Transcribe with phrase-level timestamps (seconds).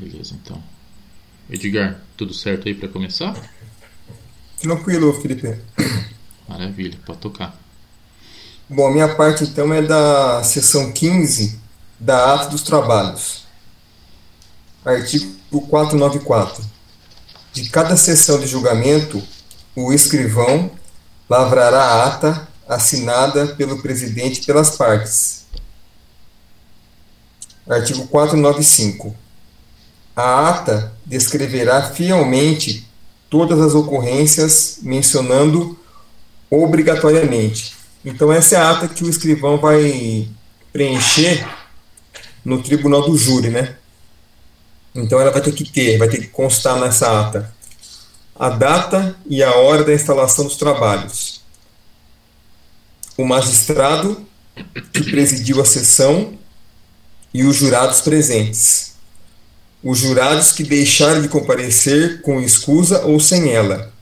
[0.00, 0.62] Beleza, então.
[1.50, 3.36] Edgar, tudo certo aí para começar?
[4.58, 5.60] Tranquilo, Felipe.
[6.48, 7.54] Maravilha, pode tocar.
[8.66, 11.60] Bom, a minha parte então é da seção 15
[11.98, 13.44] da Ata dos Trabalhos.
[14.82, 16.64] Artigo 494.
[17.52, 19.22] De cada sessão de julgamento,
[19.76, 20.70] o escrivão
[21.28, 25.44] lavrará a ata assinada pelo presidente pelas partes.
[27.68, 29.14] Artigo 495.
[30.14, 32.88] A ata descreverá fielmente
[33.28, 35.78] todas as ocorrências, mencionando
[36.50, 37.74] obrigatoriamente.
[38.04, 40.28] Então, essa é a ata que o escrivão vai
[40.72, 41.46] preencher
[42.44, 43.76] no tribunal do júri, né?
[44.94, 47.54] Então, ela vai ter que ter, vai ter que constar nessa ata
[48.40, 51.42] a data e a hora da instalação dos trabalhos,
[53.14, 54.26] o magistrado
[54.94, 56.38] que presidiu a sessão
[57.34, 58.89] e os jurados presentes,
[59.82, 63.92] os jurados que deixaram de comparecer com escusa ou sem ela,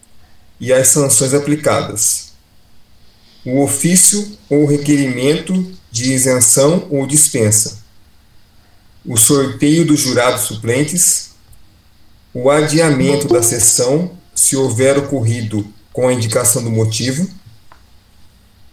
[0.61, 2.33] e as sanções aplicadas,
[3.45, 7.79] o ofício ou requerimento de isenção ou dispensa,
[9.07, 11.31] o sorteio dos jurados suplentes,
[12.35, 17.29] o adiamento da sessão se houver ocorrido com a indicação do motivo,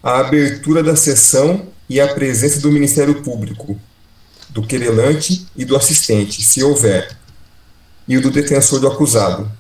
[0.03, 3.80] a abertura da sessão e a presença do Ministério Público,
[4.50, 7.16] do querelante e do assistente, se houver,
[8.08, 9.52] e o do defensor do acusado,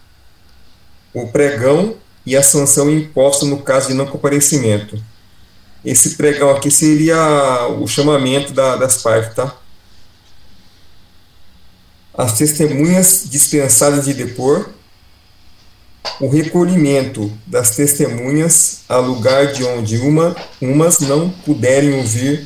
[1.13, 5.01] o pregão e a sanção imposta no caso de não comparecimento.
[5.83, 9.55] Esse pregão aqui seria o chamamento da, das partes, tá?
[12.17, 14.69] As testemunhas dispensadas de depor,
[16.19, 22.43] o recolhimento das testemunhas a lugar de onde uma, umas não puderem ouvir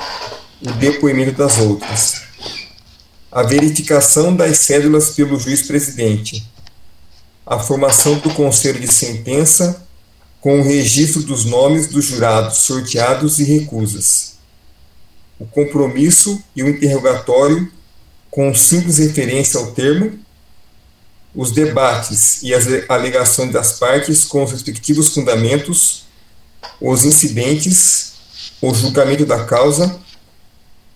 [0.62, 2.24] o depoimento das outras,
[3.31, 6.47] a verificação das cédulas pelo juiz presidente,
[7.45, 9.85] a formação do conselho de sentença
[10.41, 14.38] com o registro dos nomes dos jurados sorteados e recusas,
[15.38, 17.72] o compromisso e o interrogatório
[18.31, 20.19] com simples referência ao termo
[21.34, 26.06] os debates e as alegações das partes com os respectivos fundamentos,
[26.81, 28.13] os incidentes,
[28.62, 30.00] o julgamento da causa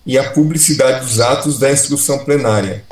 [0.06, 2.84] e a publicidade dos atos da instrução plenária,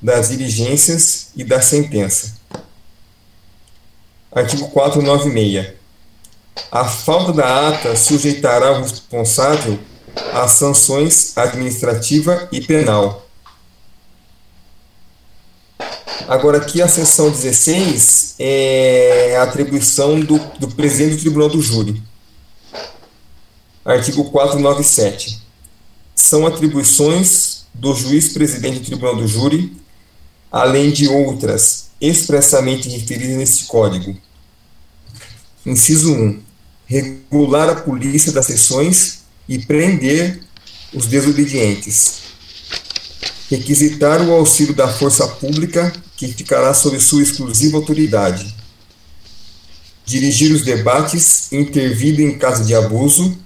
[0.00, 2.38] das diligências e da sentença.
[4.32, 5.74] Artigo 496.
[6.70, 9.78] A falta da ata sujeitará o responsável
[10.32, 13.30] a sanções administrativa e penal
[16.30, 22.00] Agora, aqui a seção 16 é a atribuição do, do presidente do Tribunal do Júri.
[23.84, 25.42] Artigo 497.
[26.20, 29.74] São atribuições do juiz presidente do Tribunal do Júri,
[30.52, 34.14] além de outras expressamente referidas neste Código.
[35.64, 36.42] Inciso 1.
[36.84, 40.42] Regular a polícia das sessões e prender
[40.92, 42.18] os desobedientes.
[43.48, 48.54] Requisitar o auxílio da força pública que ficará sob sua exclusiva autoridade.
[50.04, 53.38] Dirigir os debates, intervindo em caso de abuso,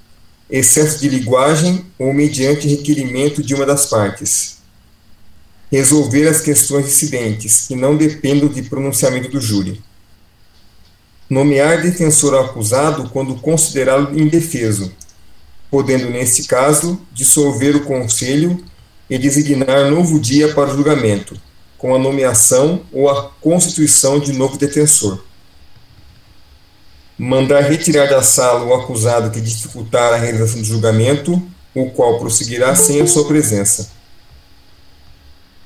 [0.50, 4.58] excesso de linguagem ou mediante requerimento de uma das partes.
[5.70, 9.82] Resolver as questões incidentes que não dependam de pronunciamento do júri.
[11.28, 14.92] Nomear defensor acusado quando considerá-lo indefeso,
[15.70, 18.62] podendo, neste caso, dissolver o conselho
[19.08, 21.40] e designar novo dia para o julgamento
[21.84, 25.22] com a nomeação ou a constituição de novo detentor.
[27.16, 31.40] Mandar retirar da sala o acusado que dificultar a realização do julgamento,
[31.72, 33.88] o qual prosseguirá sem a sua presença.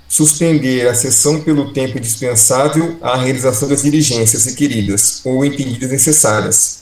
[0.07, 6.81] Suspender a sessão pelo tempo indispensável à realização das diligências requeridas ou impedidas necessárias,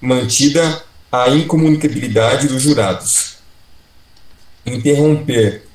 [0.00, 0.82] mantida
[1.12, 3.36] a incomunicabilidade dos jurados.
[4.64, 5.66] Interromper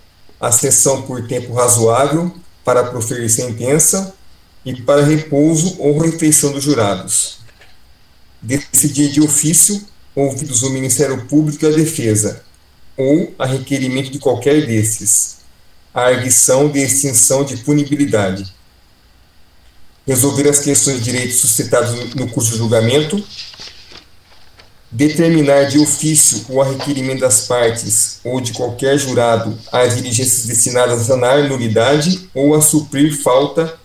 [0.42, 2.34] a sessão por tempo razoável
[2.64, 4.16] para proferir sentença
[4.66, 7.43] e para repouso ou refeição dos jurados.
[8.44, 9.82] Decidir de ofício,
[10.14, 12.44] ouvidos o Ministério Público e a Defesa,
[12.98, 15.38] ou a requerimento de qualquer desses,
[15.94, 18.54] a arguição de extinção de punibilidade.
[20.06, 23.26] Resolver as questões de direitos suscitadas no curso do julgamento,
[24.92, 31.02] determinar de ofício ou a requerimento das partes ou de qualquer jurado as diligências destinadas
[31.02, 33.80] a sanar nulidade ou a suprir falta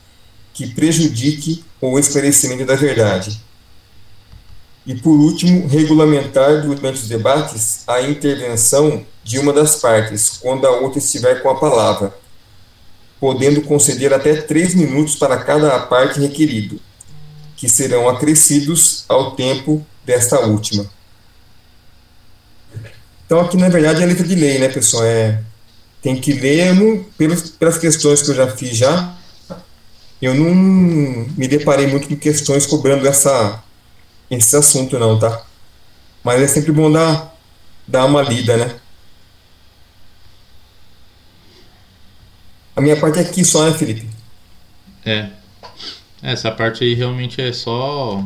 [0.53, 3.41] que prejudique o esclarecimento da verdade.
[4.89, 10.71] E, por último, regulamentar durante os debates a intervenção de uma das partes, quando a
[10.71, 12.15] outra estiver com a palavra,
[13.21, 16.81] podendo conceder até três minutos para cada parte requerido,
[17.55, 20.91] que serão acrescidos ao tempo desta última.
[23.27, 25.05] Então, aqui na verdade é letra de lei, né, pessoal?
[25.05, 25.43] É,
[26.01, 29.15] tem que ler não, pelas, pelas questões que eu já fiz já.
[30.23, 33.63] Eu não me deparei muito com questões cobrando essa,
[34.31, 35.45] esse assunto, não, tá?
[36.23, 37.35] Mas é sempre bom dar,
[37.87, 38.81] dar uma lida, né?
[42.77, 44.09] A minha parte é aqui só, né, Felipe?
[45.05, 45.31] É.
[46.23, 48.25] Essa parte aí realmente é só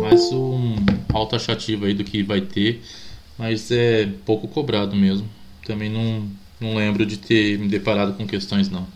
[0.00, 0.76] mais um
[1.12, 2.82] autoachativo aí do que vai ter,
[3.38, 5.28] mas é pouco cobrado mesmo.
[5.64, 6.28] Também não,
[6.60, 8.86] não lembro de ter me deparado com questões não.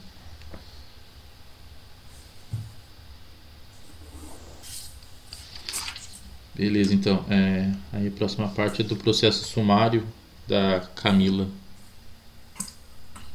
[6.60, 7.24] Beleza, então.
[7.30, 10.06] É, aí a próxima parte é do processo sumário
[10.46, 11.48] da Camila.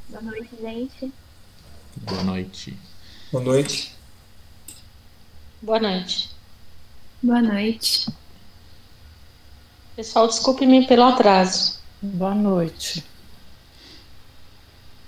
[0.08, 1.14] Boa noite, gente.
[1.96, 2.78] Boa noite.
[3.32, 3.96] Boa noite.
[5.60, 6.30] Boa noite.
[7.24, 8.06] Boa noite.
[9.96, 11.80] Pessoal, desculpe-me pelo atraso.
[12.00, 13.04] Boa noite.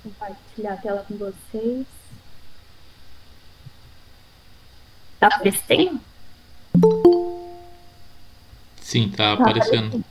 [0.04, 1.86] Vou compartilhar a tela com vocês.
[5.20, 6.02] Tá aparecendo?
[8.88, 10.02] Sim, tá aparecendo.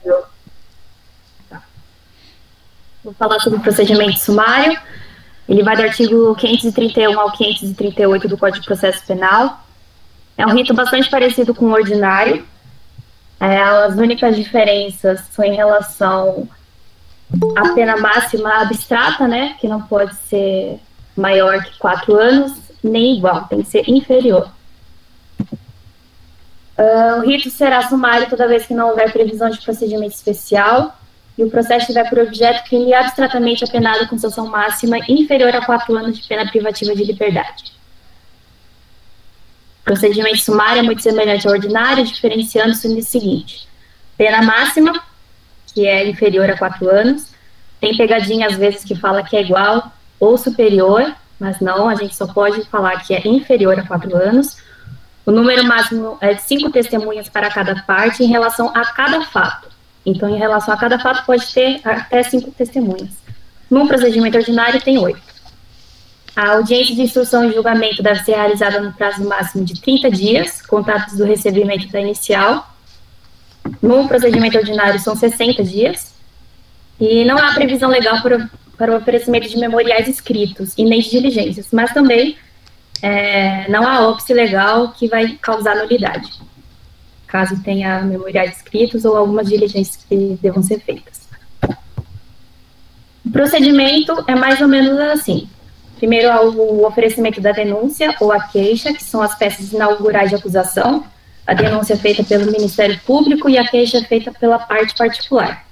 [3.03, 4.79] Vou falar sobre o procedimento sumário.
[5.49, 9.65] Ele vai do artigo 531 ao 538 do Código de Processo Penal.
[10.37, 12.45] É um rito bastante parecido com o ordinário.
[13.39, 16.47] É, as únicas diferenças são em relação
[17.55, 20.79] à pena máxima abstrata, né, que não pode ser
[21.15, 22.53] maior que quatro anos,
[22.83, 24.51] nem igual, tem que ser inferior.
[26.77, 30.95] Uh, o rito será sumário toda vez que não houver previsão de procedimento especial
[31.37, 35.95] e o processo tiver por objeto crime abstratamente apenado com sanção máxima inferior a quatro
[35.95, 37.73] anos de pena privativa de liberdade.
[39.81, 43.67] O procedimento sumário é muito semelhante ao ordinário, diferenciando-se no seguinte:
[44.17, 45.01] pena máxima,
[45.73, 47.31] que é inferior a quatro anos,
[47.79, 52.15] tem pegadinha às vezes que fala que é igual ou superior, mas não, a gente
[52.15, 54.57] só pode falar que é inferior a quatro anos.
[55.27, 59.67] O número máximo é de cinco testemunhas para cada parte em relação a cada fato.
[60.05, 63.09] Então, em relação a cada fato, pode ter até cinco testemunhas.
[63.69, 65.19] Num procedimento ordinário, tem oito.
[66.33, 70.61] A audiência de instrução e julgamento deve ser realizada no prazo máximo de 30 dias,
[70.61, 72.65] contados do recebimento da inicial.
[73.81, 76.15] No procedimento ordinário, são 60 dias.
[77.01, 81.09] E não há previsão legal para, para o oferecimento de memoriais escritos e nem de
[81.09, 82.37] diligências, mas também
[83.01, 86.47] é, não há óbice legal que vai causar nulidade
[87.27, 91.27] caso tenha memoriais escritos ou algumas diligências que devam ser feitas.
[93.25, 95.49] O procedimento é mais ou menos assim.
[95.97, 101.03] Primeiro o oferecimento da denúncia ou a queixa, que são as peças inaugurais de acusação.
[101.45, 105.65] A denúncia é feita pelo Ministério Público e a queixa é feita pela parte particular.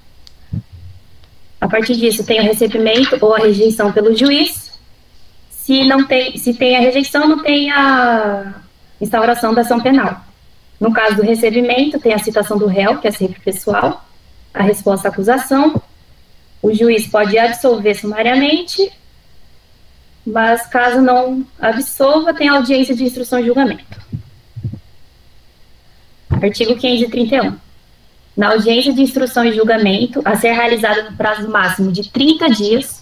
[1.62, 4.75] A partir disso, tem o recebimento ou a rejeição pelo juiz.
[5.66, 8.54] Se não tem, se tem a rejeição, não tem a
[9.02, 10.22] instauração da ação penal.
[10.80, 14.06] No caso do recebimento, tem a citação do réu, que é sempre pessoal,
[14.54, 15.82] a resposta à acusação.
[16.62, 18.92] O juiz pode absolver sumariamente,
[20.24, 24.00] mas caso não absolva, tem audiência de instrução e julgamento.
[26.30, 27.58] Artigo 531.
[28.38, 32.95] Na audiência de instrução e julgamento, a ser realizada no prazo máximo de 30 dias,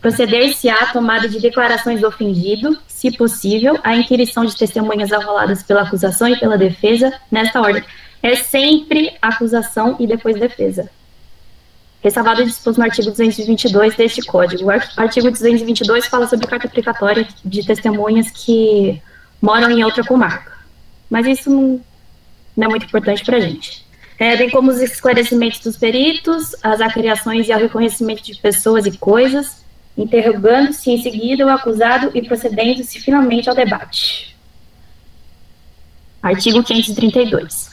[0.00, 5.82] proceder-se à tomada de declarações do ofendido, se possível, a inquirição de testemunhas arroladas pela
[5.82, 7.84] acusação e pela defesa, nesta ordem.
[8.22, 10.90] É sempre acusação e depois defesa.
[12.02, 14.64] Ressalvado disposto no artigo 222 deste Código.
[14.64, 19.00] O artigo 222 fala sobre carta aplicatória de testemunhas que
[19.40, 20.52] moram em outra comarca.
[21.10, 21.80] Mas isso não,
[22.56, 23.84] não é muito importante para a gente.
[24.18, 28.96] É, bem como os esclarecimentos dos peritos, as acriações e o reconhecimento de pessoas e
[28.96, 29.59] coisas,
[29.96, 34.36] interrogando-se em seguida o acusado e procedendo-se finalmente ao debate.
[36.22, 37.70] Artigo 532.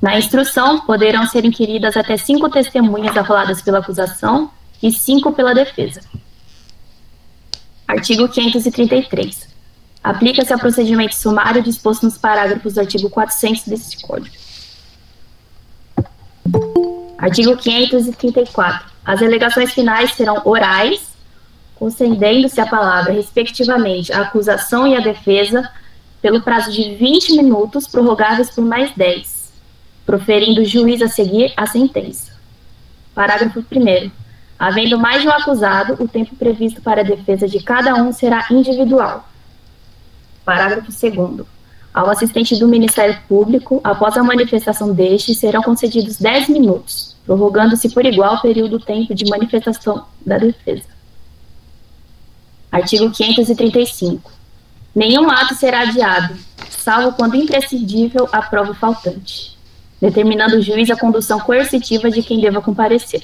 [0.00, 4.50] Na instrução, poderão ser inquiridas até cinco testemunhas arroladas pela acusação
[4.82, 6.00] e cinco pela defesa.
[7.86, 9.48] Artigo 533.
[10.02, 14.36] Aplica-se ao procedimento sumário disposto nos parágrafos do artigo 400 deste Código.
[17.18, 18.88] Artigo 534.
[19.04, 21.07] As alegações finais serão orais
[21.78, 25.70] concedendo-se a palavra, respectivamente, a acusação e a defesa,
[26.20, 29.52] pelo prazo de 20 minutos, prorrogáveis por mais 10,
[30.04, 32.32] proferindo o juiz a seguir a sentença.
[33.14, 34.10] Parágrafo 1.
[34.58, 38.44] Havendo mais de um acusado, o tempo previsto para a defesa de cada um será
[38.50, 39.28] individual.
[40.44, 41.46] Parágrafo 2.
[41.94, 48.04] Ao assistente do Ministério Público, após a manifestação deste, serão concedidos 10 minutos, prorrogando-se por
[48.04, 50.97] igual o período tempo de manifestação da defesa.
[52.70, 54.30] Artigo 535.
[54.94, 56.36] Nenhum ato será adiado,
[56.70, 59.56] salvo quando imprescindível a prova faltante,
[60.00, 63.22] determinando o juiz a condução coercitiva de quem deva comparecer.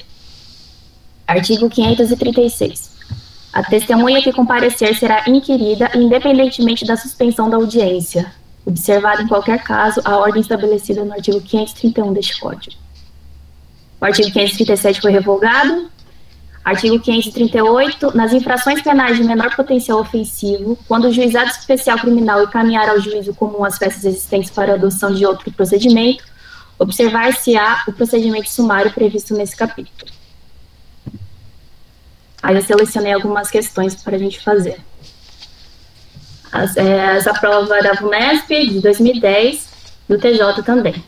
[1.27, 2.95] Artigo 536.
[3.51, 8.31] A testemunha que comparecer será inquirida independentemente da suspensão da audiência,
[8.65, 12.75] observada em qualquer caso a ordem estabelecida no artigo 531 deste Código.
[14.01, 15.89] O artigo 537 foi revogado.
[16.65, 18.17] Artigo 538.
[18.17, 23.35] Nas infrações penais de menor potencial ofensivo, quando o juizado especial criminal encaminhar ao juízo
[23.35, 26.23] comum as peças existentes para adoção de outro procedimento,
[26.79, 30.11] observar-se-á o procedimento sumário previsto nesse capítulo.
[32.41, 34.79] Aí eu selecionei algumas questões para a gente fazer.
[36.51, 39.67] As, é, essa prova da VUNESP, de 2010,
[40.09, 41.03] do TJ também.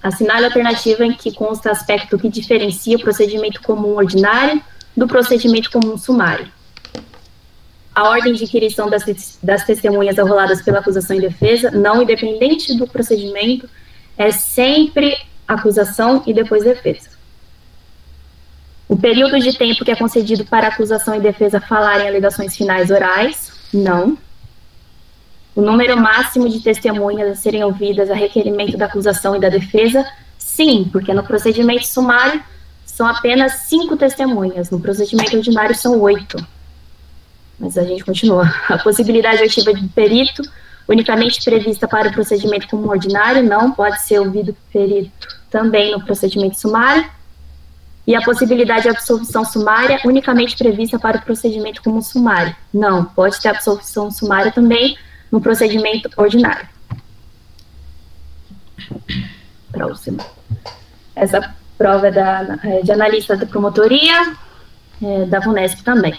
[0.00, 4.62] Assinale a alternativa em que consta aspecto que diferencia o procedimento comum ordinário
[4.96, 6.48] do procedimento comum sumário.
[7.94, 12.86] A ordem de inquirição das, das testemunhas arroladas pela acusação e defesa, não independente do
[12.86, 13.68] procedimento,
[14.16, 17.10] é sempre acusação e depois defesa.
[18.88, 23.52] O período de tempo que é concedido para acusação e defesa falarem alegações finais orais,
[23.72, 24.18] não.
[25.54, 30.06] O número máximo de testemunhas a serem ouvidas a requerimento da acusação e da defesa,
[30.38, 32.42] sim, porque no procedimento sumário
[32.92, 36.36] são apenas cinco testemunhas, no procedimento ordinário são oito.
[37.58, 38.44] Mas a gente continua.
[38.68, 40.42] A possibilidade ativa de perito,
[40.86, 46.60] unicamente prevista para o procedimento comum ordinário, não pode ser ouvido perito também no procedimento
[46.60, 47.08] sumário
[48.06, 52.54] e a possibilidade de absolvição sumária unicamente prevista para o procedimento como sumário.
[52.74, 54.98] Não, pode ter absolvição sumária também
[55.30, 56.68] no procedimento ordinário.
[59.70, 60.18] Próximo.
[61.16, 64.34] Essa prova da, é de analista da promotoria,
[65.02, 66.14] é, da VUNESP também.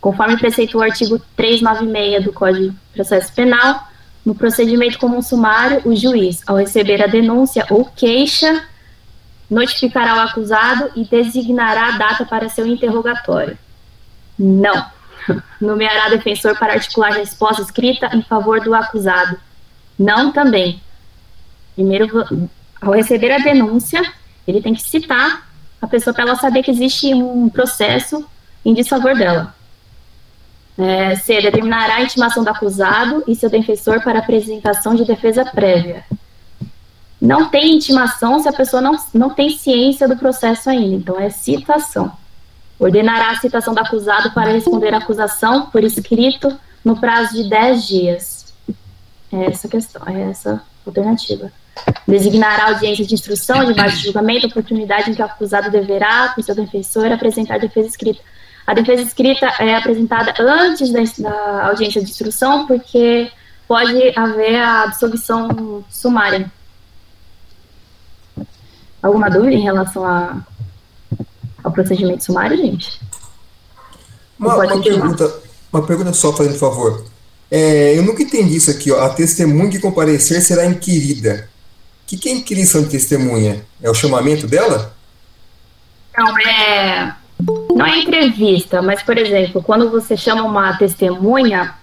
[0.00, 3.88] Conforme preceitua o artigo 396 do Código de Processo Penal,
[4.24, 8.62] no procedimento comum sumário, o juiz, ao receber a denúncia ou queixa,
[9.50, 13.58] notificará o acusado e designará a data para seu interrogatório.
[14.38, 14.86] Não.
[15.60, 19.36] Nomeará defensor para articular resposta escrita em favor do acusado.
[19.98, 20.80] Não também.
[21.74, 22.48] Primeiro,
[22.80, 24.00] ao receber a denúncia,
[24.46, 25.48] ele tem que citar
[25.80, 28.24] a pessoa para ela saber que existe um processo
[28.64, 29.54] em desfavor dela.
[30.78, 31.40] É, C.
[31.40, 36.04] Determinará a intimação do acusado e seu defensor para apresentação de defesa prévia
[37.20, 40.96] não tem intimação se a pessoa não, não tem ciência do processo ainda.
[40.96, 42.12] Então, é citação.
[42.78, 47.86] Ordenará a citação do acusado para responder à acusação por escrito no prazo de 10
[47.86, 48.54] dias.
[49.32, 51.50] É essa questão, é essa alternativa.
[52.06, 56.42] Designará audiência de instrução, de base de julgamento, oportunidade em que o acusado deverá, com
[56.42, 58.20] seu defensor, apresentar a defesa escrita.
[58.66, 63.30] A defesa escrita é apresentada antes da, da audiência de instrução, porque
[63.66, 66.50] pode haver a absolvição sumária
[69.06, 70.44] Alguma dúvida em relação a,
[71.62, 73.00] ao procedimento sumário, gente?
[74.36, 75.34] Uma, uma pergunta,
[75.72, 77.04] uma pergunta só, fazendo favor.
[77.48, 79.00] É, eu nunca entendi isso aqui, ó.
[79.04, 81.48] A testemunha que comparecer será inquirida.
[82.06, 83.66] O que, que é inquirição de testemunha?
[83.82, 84.94] É o chamamento dela?
[86.16, 87.12] Não, é.
[87.74, 91.74] Não é entrevista, mas, por exemplo, quando você chama uma testemunha,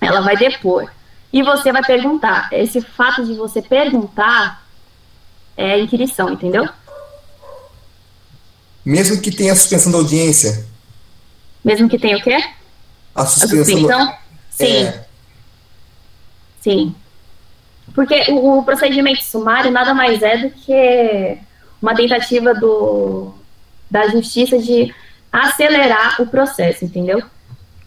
[0.00, 0.90] ela vai depor.
[1.30, 2.48] E você vai perguntar.
[2.52, 4.66] Esse fato de você perguntar
[5.54, 6.66] é inquirição, entendeu?
[8.82, 10.66] Mesmo que tenha suspensão da audiência.
[11.62, 12.42] Mesmo que tenha o quê?
[13.14, 13.60] A suspensão.
[13.60, 14.14] A suspensão?
[14.48, 14.84] Sim.
[14.84, 15.04] É.
[16.62, 16.94] Sim.
[17.96, 21.38] Porque o, o, procedimento sumário nada mais é do que
[21.80, 23.32] uma tentativa do,
[23.90, 24.94] da justiça de
[25.32, 27.22] acelerar o processo, entendeu?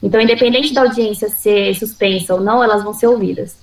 [0.02, 3.56] Então, independente da audiência ser suspensa ou não, elas vão ser ouvidas.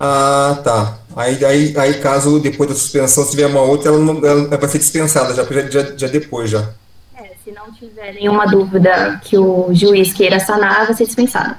[0.00, 0.98] Ah, tá.
[1.14, 4.68] Aí, aí, aí caso depois da suspensão, se tiver uma outra, ela, não, ela vai
[4.68, 6.70] ser dispensada já, já, já depois já.
[7.14, 11.56] É, se não tiver nenhuma dúvida que o juiz queira sanar, vai ser dispensada.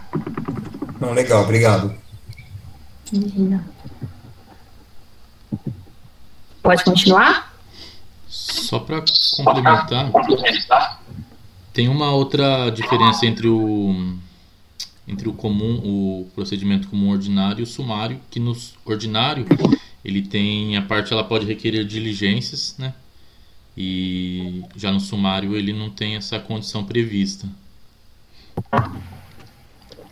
[0.99, 2.02] Não, legal, obrigado.
[3.13, 3.63] Imagina.
[6.63, 7.53] Pode continuar?
[8.27, 9.03] Só para
[9.37, 10.11] complementar,
[11.71, 14.17] tem uma outra diferença entre o
[15.07, 19.45] entre o comum, o procedimento comum ordinário e o sumário, que no ordinário
[20.03, 22.93] ele tem a parte ela pode requerer diligências, né?
[23.77, 27.47] E já no sumário ele não tem essa condição prevista.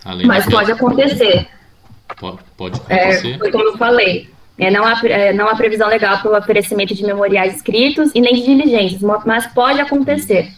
[0.04, 1.50] Além Mas pode acontecer.
[2.18, 3.36] Pode, pode acontecer.
[3.36, 4.30] É, foi como eu falei.
[4.58, 8.22] É, não, há, é, não há previsão legal para o oferecimento de memoriais escritos e
[8.22, 10.54] nem de diligências, mas pode acontecer.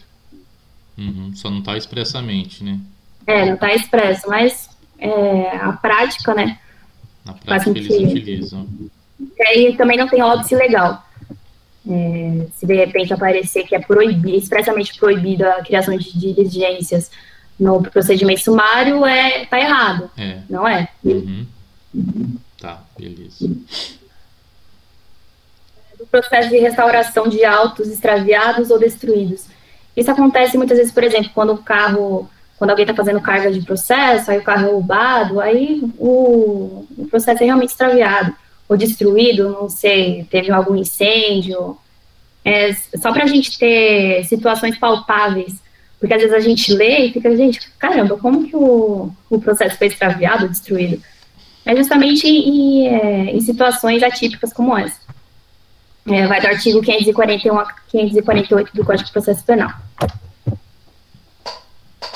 [0.98, 2.80] Uhum, só não está expressamente, né?
[3.26, 4.70] É, não está expresso, mas
[5.00, 6.60] é, a prática, né?
[7.26, 8.04] Na prática eles que...
[8.04, 8.68] utilizam.
[9.20, 11.04] E aí também não tem óbice legal.
[11.90, 17.10] É, se de repente aparecer que é proibido, expressamente proibido a criação de diligências
[17.60, 20.10] no procedimento sumário, é, tá errado.
[20.18, 20.40] É.
[20.50, 20.90] Não é?
[21.04, 21.46] Uhum.
[22.60, 23.48] Tá, beleza.
[25.98, 29.46] Do processo de restauração de autos extraviados ou destruídos.
[29.96, 33.62] Isso acontece muitas vezes, por exemplo, quando o carro, quando alguém está fazendo carga de
[33.62, 38.36] processo, aí o carro é roubado, aí o, o processo é realmente extraviado
[38.68, 41.78] ou destruído, não sei, teve algum incêndio.
[42.44, 45.62] É, só para a gente ter situações palpáveis,
[46.04, 49.78] porque às vezes a gente lê e fica, gente, caramba, como que o, o processo
[49.78, 51.02] foi extraviado, destruído?
[51.66, 55.00] É justamente em, é, em situações atípicas como essa.
[56.06, 59.72] É, vai do artigo 541 a 548 do Código de Processo Penal.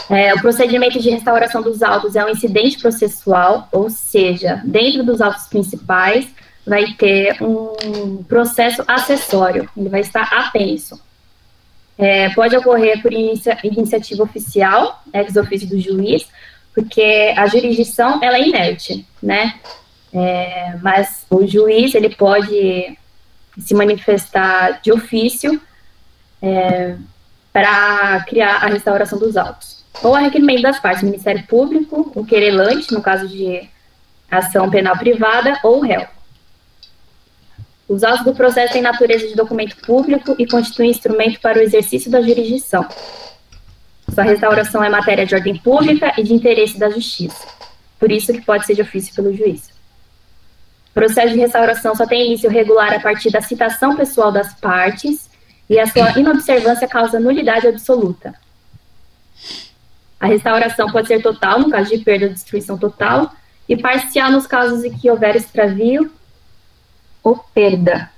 [0.09, 5.21] É, o procedimento de restauração dos autos é um incidente processual, ou seja, dentro dos
[5.21, 6.27] autos principais
[6.65, 11.06] vai ter um processo acessório, ele vai estar apenso.
[11.97, 16.27] É, pode ocorrer por inicia iniciativa oficial, ex ofício do juiz,
[16.73, 19.55] porque a jurisdição ela é inerte, né?
[20.13, 22.97] É, mas o juiz ele pode
[23.57, 25.59] se manifestar de ofício
[26.41, 26.95] é,
[27.51, 29.83] para criar a restauração dos autos.
[30.03, 33.67] Ou a requerimento das partes, Ministério Público, o querelante, no caso de
[34.29, 36.05] ação penal privada, ou o réu.
[37.87, 42.11] Os autos do processo têm natureza de documento público e constituem instrumento para o exercício
[42.11, 42.85] da jurisdição.
[44.13, 47.47] Sua restauração é matéria de ordem pública e de interesse da justiça.
[47.97, 49.69] Por isso que pode ser de ofício pelo juiz.
[50.91, 55.29] O processo de restauração só tem início regular a partir da citação pessoal das partes
[55.69, 58.33] e a sua inobservância causa nulidade absoluta.
[60.19, 63.31] A restauração pode ser total, no caso de perda ou destruição total,
[63.69, 66.11] e parcial nos casos em que houver extravio
[67.23, 68.11] ou perda.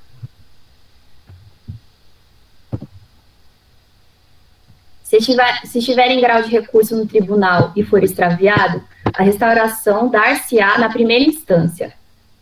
[5.03, 10.07] Se estiver, se estiver em grau de recurso no tribunal e for extraviado, a restauração
[10.07, 11.93] dar-se-á na primeira instância,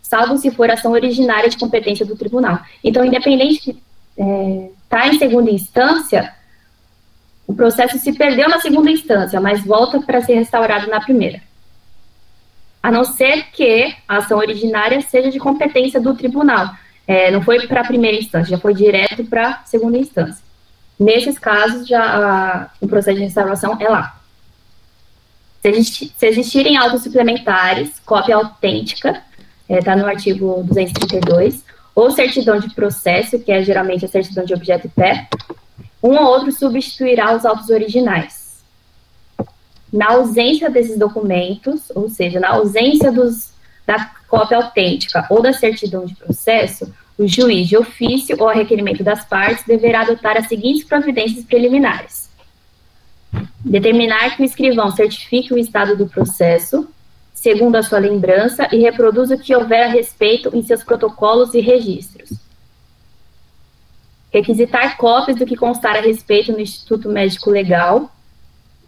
[0.02, 2.60] salvo se for ação originária de competência do tribunal.
[2.84, 3.80] Então, independente de
[4.18, 6.34] é, estar tá em segunda instância,
[7.48, 11.42] o processo se perdeu na segunda instância, mas volta para ser restaurado na primeira.
[12.88, 16.74] A não ser que a ação originária seja de competência do tribunal.
[17.06, 20.42] É, não foi para a primeira instância, já foi direto para a segunda instância.
[20.98, 24.18] Nesses casos, já a, o processo de restauração é lá.
[25.62, 29.22] Se, se existirem autos suplementares, cópia autêntica
[29.68, 34.46] está é, tá no artigo 232, ou certidão de processo, que é geralmente a certidão
[34.46, 35.28] de objeto e pé,
[36.02, 38.37] um ou outro substituirá os autos originais.
[39.92, 43.52] Na ausência desses documentos, ou seja, na ausência dos,
[43.86, 49.04] da cópia autêntica ou da certidão de processo, o juiz de ofício ou a requerimento
[49.04, 52.30] das partes deverá adotar as seguintes providências preliminares:
[53.66, 56.88] determinar que o escrivão certifique o estado do processo,
[57.34, 61.60] segundo a sua lembrança, e reproduza o que houver a respeito em seus protocolos e
[61.60, 62.32] registros.
[64.32, 68.12] Requisitar cópias do que constar a respeito no Instituto Médico Legal,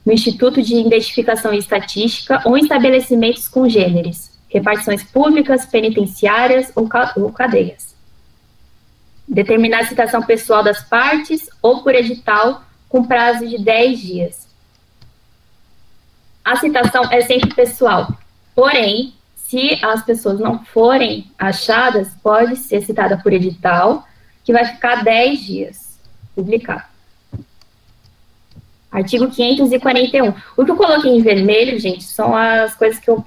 [0.05, 7.31] no Instituto de Identificação e Estatística ou em estabelecimentos congêneres, repartições públicas, penitenciárias ou, ou
[7.31, 7.95] cadeias.
[9.27, 14.49] Determinar a citação pessoal das partes ou por edital com prazo de 10 dias.
[16.43, 18.17] A citação é sempre pessoal,
[18.59, 24.05] Porém, se as pessoas não forem achadas, pode ser citada por edital,
[24.43, 25.97] que vai ficar 10 dias
[26.35, 26.83] publicado.
[28.91, 30.33] Artigo 541.
[30.57, 33.23] O que eu coloquei em vermelho, gente, são as coisas que eu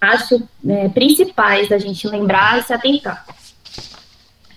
[0.00, 3.26] acho é, principais da gente lembrar e se atentar.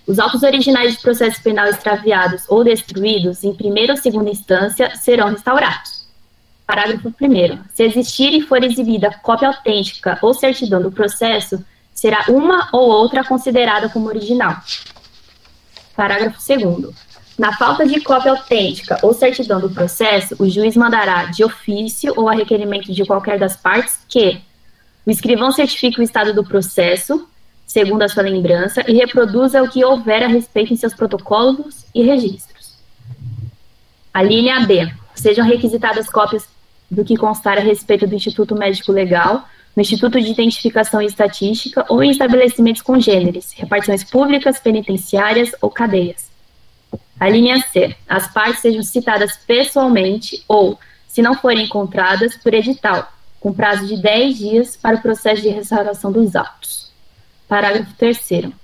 [0.05, 5.29] Os autos originais de processo penal extraviados ou destruídos em primeira ou segunda instância serão
[5.29, 6.07] restaurados.
[6.65, 7.59] Parágrafo 1.
[7.73, 13.23] Se existir e for exibida cópia autêntica ou certidão do processo, será uma ou outra
[13.23, 14.55] considerada como original.
[15.95, 17.06] Parágrafo 2.
[17.37, 22.27] Na falta de cópia autêntica ou certidão do processo, o juiz mandará, de ofício ou
[22.27, 24.41] a requerimento de qualquer das partes, que
[25.05, 27.29] o escrivão certifique o estado do processo,
[27.65, 32.01] segundo a sua lembrança, e reproduza o que houver a respeito em seus protocolos e
[32.01, 32.75] registros.
[34.11, 34.91] A linha B.
[35.13, 36.47] Sejam requisitadas cópias
[36.89, 41.85] do que constar a respeito do Instituto Médico Legal, no Instituto de Identificação e Estatística
[41.87, 46.35] ou em estabelecimentos congêneres, repartições públicas, penitenciárias ou cadeias.
[47.19, 47.95] A linha C.
[48.07, 54.01] As partes sejam citadas pessoalmente ou, se não forem encontradas, por edital, com prazo de
[54.01, 56.91] 10 dias para o processo de restauração dos autos.
[57.47, 58.19] Parágrafo 3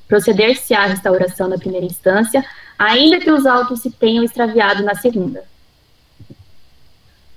[0.08, 2.46] Proceder-se à restauração na primeira instância,
[2.78, 5.44] ainda que os autos se tenham extraviado na segunda.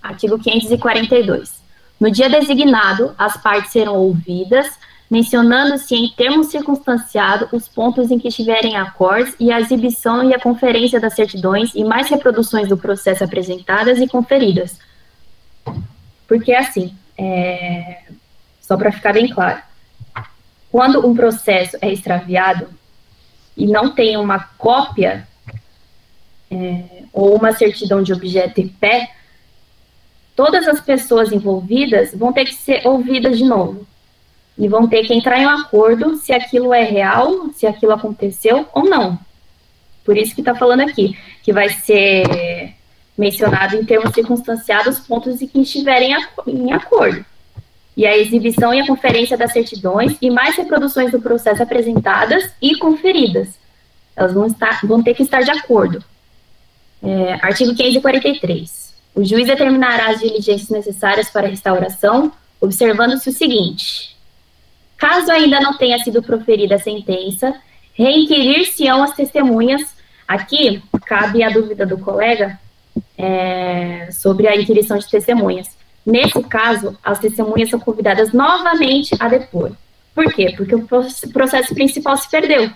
[0.02, 1.62] Artigo 542.
[1.98, 4.78] No dia designado, as partes serão ouvidas,
[5.10, 10.40] mencionando-se em termos circunstanciados os pontos em que estiverem acordes e a exibição e a
[10.40, 14.78] conferência das certidões e mais reproduções do processo apresentadas e conferidas.
[16.26, 18.02] Porque assim, é,
[18.60, 19.62] só para ficar bem claro,
[20.70, 22.68] quando um processo é extraviado
[23.56, 25.26] e não tem uma cópia
[26.50, 29.10] é, ou uma certidão de objeto em pé,
[30.34, 33.86] todas as pessoas envolvidas vão ter que ser ouvidas de novo.
[34.58, 38.66] E vão ter que entrar em um acordo se aquilo é real, se aquilo aconteceu
[38.72, 39.18] ou não.
[40.04, 42.74] Por isso que está falando aqui, que vai ser
[43.18, 46.14] mencionado em termos circunstanciados pontos em que estiverem
[46.46, 47.24] em acordo.
[47.96, 52.76] E a exibição e a conferência das certidões e mais reproduções do processo apresentadas e
[52.76, 53.48] conferidas.
[54.14, 56.04] Elas vão, estar, vão ter que estar de acordo.
[57.02, 58.94] É, artigo 543.
[59.14, 64.15] O juiz determinará as diligências necessárias para a restauração, observando-se o seguinte:
[64.96, 67.54] caso ainda não tenha sido proferida a sentença,
[67.94, 69.82] reinquirir-se-ão as testemunhas.
[70.26, 72.58] Aqui cabe a dúvida do colega
[73.16, 75.68] é, sobre a inquirição de testemunhas.
[76.04, 79.72] Nesse caso, as testemunhas são convidadas novamente a depor.
[80.14, 80.54] Por quê?
[80.56, 80.86] Porque o
[81.32, 82.70] processo principal se perdeu.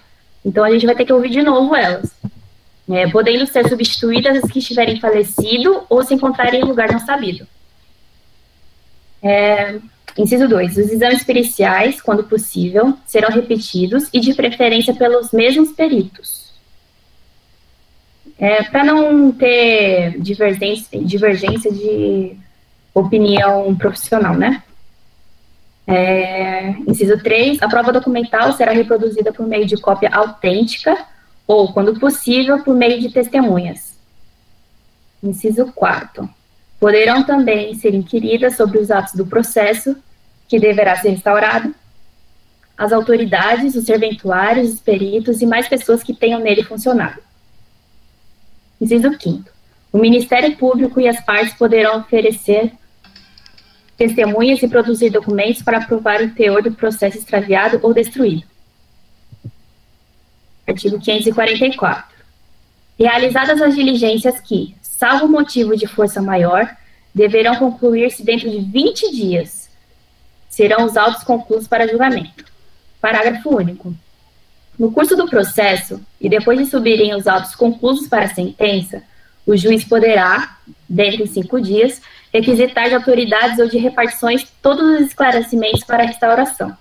[0.45, 2.11] Então a gente vai ter que ouvir de novo elas
[2.91, 7.47] é, podendo ser substituídas as que estiverem falecido ou se encontrarem em lugar não sabido.
[9.23, 9.79] É,
[10.17, 10.77] inciso 2.
[10.77, 16.53] Os exames periciais, quando possível, serão repetidos e de preferência pelos mesmos peritos.
[18.39, 22.37] É, Para não ter divergência, divergência de
[22.95, 24.63] opinião profissional, né?
[25.87, 27.61] É, inciso 3.
[27.63, 30.97] A prova documental será reproduzida por meio de cópia autêntica
[31.47, 33.99] ou, quando possível, por meio de testemunhas.
[35.23, 36.29] Inciso 4.
[36.81, 39.95] Poderão também ser inquiridas sobre os atos do processo,
[40.49, 41.75] que deverá ser restaurado,
[42.77, 47.21] as autoridades, os serventuários, os peritos e mais pessoas que tenham nele funcionado.
[48.81, 49.51] Inciso 5.
[49.93, 52.73] O Ministério Público e as partes poderão oferecer
[53.99, 58.45] testemunhas e produzir documentos para provar o teor do processo extraviado ou destruído.
[60.67, 62.17] Artigo 544.
[62.99, 66.77] Realizadas as diligências que, salvo motivo de força maior,
[67.15, 69.71] deverão concluir-se dentro de 20 dias,
[70.47, 72.45] serão os autos concluídos para julgamento.
[73.01, 73.95] Parágrafo único.
[74.79, 79.03] No curso do processo, e depois de subirem os autos conclusos para a sentença,
[79.47, 85.07] o juiz poderá, dentro de cinco dias, requisitar de autoridades ou de repartições todos os
[85.07, 86.77] esclarecimentos para a restauração.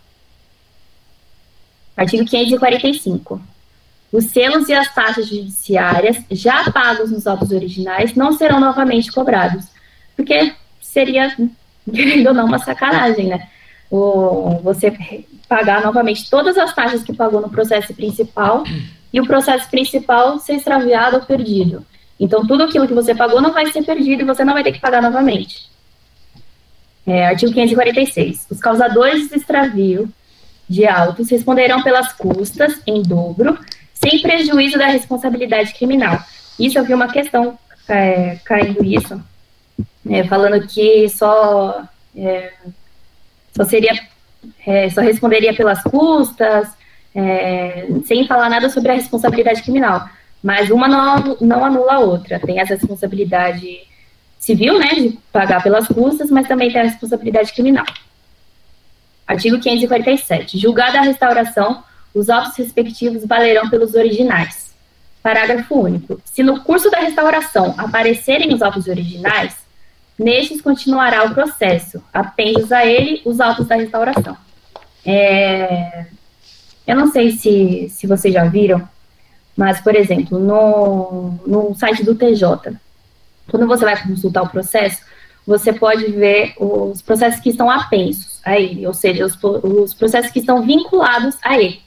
[1.96, 3.42] Artigo 545.
[4.12, 9.66] Os selos e as taxas judiciárias já pagos nos autos originais não serão novamente cobrados,
[10.16, 11.36] porque seria,
[11.94, 13.48] querendo ou não, uma sacanagem, né?
[13.92, 14.92] O, você
[15.48, 18.64] pagar novamente todas as taxas que pagou no processo principal
[19.12, 21.86] e o processo principal ser extraviado ou perdido.
[22.20, 24.74] Então, tudo aquilo que você pagou não vai ser perdido e você não vai ter
[24.74, 25.70] que pagar novamente.
[27.08, 28.48] É, artigo 546.
[28.52, 30.10] Os causadores de extravio
[30.68, 33.58] de autos responderão pelas custas em dobro
[34.00, 36.20] sem prejuízo da responsabilidade criminal.
[36.58, 37.58] Isso eu vi uma questão
[37.88, 39.22] é, caindo isso,
[40.10, 41.84] é, falando que só,
[42.16, 42.54] é,
[43.56, 43.92] só seria,
[44.66, 46.70] é, só responderia pelas custas,
[47.14, 50.08] é, sem falar nada sobre a responsabilidade criminal.
[50.42, 52.40] Mas uma não, não anula a outra.
[52.40, 53.82] Tem essa responsabilidade
[54.40, 57.86] civil, né, de pagar pelas custas, mas também tem a responsabilidade criminal.
[59.28, 60.58] Artigo 547.
[60.58, 61.84] Julgada a restauração
[62.14, 64.74] os autos respectivos valerão pelos originais.
[65.22, 66.22] Parágrafo único.
[66.26, 69.56] Se no curso da restauração aparecerem os autos originais,
[70.18, 74.38] nestes continuará o processo, apendos a ele os autos da restauração.
[75.06, 76.06] É...
[76.88, 78.88] Eu não sei se, se vocês já viram,
[79.56, 82.74] mas, por exemplo, no, no site do TJ,
[83.50, 85.02] quando você vai consultar o processo,
[85.46, 90.32] você pode ver os processos que estão apensos a ele, ou seja, os, os processos
[90.32, 91.82] que estão vinculados a ele.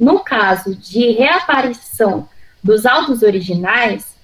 [0.00, 2.26] No caso de reaparição
[2.64, 4.16] dos autos originais,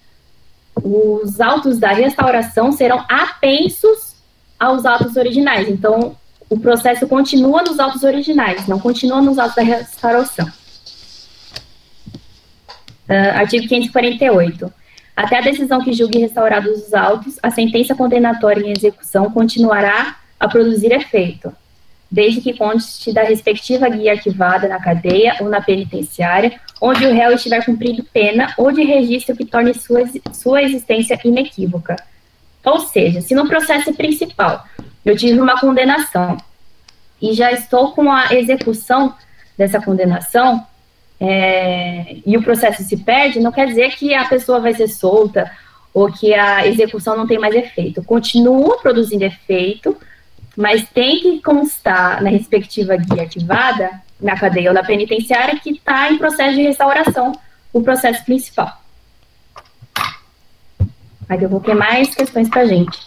[0.83, 4.17] os autos da restauração serão apensos
[4.59, 5.69] aos autos originais.
[5.69, 6.17] Então,
[6.49, 10.47] o processo continua nos autos originais, não continua nos autos da restauração.
[13.09, 14.73] Uh, artigo 548.
[15.15, 20.49] Até a decisão que julgue restaurados os autos, a sentença condenatória em execução continuará a
[20.49, 21.53] produzir efeito,
[22.11, 27.33] desde que conste da respectiva guia arquivada na cadeia ou na penitenciária, onde o réu
[27.33, 31.97] estiver cumprindo pena ou de registro que torne sua, sua existência inequívoca.
[32.65, 34.65] Ou seja, se no processo principal
[35.05, 36.37] eu tive uma condenação
[37.21, 39.15] e já estou com a execução
[39.57, 40.67] dessa condenação,
[41.19, 45.51] é, e o processo se perde, não quer dizer que a pessoa vai ser solta
[45.95, 48.03] ou que a execução não tem mais efeito.
[48.03, 49.97] Continua produzindo efeito,
[50.57, 53.91] mas tem que constar na respectiva guia ativada,
[54.21, 57.33] na cadeia ou na penitenciária, que está em processo de restauração,
[57.73, 58.81] o processo principal.
[61.29, 62.99] Aí eu vou ter mais questões para gente.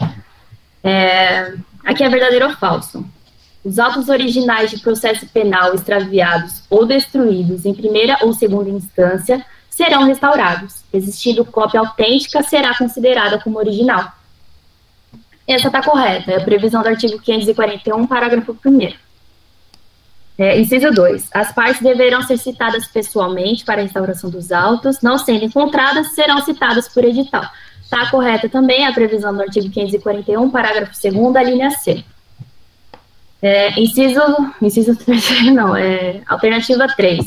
[0.84, 3.04] É, aqui é verdadeiro ou falso?
[3.64, 10.04] Os autos originais de processo penal extraviados ou destruídos em primeira ou segunda instância serão
[10.04, 10.84] restaurados.
[10.94, 14.12] Existindo cópia autêntica, será considerada como original.
[15.50, 18.94] Essa está correta, é a previsão do artigo 541, parágrafo 1.
[20.38, 21.32] É, inciso 2.
[21.34, 26.40] As partes deverão ser citadas pessoalmente para a restauração dos autos, não sendo encontradas, serão
[26.42, 27.44] citadas por edital.
[27.82, 32.04] Está correta também a previsão do artigo 541, parágrafo 2, a linha C.
[33.42, 34.22] É, inciso,
[34.62, 37.26] inciso terceiro, não, é alternativa 3.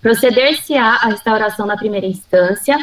[0.00, 2.78] Proceder-se-á a restauração na primeira instância,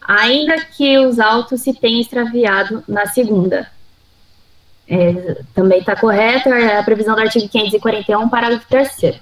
[0.00, 3.70] ainda que os autos se tenham extraviado na segunda.
[4.88, 9.20] É, também está correto é a previsão do artigo 541, parágrafo 3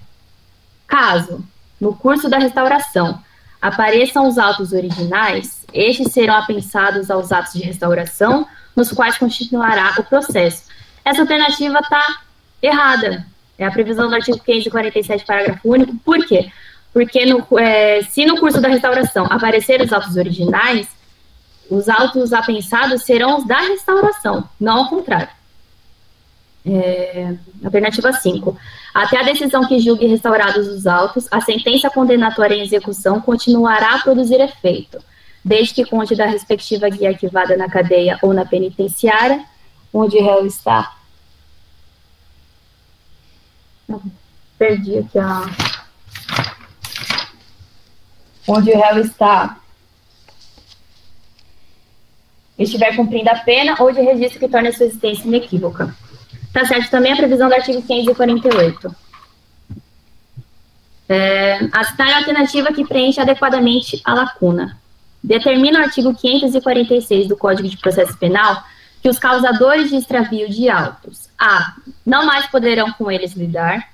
[0.86, 1.44] Caso,
[1.80, 3.22] no curso da restauração,
[3.60, 10.04] apareçam os autos originais, estes serão apensados aos atos de restauração, nos quais continuará o
[10.04, 10.64] processo.
[11.04, 12.04] Essa alternativa está
[12.62, 13.26] errada.
[13.58, 15.94] É a previsão do artigo 547, parágrafo único.
[15.98, 16.50] Por quê?
[16.92, 20.88] Porque no, é, se no curso da restauração aparecer os autos originais,
[21.70, 25.28] os autos apensados serão os da restauração, não ao contrário.
[26.66, 28.56] É, alternativa 5.
[28.94, 33.98] Até a decisão que julgue restaurados os autos, a sentença condenatória em execução continuará a
[34.00, 34.98] produzir efeito,
[35.44, 39.42] desde que conte da respectiva guia arquivada na cadeia ou na penitenciária,
[39.92, 40.94] onde o réu está
[44.60, 45.42] perdi aqui a.
[48.46, 49.58] Onde o réu está.
[52.58, 55.96] Estiver cumprindo a pena ou de registro que torne a sua existência inequívoca.
[56.50, 58.94] Está certo também a previsão do artigo 548.
[61.08, 64.76] É, a a alternativa que preenche adequadamente a lacuna.
[65.22, 68.64] Determina o artigo 546 do Código de Processo Penal
[69.00, 73.88] que os causadores de extravio de autos, A, não mais poderão com eles lidar,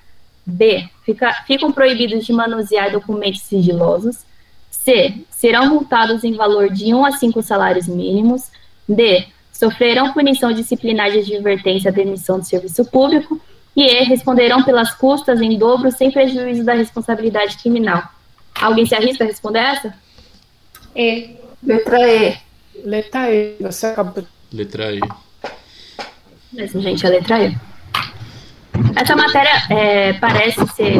[0.45, 4.25] B, fica, ficam proibidos de manusear documentos sigilosos,
[4.69, 8.49] C, serão multados em valor de 1 a 5 salários mínimos,
[8.87, 13.39] D, sofrerão punição disciplinar de advertência à demissão do serviço público,
[13.75, 18.03] e E, responderão pelas custas em dobro sem prejuízo da responsabilidade criminal.
[18.59, 19.93] Alguém se arrisca a responder essa?
[20.95, 21.35] E.
[21.63, 22.37] Letra E.
[22.83, 23.55] Letra E.
[23.59, 24.99] Você acabou Letra E.
[26.51, 27.55] Mesmo, gente, a letra E.
[28.95, 30.93] Essa matéria é, parece ser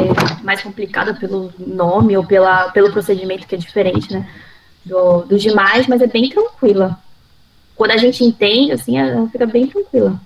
[0.44, 4.28] mais complicada pelo nome ou pela, pelo procedimento que é diferente, né?
[4.84, 6.98] Do, do demais, mas é bem tranquila.
[7.78, 10.20] Quando a gente entende, assim, ela fica bem tranquila.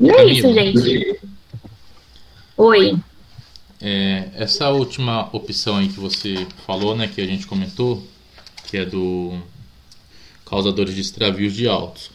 [0.00, 1.20] E é isso, gente.
[2.56, 2.98] Oi.
[3.78, 8.02] É, essa última opção aí que você falou, né, que a gente comentou,
[8.66, 9.38] que é do
[10.46, 12.10] causadores de extravios de autos.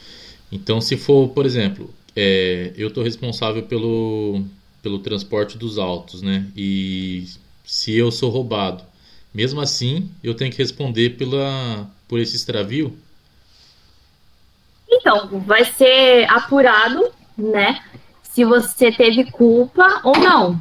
[0.52, 4.44] Então, se for, por exemplo, é, eu estou responsável pelo,
[4.82, 6.48] pelo transporte dos autos, né?
[6.58, 7.26] E
[7.64, 8.84] se eu sou roubado,
[9.32, 12.98] mesmo assim, eu tenho que responder pela, por esse extravio?
[14.96, 17.80] Então, vai ser apurado, né?
[18.24, 20.60] Se você teve culpa ou não.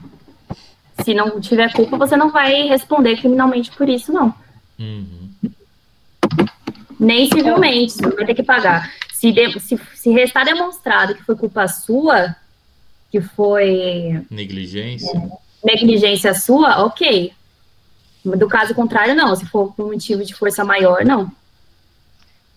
[1.02, 4.34] Se não tiver culpa, você não vai responder criminalmente por isso, não.
[4.78, 5.30] Uhum.
[6.98, 8.92] Nem civilmente, você vai ter que pagar.
[9.12, 12.36] Se, de, se, se restar demonstrado que foi culpa sua,
[13.10, 14.24] que foi.
[14.30, 15.10] Negligência.
[15.64, 17.32] É, negligência sua, ok.
[18.24, 19.34] Do caso contrário, não.
[19.34, 21.30] Se for por motivo de força maior, não.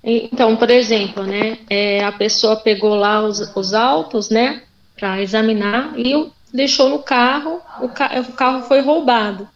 [0.10, 4.64] Então, por exemplo, né, é, a pessoa pegou lá os, os autos, né,
[4.96, 9.50] para examinar e deixou no carro, o, ca o carro foi roubado.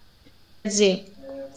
[0.61, 1.09] dizer,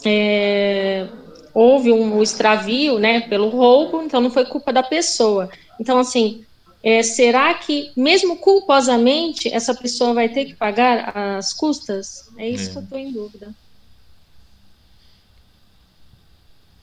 [0.05, 1.07] é,
[1.53, 5.49] houve um extravio, né, pelo roubo, então não foi culpa da pessoa.
[5.77, 6.45] Então, assim,
[6.81, 12.29] é, será que, mesmo culposamente, essa pessoa vai ter que pagar as custas?
[12.37, 12.71] É isso é.
[12.71, 13.53] que eu estou em dúvida.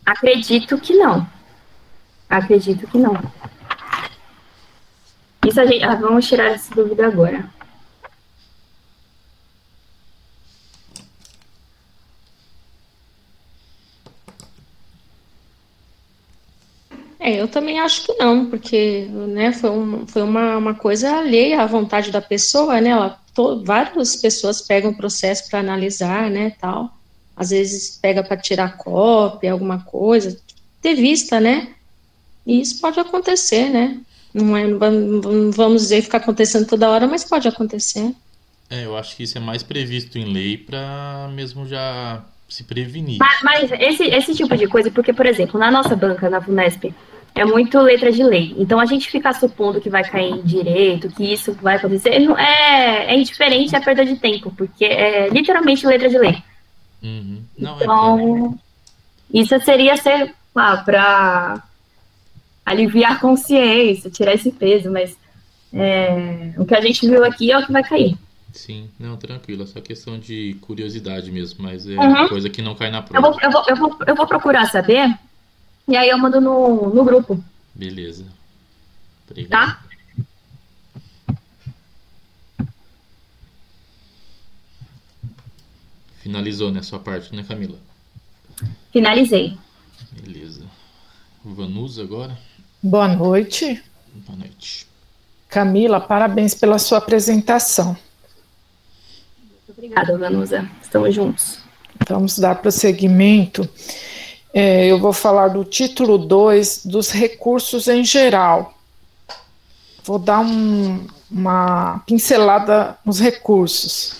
[0.04, 1.26] Acredito que não.
[2.32, 3.12] Acredito que não.
[5.46, 7.46] Isso a gente, ah, vamos tirar essa dúvida agora.
[17.20, 21.60] É, eu também acho que não, porque né, foi, um, foi uma, uma coisa alheia
[21.60, 22.88] à vontade da pessoa, né?
[22.88, 26.96] Ela, to, várias pessoas pegam o processo para analisar, né, tal.
[27.36, 30.40] Às vezes pega para tirar cópia, alguma coisa,
[30.80, 31.74] ter vista, né?
[32.46, 34.00] E isso pode acontecer, né?
[34.34, 38.14] Não, é, não vamos dizer que fica acontecendo toda hora, mas pode acontecer.
[38.70, 43.18] É, eu acho que isso é mais previsto em lei para mesmo já se prevenir.
[43.18, 46.94] Mas, mas, esse, esse tipo de coisa, porque, por exemplo, na nossa banca, na VUNESP,
[47.34, 48.54] é muito letra de lei.
[48.58, 52.38] Então a gente ficar supondo que vai cair em direito, que isso vai acontecer, não
[52.38, 56.42] é, é indiferente, é perda de tempo, porque é literalmente letra de lei.
[57.02, 57.42] Uhum.
[57.58, 58.58] Não, é então,
[59.34, 61.62] é isso seria ser ah, para
[62.64, 65.16] aliviar a consciência, tirar esse peso, mas
[65.72, 68.16] é, o que a gente viu aqui é o que vai cair.
[68.52, 72.28] Sim, não, tranquilo, é só questão de curiosidade mesmo, mas é uhum.
[72.28, 73.26] coisa que não cai na prova.
[73.26, 75.08] Eu vou, eu, vou, eu, vou, eu vou procurar saber
[75.88, 77.42] e aí eu mando no, no grupo.
[77.74, 78.26] Beleza.
[79.28, 79.50] Obrigado.
[79.50, 79.82] Tá?
[86.22, 87.78] Finalizou, né, sua parte, né, Camila?
[88.92, 89.58] Finalizei.
[90.12, 90.64] Beleza.
[91.44, 92.38] Vanusa agora?
[92.84, 93.80] Boa noite.
[94.26, 94.88] Boa noite.
[95.48, 97.96] Camila, parabéns pela sua apresentação.
[99.38, 100.68] Muito obrigada, Vanusa.
[100.82, 101.58] Estamos juntos.
[102.08, 103.68] Vamos dar prosseguimento.
[104.52, 108.76] É, eu vou falar do título 2 dos recursos em geral.
[110.02, 114.16] Vou dar um, uma pincelada nos recursos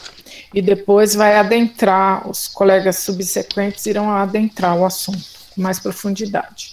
[0.55, 6.72] e depois vai adentrar, os colegas subsequentes irão adentrar o assunto com mais profundidade.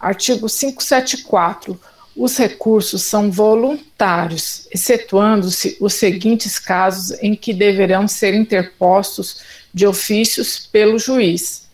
[0.00, 1.78] Artigo 574.
[2.16, 10.58] Os recursos são voluntários, excetuando-se os seguintes casos em que deverão ser interpostos de ofícios
[10.58, 11.70] pelo juiz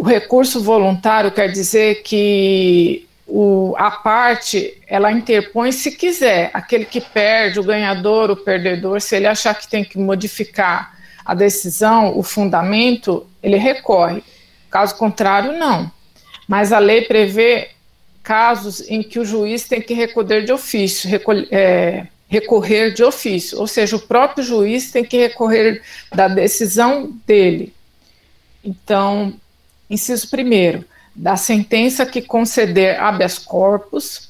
[0.00, 6.50] o recurso voluntário quer dizer que o, a parte ela interpõe se quiser.
[6.54, 11.34] Aquele que perde, o ganhador, o perdedor, se ele achar que tem que modificar a
[11.34, 14.24] decisão, o fundamento, ele recorre.
[14.70, 15.92] Caso contrário, não.
[16.50, 17.68] Mas a lei prevê
[18.24, 23.56] casos em que o juiz tem que recorrer de ofício, recolher, é, recorrer de ofício,
[23.60, 25.80] ou seja, o próprio juiz tem que recorrer
[26.12, 27.72] da decisão dele.
[28.64, 29.32] Então,
[29.88, 30.82] Inciso 1.
[31.14, 34.28] Da sentença que conceder habeas corpus,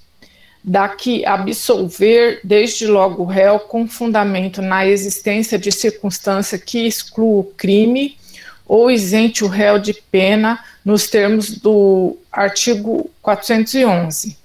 [0.62, 7.40] da que absolver desde logo o réu com fundamento na existência de circunstância que exclua
[7.40, 8.19] o crime
[8.70, 14.38] ou isente o réu de pena nos termos do artigo 411.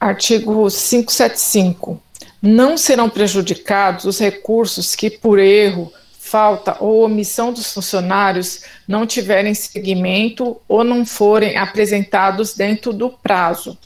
[0.00, 2.02] Artigo 575.
[2.40, 9.52] Não serão prejudicados os recursos que, por erro, falta ou omissão dos funcionários não tiverem
[9.52, 13.76] seguimento ou não forem apresentados dentro do prazo.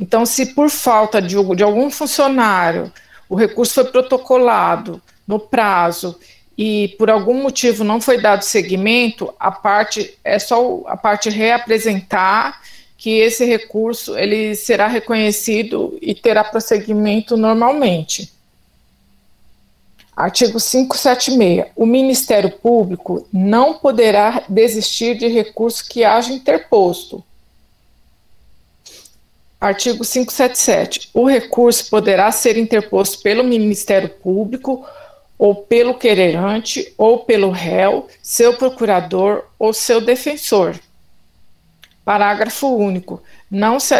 [0.00, 2.92] Então, se por falta de, de algum funcionário
[3.28, 6.18] o recurso foi protocolado no prazo
[6.56, 12.60] e por algum motivo não foi dado seguimento, a parte é só a parte reapresentar
[12.96, 18.32] que esse recurso ele será reconhecido e terá prosseguimento normalmente.
[20.14, 21.72] Artigo 576.
[21.74, 27.24] O Ministério Público não poderá desistir de recurso que haja interposto.
[29.58, 31.10] Artigo 577.
[31.14, 34.86] O recurso poderá ser interposto pelo Ministério Público
[35.42, 40.76] ou pelo querelante ou pelo réu, seu procurador ou seu defensor.
[42.04, 43.20] Parágrafo único.
[43.50, 43.92] Não se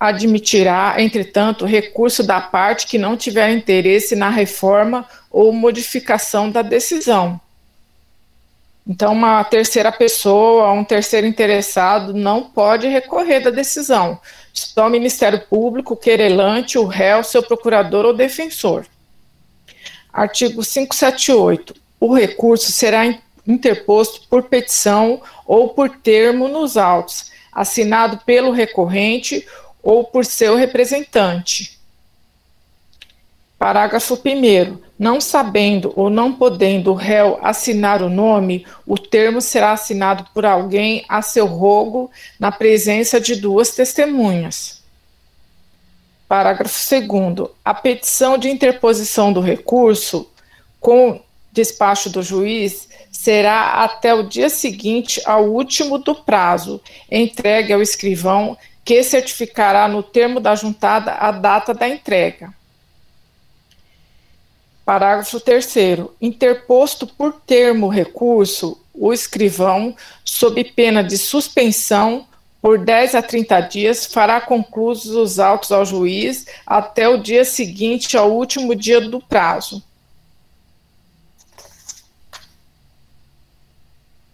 [0.00, 7.38] admitirá, entretanto, recurso da parte que não tiver interesse na reforma ou modificação da decisão.
[8.86, 14.18] Então, uma terceira pessoa, um terceiro interessado não pode recorrer da decisão.
[14.54, 18.86] Só o Ministério Público, o querelante, o réu, seu procurador ou defensor.
[20.12, 21.74] Artigo 578.
[21.98, 23.04] O recurso será
[23.46, 29.46] interposto por petição ou por termo nos autos, assinado pelo recorrente
[29.82, 31.78] ou por seu representante.
[33.58, 34.78] Parágrafo 1.
[34.98, 40.46] Não sabendo ou não podendo o réu assinar o nome, o termo será assinado por
[40.46, 44.79] alguém a seu rogo, na presença de duas testemunhas.
[46.30, 47.50] Parágrafo 2.
[47.64, 50.30] A petição de interposição do recurso,
[50.78, 51.20] com
[51.50, 58.56] despacho do juiz, será até o dia seguinte ao último do prazo, entregue ao escrivão,
[58.84, 62.54] que certificará no termo da juntada a data da entrega.
[64.84, 65.66] Parágrafo 3.
[66.20, 72.24] Interposto por termo recurso, o escrivão, sob pena de suspensão,
[72.62, 78.16] por 10 a 30 dias, fará conclusos os autos ao juiz até o dia seguinte
[78.16, 79.82] ao último dia do prazo.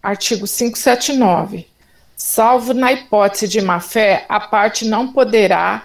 [0.02, 1.68] Artigo 579.
[2.16, 5.84] Salvo na hipótese de má-fé, a parte não poderá.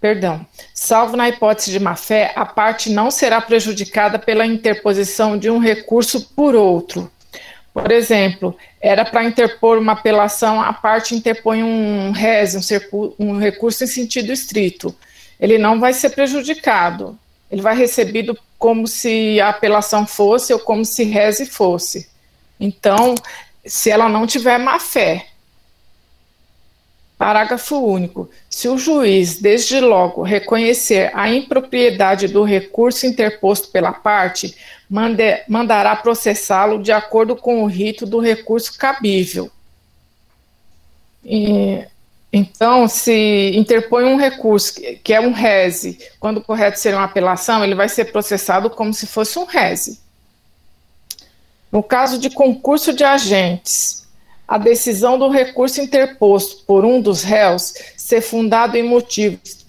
[0.00, 0.44] Perdão.
[0.74, 6.20] Salvo na hipótese de má-fé, a parte não será prejudicada pela interposição de um recurso
[6.34, 7.10] por outro.
[7.72, 13.84] Por exemplo, era para interpor uma apelação, a parte interpõe um res, um, um recurso
[13.84, 14.94] em sentido estrito.
[15.40, 17.18] Ele não vai ser prejudicado.
[17.50, 22.08] Ele vai recebido como se a apelação fosse ou como se reze fosse.
[22.60, 23.14] Então,
[23.64, 25.26] se ela não tiver má fé.
[27.22, 28.28] Parágrafo único.
[28.50, 34.56] Se o juiz, desde logo, reconhecer a impropriedade do recurso interposto pela parte,
[34.90, 39.48] mande, mandará processá-lo de acordo com o rito do recurso cabível.
[41.24, 41.86] E,
[42.32, 47.62] então, se interpõe um recurso que é um rese, quando o correto seria uma apelação,
[47.62, 50.00] ele vai ser processado como se fosse um rese.
[51.70, 54.01] No caso de concurso de agentes,
[54.52, 59.64] a decisão do recurso interposto por um dos réus ser fundado em motivos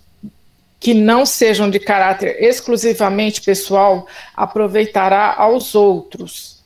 [0.78, 4.06] que não sejam de caráter exclusivamente pessoal
[4.36, 6.62] aproveitará aos outros.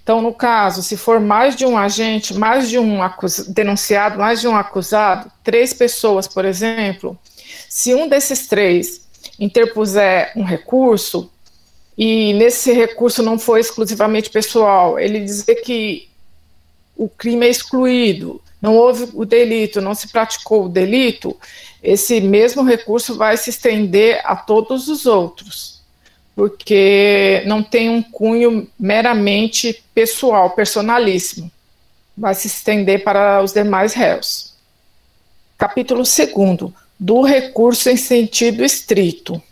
[0.00, 3.00] Então, no caso, se for mais de um agente, mais de um
[3.48, 7.18] denunciado, mais de um acusado, três pessoas, por exemplo,
[7.68, 9.04] se um desses três
[9.36, 11.28] interpuser um recurso,
[11.98, 16.07] e nesse recurso não for exclusivamente pessoal, ele dizer que
[16.98, 21.34] o crime é excluído, não houve o delito, não se praticou o delito,
[21.82, 25.78] esse mesmo recurso vai se estender a todos os outros
[26.38, 31.50] porque não tem um cunho meramente pessoal, personalíssimo.
[32.16, 34.54] Vai se estender para os demais réus.
[35.58, 39.42] Capítulo 2 do recurso em sentido estrito.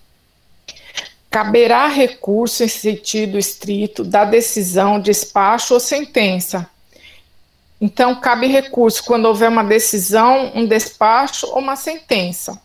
[1.28, 6.70] Caberá recurso em sentido estrito da decisão, despacho ou sentença.
[7.80, 12.60] Então, cabe recurso quando houver uma decisão, um despacho ou uma sentença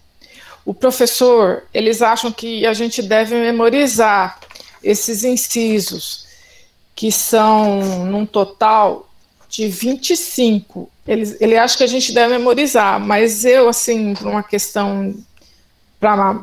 [0.66, 4.40] o professor, eles acham que a gente deve memorizar
[4.84, 6.28] esses incisos,
[6.96, 9.10] que são num total
[9.50, 10.90] de 25.
[11.08, 15.16] Ele, ele acha que a gente deve memorizar, mas eu, assim, por uma questão.
[16.00, 16.42] Pra,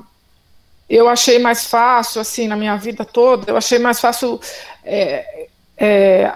[0.88, 4.40] eu achei mais fácil, assim, na minha vida toda, eu achei mais fácil
[4.84, 5.46] é,
[5.76, 6.32] é,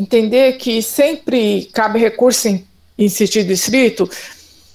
[0.00, 2.66] entender que sempre cabe recurso em,
[2.98, 4.08] em sentido escrito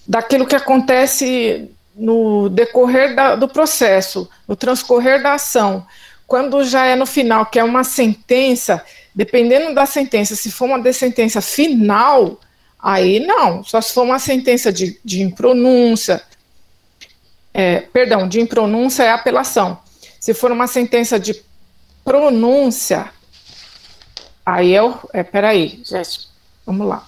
[0.07, 5.85] daquilo que acontece no decorrer da, do processo, no transcorrer da ação.
[6.27, 10.93] Quando já é no final, que é uma sentença, dependendo da sentença, se for uma
[10.93, 12.39] sentença final,
[12.79, 16.21] aí não, só se for uma sentença de, de impronúncia,
[17.53, 19.79] é, perdão, de impronúncia é apelação.
[20.19, 21.41] Se for uma sentença de
[22.03, 23.09] pronúncia,
[24.45, 26.27] aí o, é peraí, gente,
[26.65, 27.07] vamos lá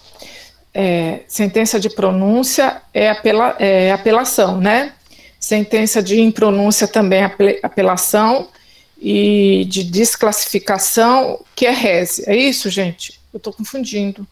[0.80, 4.94] é, sentença de pronúncia é, apela, é apelação, né?
[5.40, 8.48] Sentença de impronúncia também é apelação
[9.02, 12.24] e de desclassificação, que é reze.
[12.28, 13.20] É isso, gente?
[13.34, 14.28] Eu estou confundindo.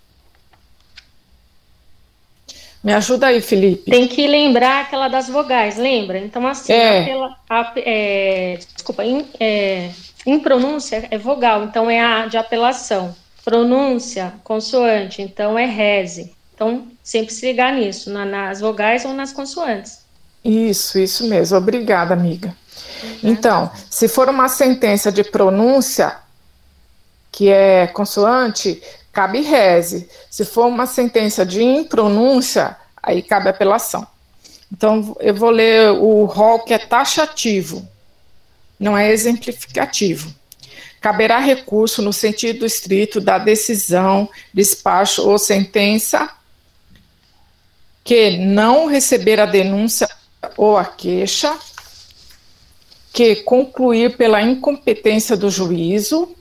[2.86, 3.90] Me ajuda aí, Felipe.
[3.90, 6.20] Tem que lembrar aquela das vogais, lembra?
[6.20, 7.02] Então, assim, é.
[7.02, 9.90] Apela, a, é, desculpa, in, é,
[10.24, 13.16] impronúncia é vogal, então é a de apelação.
[13.44, 16.36] Pronúncia, consoante, então é reze.
[16.54, 20.06] Então, sempre se ligar nisso, na, nas vogais ou nas consoantes.
[20.44, 21.58] Isso, isso mesmo.
[21.58, 22.56] Obrigada, amiga.
[23.04, 23.32] Uhum.
[23.32, 26.18] Então, se for uma sentença de pronúncia,
[27.32, 28.80] que é consoante,
[29.16, 30.08] cabe reze.
[30.30, 34.06] Se for uma sentença de impronúncia, aí cabe apelação.
[34.72, 37.88] Então, eu vou ler o rol que é taxativo,
[38.80, 40.32] não é exemplificativo
[41.06, 46.28] caberá recurso no sentido estrito da decisão, despacho ou sentença
[48.04, 50.10] que não receber a denúncia
[50.58, 51.56] ou a queixa,
[53.14, 56.36] que concluir pela incompetência do juízo.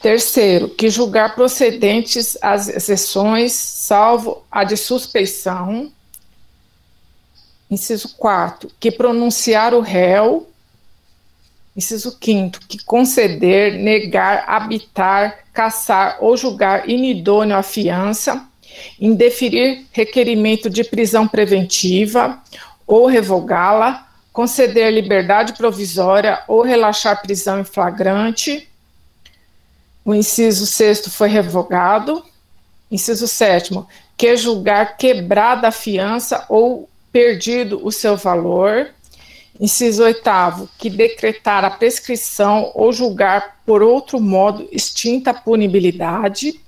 [0.00, 5.90] Terceiro, que julgar procedentes as exceções, salvo a de suspeição.
[7.70, 10.48] Inciso quarto, que pronunciar o réu.
[11.76, 18.48] Inciso quinto, que conceder, negar, habitar, caçar ou julgar inidôneo a fiança,
[19.00, 22.42] indeferir requerimento de prisão preventiva
[22.86, 28.67] ou revogá-la, conceder liberdade provisória ou relaxar prisão em flagrante.
[30.08, 32.24] O inciso sexto foi revogado.
[32.90, 33.86] Inciso sétimo,
[34.16, 38.88] que julgar quebrada a fiança ou perdido o seu valor.
[39.60, 46.58] Inciso oitavo, que decretar a prescrição ou julgar por outro modo extinta a punibilidade.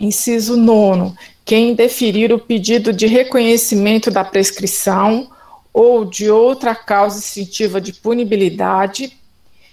[0.00, 5.30] Inciso nono, quem deferir o pedido de reconhecimento da prescrição
[5.70, 9.18] ou de outra causa extintiva de punibilidade.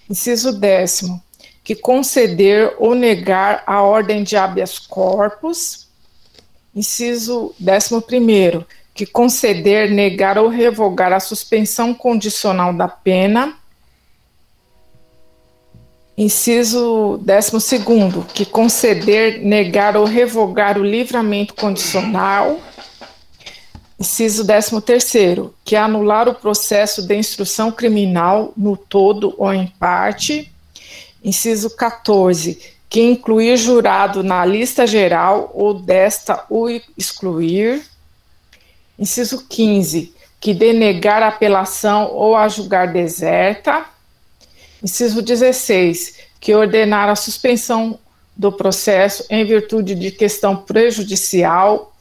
[0.10, 1.24] Inciso décimo,
[1.68, 5.90] que conceder ou negar a ordem de habeas corpus.
[6.74, 13.54] Inciso décimo primeiro, que conceder, negar ou revogar a suspensão condicional da pena.
[16.18, 22.62] Inciso 12, que conceder, negar ou revogar o livramento condicional.
[24.00, 30.50] Inciso 13, que anular o processo de instrução criminal no todo ou em parte.
[31.28, 32.58] Inciso 14,
[32.90, 37.86] que incluir jurado na lista geral ou desta o excluir.
[38.98, 43.86] Inciso 15, que denegar apelação ou a julgar deserta.
[44.82, 48.00] Inciso 16, que ordenar a suspensão
[48.34, 51.94] do processo em virtude de questão prejudicial.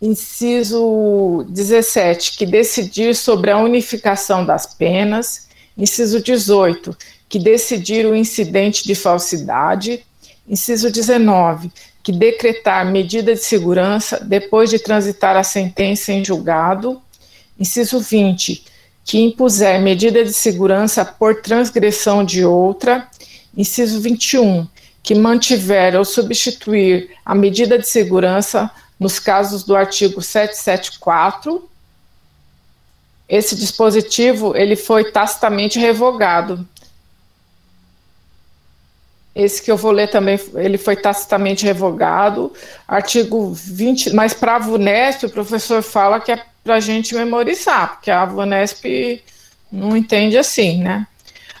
[0.00, 5.48] Inciso 17, que decidir sobre a unificação das penas.
[5.76, 6.96] Inciso 18,
[7.28, 10.04] que decidir o incidente de falsidade.
[10.48, 11.70] Inciso 19,
[12.02, 17.02] que decretar medida de segurança depois de transitar a sentença em julgado.
[17.60, 18.64] Inciso 20,
[19.04, 23.06] que impuser medida de segurança por transgressão de outra.
[23.54, 24.66] Inciso 21,
[25.02, 31.68] que mantiver ou substituir a medida de segurança nos casos do artigo 774.
[33.28, 36.66] Esse dispositivo ele foi tacitamente revogado
[39.34, 42.52] esse que eu vou ler também, ele foi tacitamente revogado.
[42.86, 47.94] Artigo 20, mas para a VUNESP, o professor fala que é para a gente memorizar,
[47.94, 49.22] porque a VUNESP
[49.70, 51.06] não entende assim, né?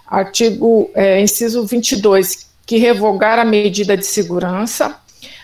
[0.06, 4.98] Artigo, é, inciso 22, que revogar a medida de segurança.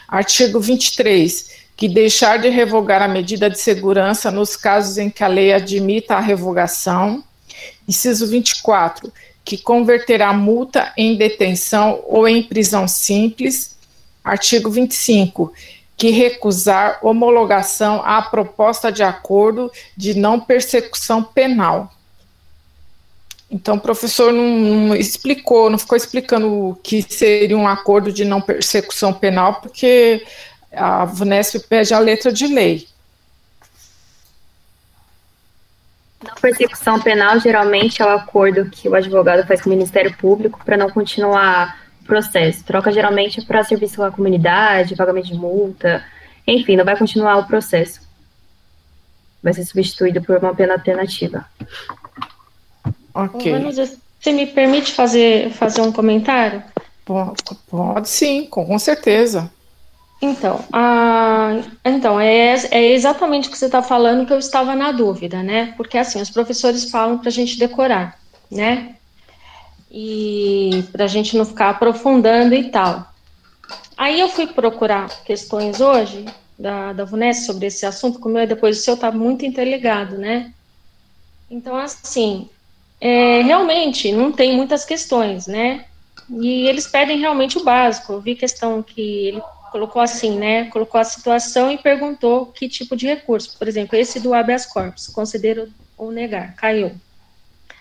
[0.08, 5.28] Artigo 23, que deixar de revogar a medida de segurança nos casos em que a
[5.28, 7.22] lei admita a revogação.
[7.86, 9.12] Inciso 24,
[9.44, 13.76] que converterá multa em detenção ou em prisão simples.
[14.24, 15.52] Artigo 25,
[15.96, 21.92] que recusar homologação à proposta de acordo de não persecução penal.
[23.50, 28.24] Então, o professor não, não, explicou, não ficou explicando o que seria um acordo de
[28.24, 30.26] não persecução penal, porque
[30.72, 32.88] a VUNESP pede a letra de lei.
[36.26, 40.60] Não persecução penal geralmente é o acordo que o advogado faz com o Ministério Público
[40.64, 42.64] para não continuar o processo.
[42.64, 46.04] Troca geralmente é para serviço à comunidade, pagamento de multa,
[46.46, 48.00] enfim, não vai continuar o processo.
[49.42, 51.44] Vai ser substituído por uma pena alternativa.
[53.14, 53.52] Ok.
[54.20, 56.62] Você me permite fazer, fazer um comentário?
[57.04, 59.50] Pode, pode sim, com certeza.
[60.24, 60.64] Então,
[61.84, 65.74] então é, é exatamente o que você está falando que eu estava na dúvida, né?
[65.76, 68.18] Porque assim, os professores falam para a gente decorar,
[68.50, 68.94] né?
[69.90, 73.06] E para a gente não ficar aprofundando e tal.
[73.98, 76.24] Aí eu fui procurar questões hoje
[76.58, 80.54] da, da VUNES sobre esse assunto, como eu, depois o seu está muito interligado, né?
[81.50, 82.48] Então, assim,
[82.98, 85.84] é, realmente não tem muitas questões, né?
[86.30, 88.14] E eles pedem realmente o básico.
[88.14, 89.42] Eu vi questão que ele
[89.74, 90.66] colocou assim, né?
[90.66, 93.58] Colocou a situação e perguntou que tipo de recurso.
[93.58, 95.68] Por exemplo, esse do habeas corpus, considero
[95.98, 96.92] ou negar, caiu.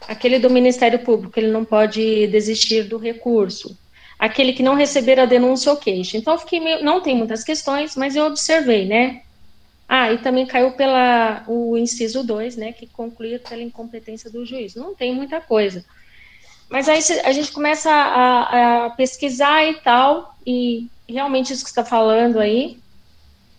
[0.07, 3.77] Aquele do Ministério Público, ele não pode desistir do recurso.
[4.17, 6.17] Aquele que não receber a denúncia ou queixa.
[6.17, 9.21] Então, fiquei meio, não tem muitas questões, mas eu observei, né?
[9.87, 14.73] Ah, e também caiu pela o inciso 2, né, que concluía pela incompetência do juiz.
[14.73, 15.85] Não tem muita coisa.
[16.67, 21.85] Mas aí a gente começa a, a pesquisar e tal, e realmente isso que está
[21.85, 22.79] falando aí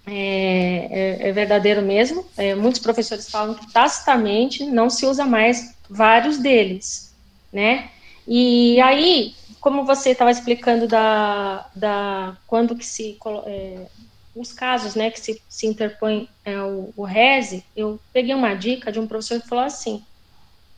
[0.07, 0.89] é,
[1.23, 2.27] é, é verdadeiro mesmo.
[2.37, 7.15] É, muitos professores falam que tacitamente não se usa mais vários deles,
[7.53, 7.91] né?
[8.27, 13.87] E aí, como você estava explicando da, da quando que se é,
[14.35, 18.91] os casos, né, que se, se interpõe é, o, o RESE, eu peguei uma dica
[18.91, 20.03] de um professor que falou assim,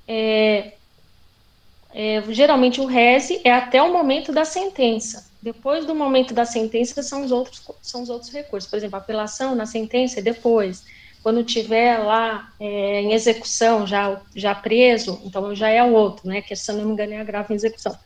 [0.06, 0.72] é,
[2.28, 5.26] geralmente o RESE é até o momento da sentença.
[5.46, 8.68] Depois do momento da sentença são os outros, são os outros recursos.
[8.68, 10.82] Por exemplo, a apelação na sentença é depois.
[11.22, 16.42] Quando tiver lá é, em execução, já, já preso, então já é o outro, né?
[16.42, 17.96] Que se eu não me engano é agravo em execução.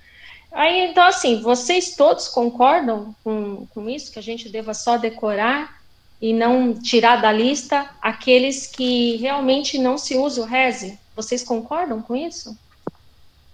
[0.53, 5.80] Aí, então, assim, vocês todos concordam com, com isso, que a gente deva só decorar
[6.20, 10.99] e não tirar da lista aqueles que realmente não se usa o RESE?
[11.16, 12.55] Vocês concordam com isso?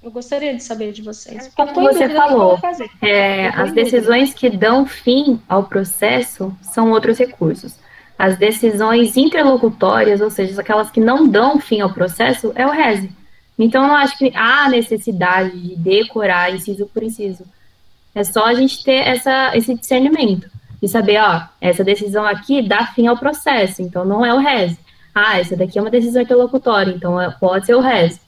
[0.06, 1.50] Eu gostaria de saber de vocês.
[1.56, 2.60] Como você falou,
[3.02, 7.76] é, as decisões que dão fim ao processo são outros recursos.
[8.16, 13.10] As decisões interlocutórias, ou seja, aquelas que não dão fim ao processo, é o RESE.
[13.58, 17.42] Então, eu não acho que há necessidade de decorar inciso por inciso.
[18.14, 20.48] É só a gente ter essa, esse discernimento
[20.80, 24.78] e saber, ó, essa decisão aqui dá fim ao processo, então não é o RESE.
[25.12, 28.24] Ah, essa daqui é uma decisão interlocutória, então é, pode ser o RESE.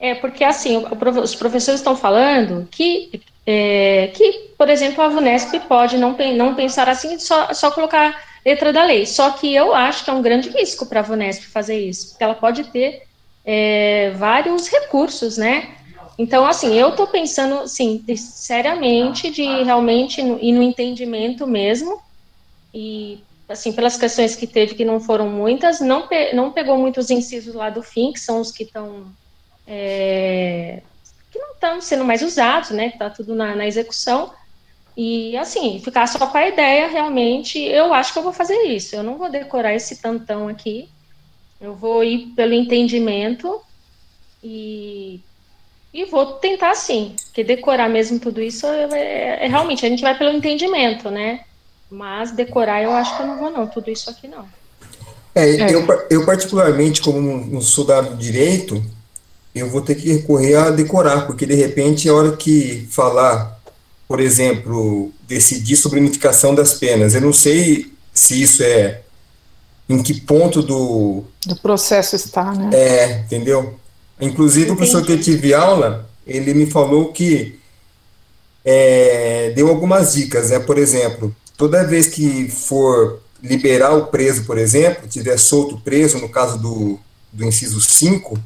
[0.00, 0.84] É, porque assim,
[1.22, 6.88] os professores estão falando que, é, que por exemplo, a VUNESP pode não, não pensar
[6.88, 9.06] assim, só, só colocar letra da lei.
[9.06, 12.24] Só que eu acho que é um grande risco para a VUNESP fazer isso, porque
[12.24, 13.02] ela pode ter
[13.44, 15.74] é, vários recursos, né?
[16.18, 22.00] Então, assim, eu estou pensando, assim, seriamente, de realmente e no entendimento mesmo,
[22.74, 27.08] e, assim, pelas questões que teve, que não foram muitas, não, pe não pegou muitos
[27.08, 29.06] incisos lá do fim, que são os que estão
[29.68, 30.80] é,
[31.30, 32.88] que não estão sendo mais usados, né?
[32.88, 34.32] Que está tudo na, na, execução.
[34.96, 38.96] E assim, ficar só com a ideia, realmente, eu acho que eu vou fazer isso.
[38.96, 40.88] Eu não vou decorar esse tantão aqui.
[41.60, 43.60] Eu vou ir pelo entendimento
[44.42, 45.20] e,
[45.92, 47.14] e vou tentar sim.
[47.26, 51.44] Porque decorar mesmo tudo isso é, é, realmente a gente vai pelo entendimento, né?
[51.90, 54.46] Mas decorar eu acho que eu não vou, não, tudo isso aqui não.
[55.34, 55.74] É, é.
[55.74, 58.82] Eu, eu particularmente, como um soldado de direito,
[59.58, 63.60] eu vou ter que recorrer a decorar, porque de repente a hora que falar,
[64.06, 69.02] por exemplo, decidir sobre a unificação das penas, eu não sei se isso é
[69.88, 72.70] em que ponto do do processo está, né?
[72.72, 73.78] É, entendeu?
[74.20, 77.58] Inclusive o professor que eu tive aula, ele me falou que
[78.64, 80.58] é, deu algumas dicas, né?
[80.58, 86.28] Por exemplo, toda vez que for liberar o preso, por exemplo, tiver solto preso, no
[86.28, 86.98] caso do,
[87.32, 88.38] do inciso 5,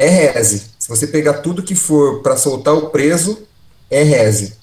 [0.00, 0.62] é reze.
[0.78, 3.46] Se você pegar tudo que for para soltar o preso,
[3.90, 4.54] é reze.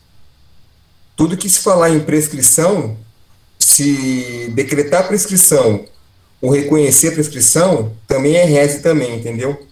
[1.15, 2.97] Tudo que se falar em prescrição,
[3.59, 5.85] se decretar prescrição
[6.41, 9.67] ou reconhecer prescrição, também é reze também, entendeu?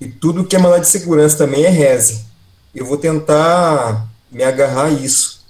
[0.00, 2.24] E tudo que é mandado de segurança também é reze.
[2.72, 5.44] Eu vou tentar me agarrar a isso.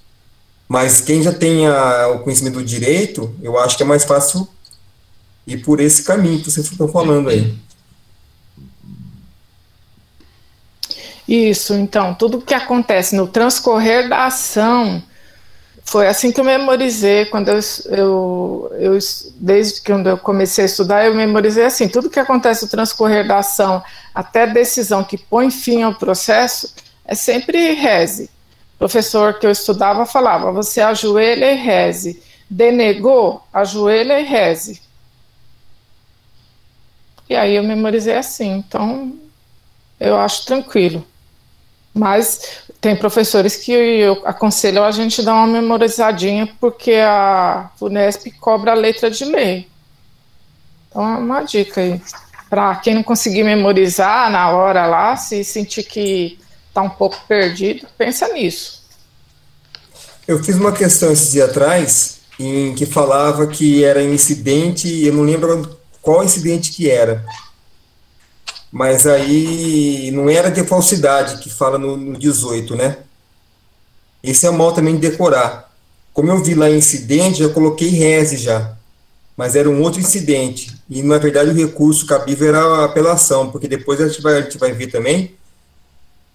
[0.66, 4.48] Mas quem já tem a, o conhecimento do direito, eu acho que é mais fácil
[5.46, 7.67] ir por esse caminho que vocês estão falando aí.
[11.28, 15.02] Isso, então, tudo que acontece no transcorrer da ação
[15.84, 18.98] foi assim que eu memorizei quando eu, eu, eu
[19.36, 23.38] desde que eu comecei a estudar, eu memorizei assim, tudo que acontece no transcorrer da
[23.38, 23.82] ação
[24.14, 26.74] até decisão que põe fim ao processo
[27.04, 28.30] é sempre reze.
[28.78, 32.22] Professor que eu estudava falava, você ajoelha e reze.
[32.48, 34.80] Denegou, ajoelha e reze.
[37.28, 39.14] E aí eu memorizei assim, então
[40.00, 41.04] eu acho tranquilo.
[41.98, 48.70] Mas tem professores que eu aconselho a gente dar uma memorizadinha, porque a Unesp cobra
[48.70, 49.68] a letra de lei.
[50.88, 52.00] Então é uma dica aí.
[52.48, 56.38] Para quem não conseguir memorizar na hora lá, se sentir que
[56.68, 58.84] está um pouco perdido, pensa nisso.
[60.26, 65.24] Eu fiz uma questão esses dias atrás em que falava que era incidente, eu não
[65.24, 67.24] lembro qual incidente que era
[68.70, 72.98] mas aí não era de falsidade que fala no, no 18, né?
[74.22, 75.72] Esse é mal também de decorar.
[76.12, 78.76] Como eu vi lá incidente, já coloquei reze já,
[79.36, 80.76] mas era um outro incidente.
[80.90, 84.42] E na verdade o recurso cabível era a apelação, porque depois a gente vai, a
[84.42, 85.34] gente vai ver também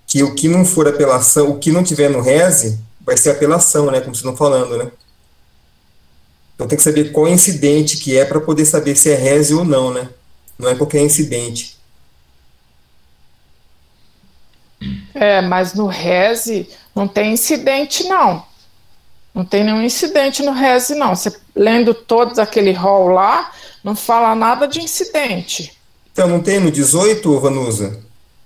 [0.07, 3.91] que o que não for apelação, o que não tiver no reze, vai ser apelação,
[3.91, 3.99] né?
[3.99, 4.91] Como vocês estão falando, né?
[6.55, 9.65] Então tem que saber qual incidente que é para poder saber se é reze ou
[9.65, 10.09] não, né?
[10.57, 11.77] Não é qualquer incidente.
[15.23, 18.45] É, mas no Reze não tem incidente, não.
[19.33, 21.15] Não tem nenhum incidente no Reze, não.
[21.15, 23.49] Você lendo todos aquele rol lá,
[23.81, 25.77] não fala nada de incidente.
[26.11, 28.01] Então, não tem no 18, Vanusa,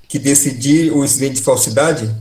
[0.07, 2.15] que decidir o incidente de falsidade?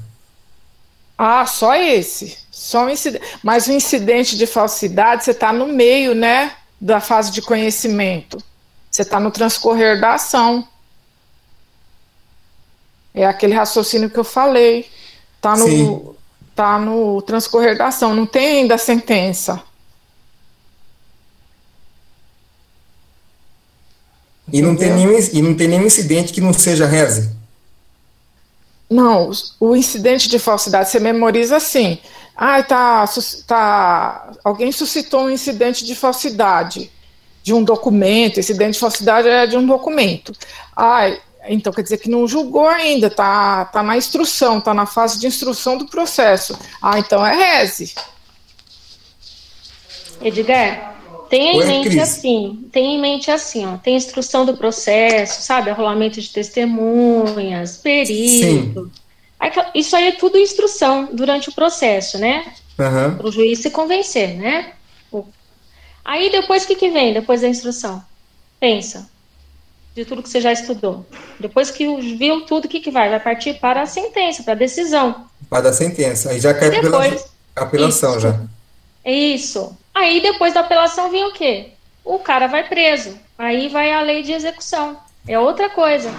[1.18, 2.38] Ah, só esse.
[2.50, 3.24] Só um incidente.
[3.42, 6.54] Mas o incidente de falsidade, você está no meio, né?
[6.80, 8.42] Da fase de conhecimento.
[8.90, 10.66] Você está no transcorrer da ação.
[13.16, 14.90] É aquele raciocínio que eu falei.
[15.36, 16.14] Está no,
[16.54, 18.14] tá no transcorrer da ação.
[18.14, 19.62] Não tem ainda a sentença.
[24.52, 27.34] E não, tem nenhum, e não tem nenhum incidente que não seja reze?
[28.88, 31.98] Não, o incidente de falsidade você memoriza assim.
[32.36, 33.04] Ah, tá,
[33.46, 36.92] tá, alguém suscitou um incidente de falsidade
[37.42, 38.38] de um documento.
[38.38, 40.32] Incidente de falsidade é de um documento.
[40.76, 41.10] Ah,
[41.48, 45.26] então quer dizer que não julgou ainda, tá, tá na instrução, tá na fase de
[45.26, 46.58] instrução do processo.
[46.80, 47.94] Ah, então é reze.
[50.20, 50.96] Edgar,
[51.28, 52.02] Tenha em mente Cris?
[52.02, 58.90] assim, tenha em mente assim, ó, tem instrução do processo, sabe, arrolamento de testemunhas, perito.
[59.74, 62.46] Isso aí é tudo instrução durante o processo, né?
[62.78, 63.16] Uhum.
[63.16, 64.72] Para o juiz se convencer, né?
[66.04, 68.02] Aí depois o que, que vem depois da instrução?
[68.60, 69.10] Pensa
[69.96, 71.06] de tudo que você já estudou.
[71.40, 71.86] Depois que
[72.16, 73.08] viu tudo, o que, que vai?
[73.08, 75.26] Vai partir para a sentença, para a decisão.
[75.48, 76.30] Para a sentença.
[76.30, 77.24] Aí já cai depois,
[77.54, 78.40] pela apelação isso, já.
[79.04, 79.76] Isso.
[79.94, 81.70] Aí depois da apelação vem o quê?
[82.04, 83.18] O cara vai preso.
[83.38, 84.98] Aí vai a lei de execução.
[85.26, 86.10] É outra coisa.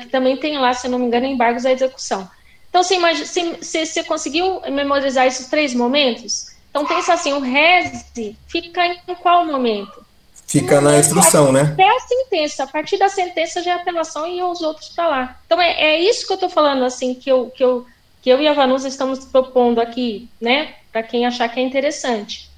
[0.00, 2.30] Que também tem lá, se não me engano, embargos à execução.
[2.70, 3.26] Então, você, imagina,
[3.60, 6.54] você, você conseguiu memorizar esses três momentos?
[6.70, 10.05] Então, pensa assim: o reze fica em qual momento?
[10.46, 11.62] Fica na instrução, né?
[11.72, 12.64] Até a sentença.
[12.64, 15.40] A partir da sentença já é apelação e os outros para lá.
[15.44, 17.84] Então, é, é isso que eu estou falando, assim, que eu, que, eu,
[18.22, 20.74] que eu e a Vanusa estamos propondo aqui, né?
[20.92, 22.48] Para quem achar que é interessante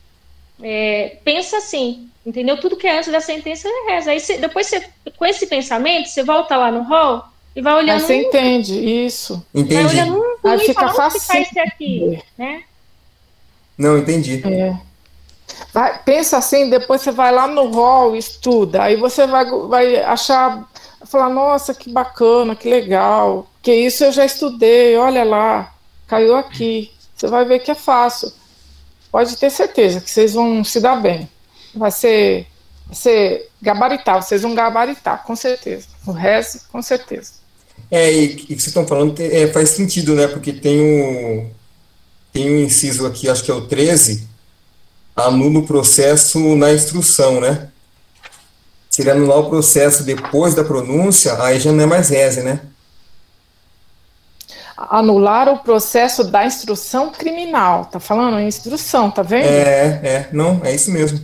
[0.62, 2.59] é, pensa assim, entendeu?
[2.61, 4.11] Tudo que é antes da sentença é reza.
[4.11, 4.84] Aí cê, depois você,
[5.16, 7.24] com esse pensamento, você volta lá no hall
[7.55, 8.01] e vai olhando.
[8.01, 9.45] Aí você um, entende, isso.
[9.55, 9.82] Entendi.
[9.82, 11.41] Vai olhando um, Aí fica fácil.
[11.41, 12.62] esse aqui, né?
[13.76, 14.43] Não, entendi.
[14.45, 14.76] É.
[15.72, 20.68] Vai, pensa assim, depois você vai lá no hall, estuda, aí você vai, vai achar,
[21.05, 25.72] falar, nossa, que bacana, que legal, que isso eu já estudei, olha lá,
[26.07, 26.92] caiu aqui.
[27.14, 28.32] Você vai ver que é fácil
[29.11, 31.28] pode ter certeza que vocês vão se dar bem.
[31.74, 32.46] Vai ser,
[32.86, 35.86] vai ser gabaritar, vocês vão gabaritar, com certeza.
[36.07, 37.32] O resto, com certeza.
[37.90, 40.26] É, e o que vocês estão falando é, faz sentido, né?
[40.26, 41.51] Porque tem um,
[42.32, 44.28] tem um inciso aqui, acho que é o 13,
[45.27, 47.69] anula o processo na instrução, né?
[48.91, 52.61] Se ele anular o processo depois da pronúncia, aí já não é mais reze, né?
[54.79, 57.87] anular o processo da instrução criminal.
[57.87, 59.47] Tá falando instrução, tá vendo?
[59.47, 61.21] É, é, não, é isso mesmo.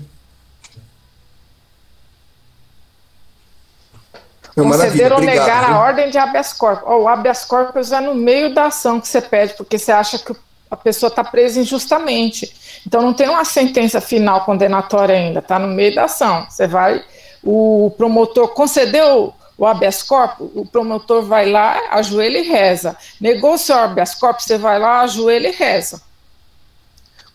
[4.57, 6.85] Não, Conceder ou negar a ordem de habeas corpus.
[6.87, 10.19] Oh, o habeas corpus é no meio da ação que você pede, porque você acha
[10.19, 10.35] que
[10.75, 12.53] a pessoa está presa injustamente.
[12.87, 16.47] Então não tem uma sentença final condenatória ainda, está no meio da ação.
[16.51, 17.03] Você vai,
[17.43, 22.97] o promotor concedeu o habeas corpus, o promotor vai lá, ajoelha e reza.
[23.21, 26.03] Negou o seu habeas corpus, você vai lá, ajoelha e reza.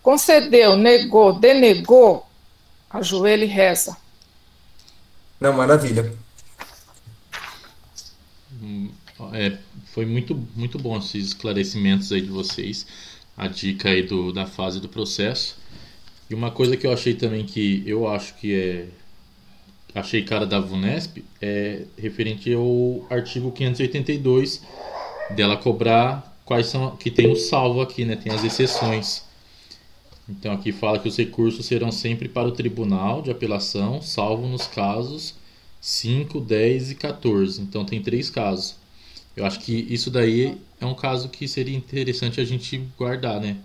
[0.04, 2.28] Concedeu, negou, denegou,
[2.90, 3.96] ajoelha e reza.
[5.40, 6.14] Não, maravilha.
[8.62, 8.92] Hum,
[9.34, 9.58] é,
[9.94, 12.86] foi muito, muito bom esses esclarecimentos aí de vocês,
[13.40, 15.58] a dica aí do, da fase do processo.
[16.30, 18.88] E uma coisa que eu achei também que eu acho que é
[19.96, 24.62] achei cara da VUNESP é referente ao artigo 582
[25.32, 28.16] dela cobrar quais são que tem o salvo aqui, né?
[28.18, 29.24] Tem as exceções.
[30.28, 34.68] Então aqui fala que os recursos serão sempre para o tribunal de apelação, salvo nos
[34.68, 35.34] casos
[35.80, 37.62] 5, 10 e 14.
[37.62, 38.76] Então tem três casos.
[39.40, 43.56] Eu acho que isso daí é um caso que seria interessante a gente guardar, né?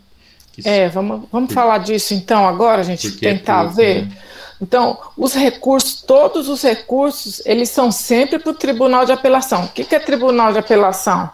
[0.53, 1.55] Que é, vamos, vamos por...
[1.55, 4.03] falar disso então agora, a gente Porque é tentar é pouco, ver.
[4.07, 4.17] Né?
[4.63, 9.65] Então, os recursos, todos os recursos, eles são sempre para o Tribunal de Apelação.
[9.65, 11.29] O que, que é Tribunal de Apelação?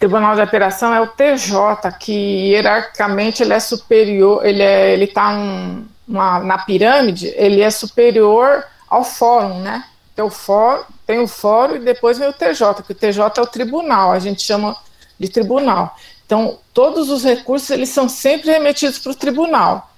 [0.00, 2.12] Tribunal de Apelação é o TJ, que
[2.50, 9.04] hierarquicamente ele é superior, ele é, ele está um, na pirâmide, ele é superior ao
[9.04, 9.84] fórum, né?
[10.20, 13.40] Tem o, fórum, tem o fórum e depois vem o TJ, que o TJ é
[13.40, 14.76] o tribunal, a gente chama
[15.18, 15.96] de tribunal.
[16.26, 19.90] Então, todos os recursos eles são sempre remetidos para o tribunal,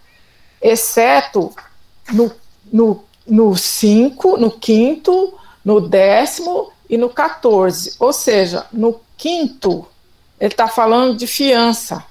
[0.61, 1.53] exceto
[2.13, 2.31] no
[2.73, 7.97] no, no cinco, no quinto, no décimo e no 14.
[7.99, 9.85] Ou seja, no quinto,
[10.39, 12.05] ele está falando de fiança,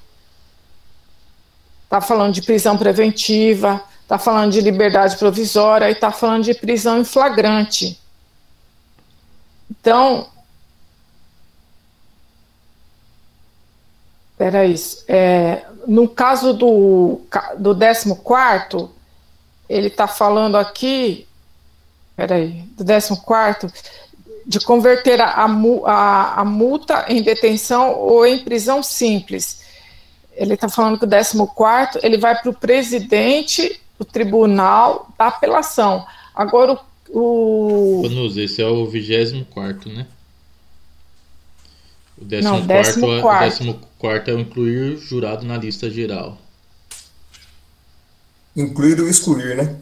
[1.85, 6.99] está falando de prisão preventiva, está falando de liberdade provisória e está falando de prisão
[6.99, 8.00] em flagrante.
[9.71, 10.27] Então,
[14.41, 14.73] Peraí,
[15.07, 17.21] é, no caso do,
[17.59, 18.89] do 14,
[19.69, 21.27] ele está falando aqui,
[22.15, 23.71] peraí, do 14,
[24.47, 25.45] de converter a,
[25.85, 29.61] a, a multa em detenção ou em prisão simples.
[30.33, 36.03] Ele está falando que o 14 ele vai para o presidente do tribunal da apelação.
[36.33, 36.90] Agora o.
[37.13, 38.03] o...
[38.37, 40.07] esse é o 24, né?
[42.17, 43.63] O 14 Não, décimo quarto.
[43.63, 46.37] É, o quarto é o incluir jurado na lista geral.
[48.55, 49.75] Incluir ou excluir, né?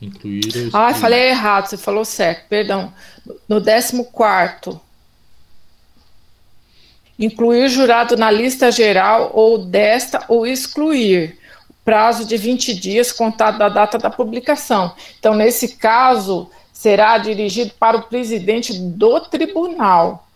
[0.00, 0.70] Incluir ou excluir.
[0.72, 2.92] Ah, falei errado, você falou certo, perdão.
[3.48, 4.80] No 14
[7.20, 11.38] incluir jurado na lista geral ou desta ou excluir.
[11.84, 14.94] Prazo de 20 dias contado da data da publicação.
[15.18, 16.50] Então, nesse caso,
[16.80, 20.26] será dirigido para o presidente do tribunal.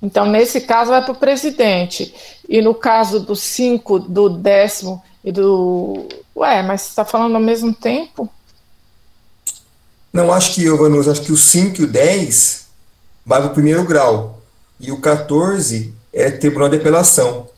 [0.00, 2.14] Então, nesse caso, vai para o presidente.
[2.48, 6.06] E no caso do 5, do décimo e do.
[6.36, 8.30] Ué, mas está falando ao mesmo tempo?
[10.12, 12.68] Não, acho que, Vanusa, acho que o 5 e o 10
[13.26, 14.40] vai para o primeiro grau.
[14.78, 17.48] E o 14 é Tribunal de Apelação.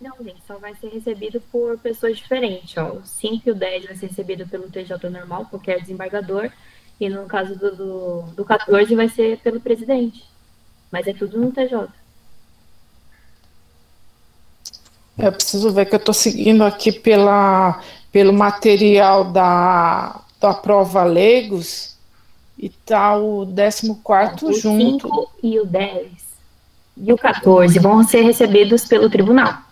[0.00, 2.74] Não, gente, só vai ser recebido por pessoas diferentes.
[2.78, 2.94] Ó.
[2.94, 6.50] O 5 e o 10 vai ser recebido pelo TJ normal, qualquer desembargador.
[6.98, 10.24] E no caso do, do, do 14 vai ser pelo presidente.
[10.90, 11.86] Mas é tudo no TJ.
[15.18, 21.98] Eu preciso ver que eu estou seguindo aqui pela, pelo material da, da prova Legos
[22.56, 23.46] e tá o
[24.02, 25.08] 14 o junto.
[25.08, 26.28] O 5 e o 10
[27.00, 29.67] e o 14 vão ser recebidos pelo tribunal.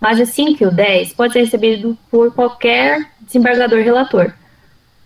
[0.00, 4.32] Mas o 5 e o 10 pode ser recebido por qualquer desembargador relator.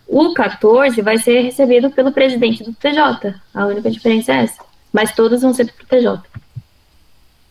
[0.07, 3.35] O 14 vai ser recebido pelo presidente do TJ.
[3.55, 4.63] A única diferença é essa.
[4.93, 6.21] Mas todos vão ser pro TJ.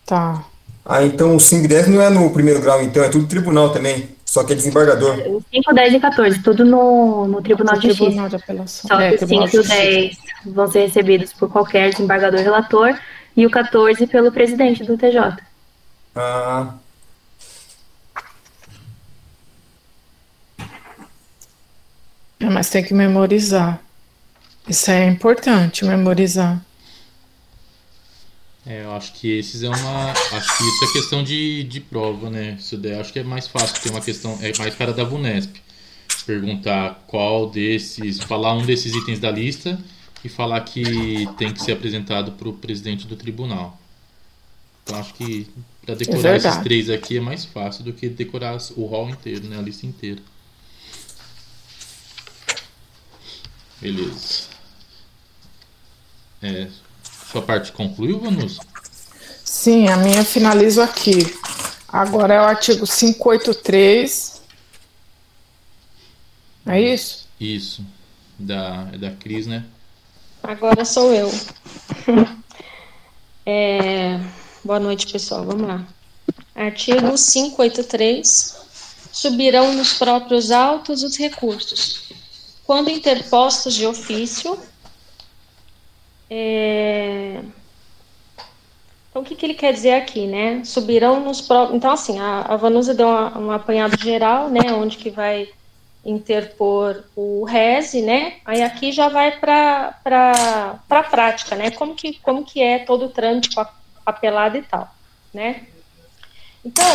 [0.06, 0.44] Tá.
[0.86, 3.70] Ah, então o 5 e 10 não é no primeiro grau, então, é tudo tribunal
[3.70, 4.10] também.
[4.26, 5.18] Só que é desembargador.
[5.28, 8.06] O 5, 10 e 14, tudo no, no Tribunal de Justiça.
[8.06, 8.88] Tribunal de Apelação.
[8.88, 12.96] Só é, que o 5 e o 10 vão ser recebidos por qualquer desembargador relator
[13.36, 15.38] e o 14 pelo presidente do TJ.
[16.16, 16.74] Ah,
[22.48, 23.82] mas tem que memorizar.
[24.68, 26.64] Isso é importante, memorizar.
[28.66, 30.12] É, eu acho que esses é uma.
[30.12, 32.56] Acho que isso é questão de, de prova, né?
[32.60, 34.38] Isso daí acho que é mais fácil, porque é uma questão.
[34.42, 35.60] É mais cara da VUNESP.
[36.26, 38.20] Perguntar qual desses.
[38.20, 39.80] Falar um desses itens da lista
[40.24, 43.80] e falar que tem que ser apresentado para o presidente do tribunal.
[44.84, 45.48] Então acho que
[45.86, 49.48] para decorar é esses três aqui é mais fácil do que decorar o hall inteiro,
[49.48, 49.58] né?
[49.58, 50.22] A lista inteira.
[53.82, 54.50] Beleza.
[56.42, 56.68] É,
[57.32, 58.60] sua parte concluiu, Vanus?
[59.44, 61.18] Sim, a minha finalizo aqui.
[61.88, 64.42] Agora é o artigo 583.
[66.66, 67.28] É isso?
[67.40, 67.86] Isso.
[68.38, 69.66] Da, é da Cris, né?
[70.44, 71.32] Agora sou eu.
[73.46, 74.20] é,
[74.64, 75.46] boa noite, pessoal.
[75.46, 75.88] Vamos lá.
[76.56, 78.58] Artigo 583.
[79.12, 82.09] Subirão nos próprios autos os recursos
[82.70, 84.56] quando interpostos de ofício.
[86.30, 87.42] É...
[89.10, 90.64] Então, o que, que ele quer dizer aqui, né?
[90.64, 91.76] Subirão nos próprios.
[91.76, 94.72] Então, assim, a, a Vanusa deu uma, um apanhado geral, né?
[94.72, 95.50] Onde que vai
[96.06, 98.36] interpor o RESE, né?
[98.46, 99.96] Aí aqui já vai para
[100.88, 101.72] a prática, né?
[101.72, 103.50] Como que, como que é todo o trâmite
[104.06, 104.88] papelada e tal,
[105.34, 105.66] né?
[106.64, 106.86] Então,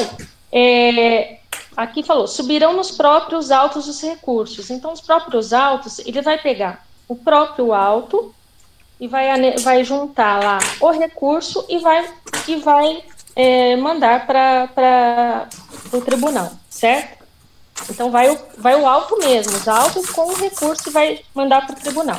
[0.52, 1.40] é,
[1.76, 4.70] aqui falou, subirão nos próprios autos os recursos.
[4.70, 8.34] Então, os próprios autos, ele vai pegar o próprio auto
[9.00, 12.08] e vai, vai juntar lá o recurso e vai,
[12.46, 13.04] e vai
[13.36, 15.48] é, mandar para
[15.92, 17.24] o tribunal, certo?
[17.90, 21.66] Então, vai o, vai o auto mesmo, os autos com o recurso e vai mandar
[21.66, 22.18] para o tribunal.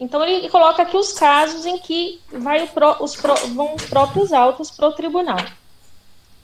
[0.00, 3.84] Então, ele coloca aqui os casos em que vai o pro, os pro, vão os
[3.84, 5.38] próprios autos para o tribunal.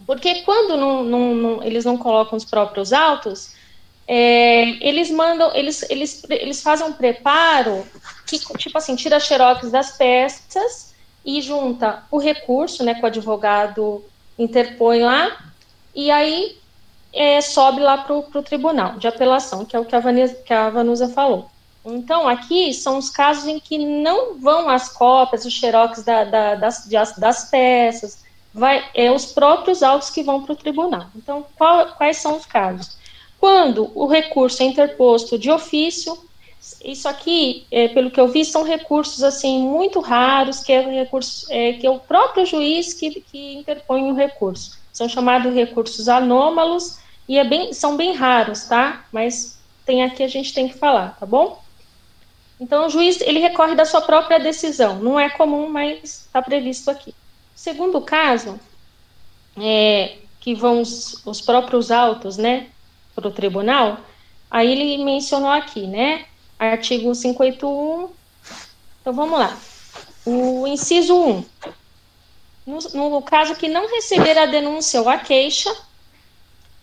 [0.09, 3.50] Porque quando não, não, não, eles não colocam os próprios autos,
[4.06, 7.86] é, eles mandam, eles, eles, eles fazem um preparo
[8.26, 14.02] que, tipo assim, tira xerox das peças e junta o recurso, né, que o advogado
[14.38, 15.44] interpõe lá,
[15.94, 16.56] e aí
[17.12, 20.54] é, sobe lá para o tribunal de apelação, que é o que a, Vanessa, que
[20.54, 21.50] a Vanusa falou.
[21.84, 26.54] Então, aqui são os casos em que não vão as cópias, os xerox da, da,
[26.54, 26.86] das,
[27.18, 28.26] das peças,
[28.59, 31.06] vai, é os próprios autos que vão para o tribunal.
[31.16, 32.98] Então, qual, quais são os casos?
[33.40, 36.18] Quando o recurso é interposto de ofício,
[36.84, 41.46] isso aqui, é, pelo que eu vi, são recursos assim muito raros, que é, recurso,
[41.50, 44.78] é, que é o próprio juiz que, que interpõe o recurso.
[44.92, 46.98] São chamados recursos anômalos
[47.28, 49.06] e é bem, são bem raros, tá?
[49.12, 51.62] Mas tem aqui a gente tem que falar, tá bom?
[52.61, 54.98] Então o juiz ele recorre da sua própria decisão.
[54.98, 57.14] Não é comum, mas está previsto aqui.
[57.59, 58.56] Segundo caso,
[59.61, 62.68] é, que vão os, os próprios autos, né,
[63.16, 63.98] para o tribunal.
[64.48, 66.24] Aí ele mencionou aqui, né?
[66.56, 68.11] Artigo 581.
[69.00, 69.59] Então vamos lá.
[70.24, 71.44] O inciso 1.
[72.64, 75.74] No, no caso que não receber a denúncia ou a queixa.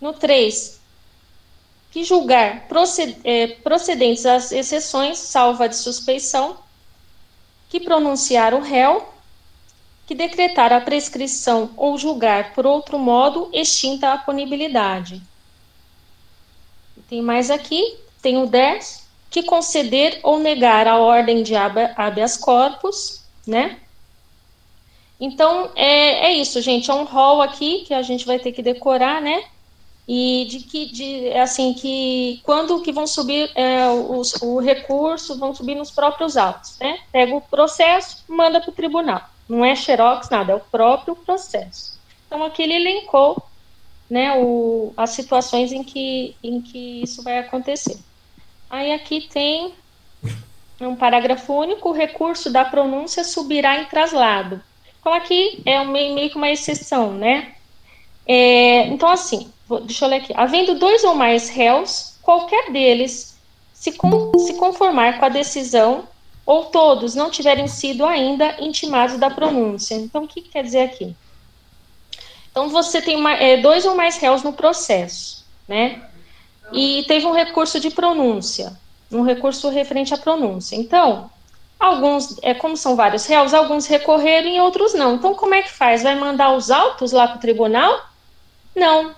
[0.01, 0.81] No 3.
[1.89, 2.67] Que julgar
[3.23, 6.57] é, procedentes as exceções, salva de suspeição.
[7.69, 9.14] Que pronunciar o réu.
[10.05, 15.21] Que decretar a prescrição ou julgar por outro modo extinta a punibilidade.
[17.09, 23.23] Tem mais aqui, tem o 10, que conceder ou negar a ordem de habeas corpus,
[23.45, 23.79] né?
[25.19, 28.61] Então, é, é isso, gente, é um rol aqui que a gente vai ter que
[28.61, 29.43] decorar, né?
[30.07, 35.53] E de que, de, assim, que quando que vão subir é, os, o recurso, vão
[35.53, 36.99] subir nos próprios autos, né?
[37.11, 39.21] Pega o processo, manda para o tribunal.
[39.47, 41.99] Não é xerox, nada, é o próprio processo.
[42.25, 43.41] Então, aqui ele elencou
[44.09, 47.97] né, o, as situações em que, em que isso vai acontecer.
[48.69, 49.73] Aí aqui tem
[50.81, 54.61] um parágrafo único, o recurso da pronúncia subirá em traslado.
[54.99, 57.53] Então aqui é um, meio que uma exceção, né?
[58.25, 60.33] É, então assim, vou, deixa eu ler aqui.
[60.35, 63.39] Havendo dois ou mais réus, qualquer deles
[63.73, 66.07] se, com, se conformar com a decisão
[66.45, 69.95] ou todos não tiverem sido ainda intimados da pronúncia.
[69.95, 71.15] Então o que quer dizer aqui?
[72.51, 76.01] Então você tem uma, é, dois ou mais réus no processo, né?
[76.71, 78.73] e teve um recurso de pronúncia,
[79.11, 80.75] um recurso referente à pronúncia.
[80.75, 81.29] Então,
[81.79, 85.15] alguns, é, como são vários réus, alguns recorreram e outros não.
[85.15, 86.03] Então, como é que faz?
[86.03, 88.09] Vai mandar os autos lá para o tribunal?
[88.75, 89.13] Não.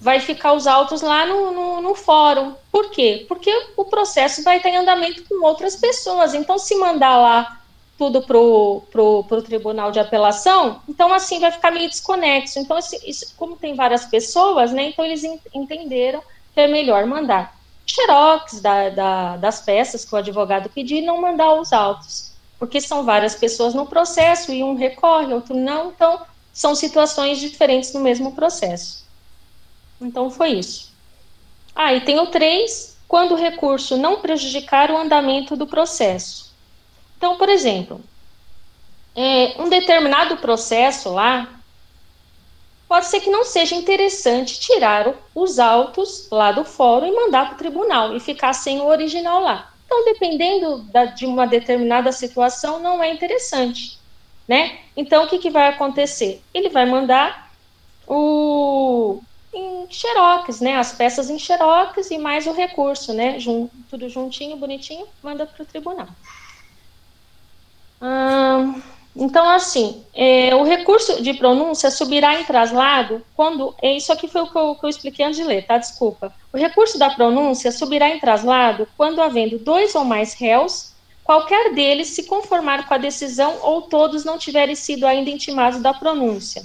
[0.00, 2.54] Vai ficar os autos lá no, no, no, fórum.
[2.70, 3.24] Por quê?
[3.28, 6.32] Porque o processo vai estar em andamento com outras pessoas.
[6.32, 7.60] Então, se mandar lá
[7.98, 12.58] tudo para o pro, pro tribunal de apelação, então assim vai ficar meio desconexo.
[12.58, 14.84] Então, isso, como tem várias pessoas, né?
[14.84, 15.22] Então eles
[15.52, 16.22] entenderam
[16.54, 21.20] que é melhor mandar xerox da, da, das peças que o advogado pedir e não
[21.20, 26.20] mandar os autos, porque são várias pessoas no processo e um recorre, outro não, então
[26.52, 29.04] são situações diferentes no mesmo processo.
[30.00, 30.90] Então foi isso.
[31.74, 36.54] Ah, e tem o 3, quando o recurso não prejudicar o andamento do processo.
[37.16, 38.00] Então, por exemplo,
[39.14, 41.60] é, um determinado processo lá,
[42.88, 47.54] pode ser que não seja interessante tirar os autos lá do fórum e mandar para
[47.54, 49.72] o tribunal e ficar sem o original lá.
[49.84, 53.98] Então, dependendo da, de uma determinada situação, não é interessante,
[54.46, 54.78] né?
[54.96, 56.42] Então, o que, que vai acontecer?
[56.54, 57.52] Ele vai mandar
[58.06, 59.20] o
[59.52, 60.76] em xerox, né?
[60.76, 63.38] As peças em xerox e mais o recurso, né?
[63.38, 66.08] Jun, tudo juntinho, bonitinho, manda para o tribunal.
[68.00, 68.80] Hum,
[69.14, 73.74] então, assim, é, o recurso de pronúncia subirá em traslado quando.
[73.82, 75.76] É, isso aqui foi o que eu, que eu, expliquei antes de ler, tá?
[75.78, 76.32] Desculpa.
[76.52, 80.92] O recurso da pronúncia subirá em traslado quando, havendo dois ou mais réus,
[81.24, 85.92] qualquer deles se conformar com a decisão ou todos não tiverem sido ainda intimados da
[85.92, 86.62] pronúncia.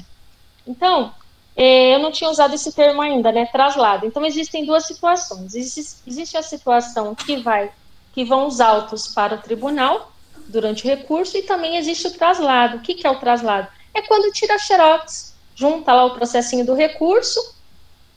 [0.67, 1.13] Então,
[1.55, 3.45] eu não tinha usado esse termo ainda, né?
[3.45, 4.05] Traslado.
[4.05, 5.55] Então, existem duas situações.
[5.55, 7.71] Existe, existe a situação que vai,
[8.13, 10.11] que vão os autos para o tribunal
[10.47, 12.77] durante o recurso e também existe o traslado.
[12.77, 13.67] O que, que é o traslado?
[13.93, 17.55] É quando tira a xerox, junta lá o processinho do recurso,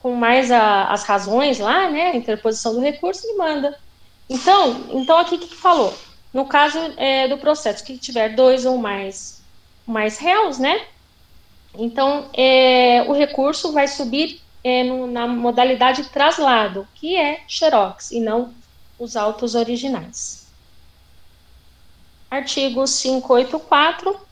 [0.01, 3.78] com mais a, as razões lá, né, a interposição do recurso e manda.
[4.28, 5.97] Então, então aqui o que, que falou?
[6.32, 9.43] No caso é, do processo que tiver dois ou mais,
[9.86, 10.82] mais réus, né,
[11.74, 18.20] então é, o recurso vai subir é, no, na modalidade traslado, que é xerox, e
[18.20, 18.52] não
[18.98, 20.46] os autos originais.
[22.30, 24.28] Artigo 584.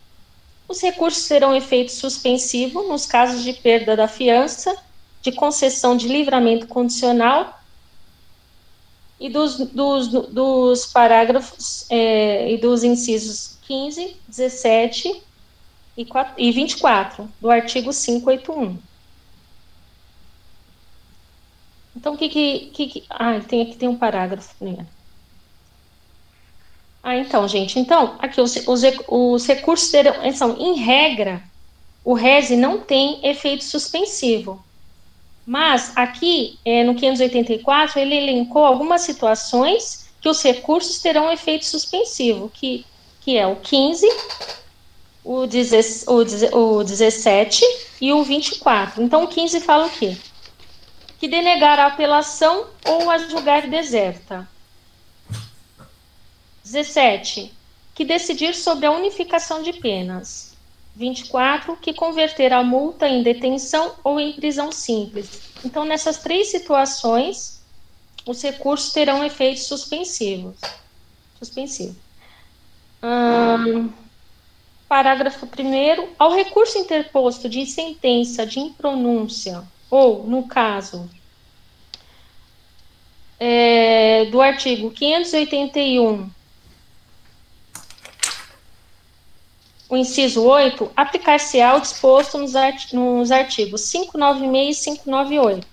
[0.68, 4.76] Os recursos terão efeito suspensivo nos casos de perda da fiança,
[5.22, 7.60] de concessão de livramento condicional
[9.18, 15.22] e dos, dos, dos parágrafos é, e dos incisos 15, 17
[15.96, 18.78] e, 4, e 24 do artigo 581.
[21.96, 24.86] Então, o que que, que, Ah, tem aqui tem um parágrafo, né?
[27.02, 31.42] Ah, então, gente, então, aqui os, os, os recursos serão, são, em regra,
[32.04, 34.64] o RESE não tem efeito suspensivo.
[35.46, 42.50] Mas aqui, é, no 584, ele elencou algumas situações que os recursos terão efeito suspensivo,
[42.52, 42.84] que,
[43.20, 44.06] que é o 15,
[45.26, 47.64] o, o, o 17
[48.00, 49.02] e o 24.
[49.02, 50.16] Então, o 15 fala o quê?
[51.18, 54.48] Que denegar a apelação ou a julgar deserta.
[56.64, 57.52] 17.
[57.92, 60.54] Que decidir sobre a unificação de penas.
[60.94, 61.76] 24.
[61.76, 65.40] Que converter a multa em detenção ou em prisão simples.
[65.64, 67.60] Então, nessas três situações,
[68.24, 70.56] os recursos terão efeitos suspensivos.
[71.38, 71.96] Suspensivo.
[73.02, 73.90] Hum,
[74.88, 81.08] Parágrafo 1 ao recurso interposto de sentença de impronúncia, ou, no caso
[83.38, 86.30] é, do artigo 581,
[89.88, 95.66] o inciso 8, aplicar-se-á o disposto nos, art nos artigos 596 e 598.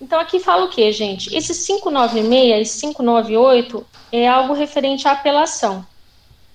[0.00, 1.34] Então, aqui fala o que, gente?
[1.34, 5.86] Esse 596 e 598 é algo referente à apelação,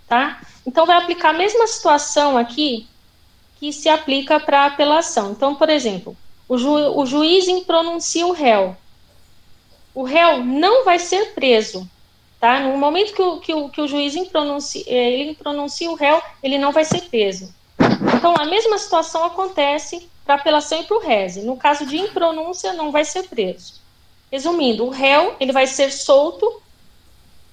[0.08, 0.42] tá?
[0.68, 2.86] Então, vai aplicar a mesma situação aqui
[3.58, 5.32] que se aplica para apelação.
[5.32, 6.16] Então, por exemplo,
[6.48, 8.76] o, ju o juiz impronuncia o réu.
[9.96, 11.90] O réu não vai ser preso,
[12.38, 12.60] tá?
[12.60, 16.22] No momento que o, que o, que o juiz impronuncia, eh, ele impronuncia o réu,
[16.44, 17.56] ele não vai ser preso.
[18.16, 21.44] Então, a mesma situação acontece para apelação e para o reze.
[21.44, 23.76] No caso de impronúncia, não vai ser preso.
[24.30, 26.62] Resumindo, o réu ele vai ser solto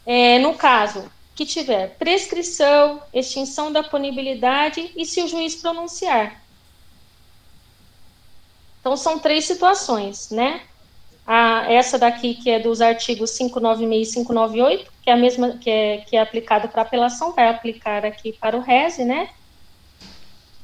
[0.04, 6.40] é, no caso que tiver prescrição, extinção da punibilidade e se o juiz pronunciar.
[8.80, 10.60] Então, são três situações, né?
[11.26, 15.70] A, essa daqui, que é dos artigos 596 e 598, que é a mesma, que
[15.70, 19.30] é, que é aplicada para apelação, vai aplicar aqui para o RESE, né?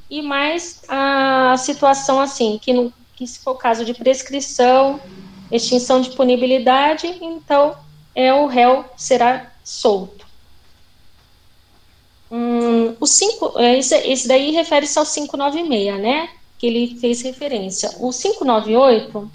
[0.09, 5.01] E mais a situação, assim, que, no, que se for caso de prescrição,
[5.51, 7.75] extinção de punibilidade, então
[8.13, 10.30] é, o réu será solto.
[12.31, 16.29] Hum, o é, esse, esse daí refere-se ao 596, né?
[16.57, 17.89] Que ele fez referência.
[17.99, 19.29] O 598,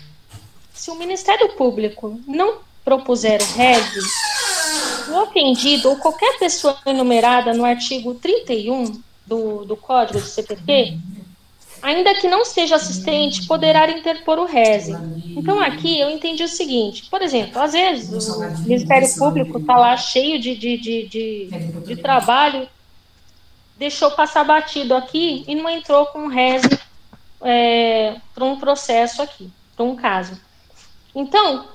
[0.73, 3.85] se o Ministério Público não propuser REG,
[5.11, 10.99] o ofendido ou qualquer pessoa enumerada no artigo 31 do, do Código do CPP,
[11.83, 14.97] ainda que não seja assistente, poderá interpor o RESE.
[15.37, 19.97] Então, aqui eu entendi o seguinte: por exemplo, às vezes o Ministério Público está lá
[19.97, 21.49] cheio de, de, de, de,
[21.85, 22.67] de trabalho
[23.77, 26.79] deixou passar batido aqui e não entrou com reze
[27.43, 30.41] é, para um processo aqui, para um caso.
[31.15, 31.67] Então,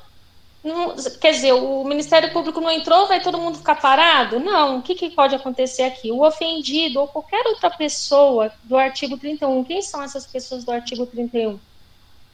[0.64, 4.40] não, quer dizer, o Ministério Público não entrou, vai todo mundo ficar parado?
[4.40, 6.12] Não, o que, que pode acontecer aqui?
[6.12, 11.06] O ofendido ou qualquer outra pessoa do artigo 31, quem são essas pessoas do artigo
[11.06, 11.60] 31?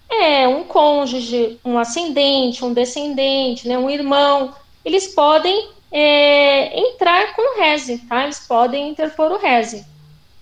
[0.10, 4.54] É um cônjuge, um ascendente, um descendente, né, um irmão,
[4.84, 8.24] eles podem é, entrar com o RESE, tá?
[8.24, 9.86] Eles podem interpor o RESE,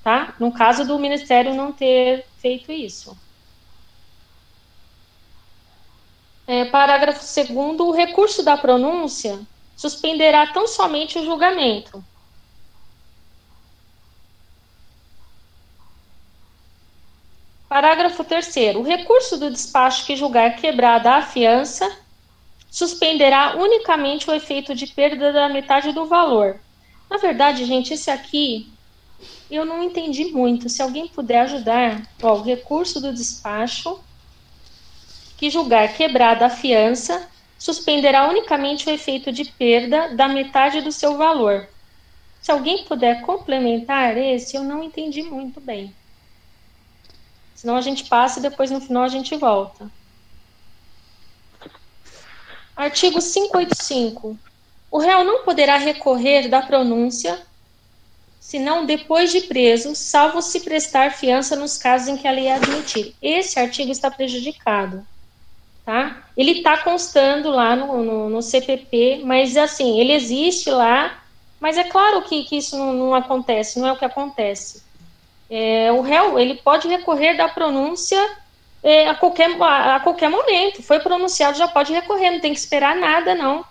[0.04, 0.34] tá?
[0.40, 3.18] No caso do Ministério não ter feito isso.
[6.48, 9.40] É, parágrafo 2 o recurso da pronúncia
[9.76, 12.04] suspenderá tão somente o julgamento.
[17.68, 22.05] Parágrafo 3 o recurso do despacho que julgar quebrada a fiança
[22.76, 26.60] suspenderá unicamente o efeito de perda da metade do valor.
[27.10, 28.70] Na verdade, gente, esse aqui
[29.50, 30.68] eu não entendi muito.
[30.68, 33.98] Se alguém puder ajudar, ó, o recurso do despacho
[35.38, 41.16] que julgar quebrada a fiança suspenderá unicamente o efeito de perda da metade do seu
[41.16, 41.70] valor.
[42.42, 45.96] Se alguém puder complementar esse, eu não entendi muito bem.
[47.56, 49.90] Senão a gente passa e depois no final a gente volta.
[52.76, 54.38] Artigo 585.
[54.92, 57.40] O réu não poderá recorrer da pronúncia
[58.46, 63.16] senão depois de preso, salvo se prestar fiança nos casos em que a lei admitir.
[63.20, 65.04] Esse artigo está prejudicado.
[65.84, 66.24] Tá?
[66.38, 71.24] Ele está constando lá no, no, no, CPP, mas assim, ele existe lá,
[71.60, 74.84] mas é claro que, que isso não, não acontece, não é o que acontece.
[75.50, 78.20] É, o réu, ele pode recorrer da pronúncia
[78.86, 80.84] é, a, qualquer, a, a, qualquer momento.
[80.84, 83.66] Foi pronunciado, já pode recorrer, não tem que esperar nada, não.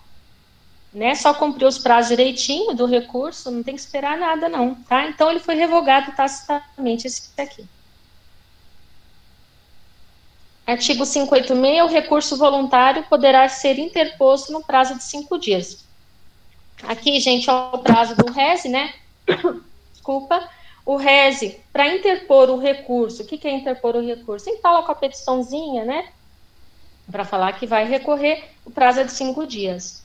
[0.93, 1.15] Né?
[1.15, 4.75] Só cumprir os prazos direitinho do recurso, não tem que esperar nada, não.
[4.75, 5.07] Tá?
[5.07, 7.65] Então, ele foi revogado tacitamente, esse aqui.
[10.67, 15.85] Artigo 586, o recurso voluntário poderá ser interposto no prazo de cinco dias.
[16.83, 18.93] Aqui, gente, é o prazo do RES, né?
[19.93, 20.49] Desculpa
[20.85, 24.55] o RESE, para interpor o recurso, o que, que é interpor o recurso?
[24.61, 26.09] Fala com a petiçãozinha, né?
[27.11, 30.03] Para falar que vai recorrer, o prazo é de cinco dias.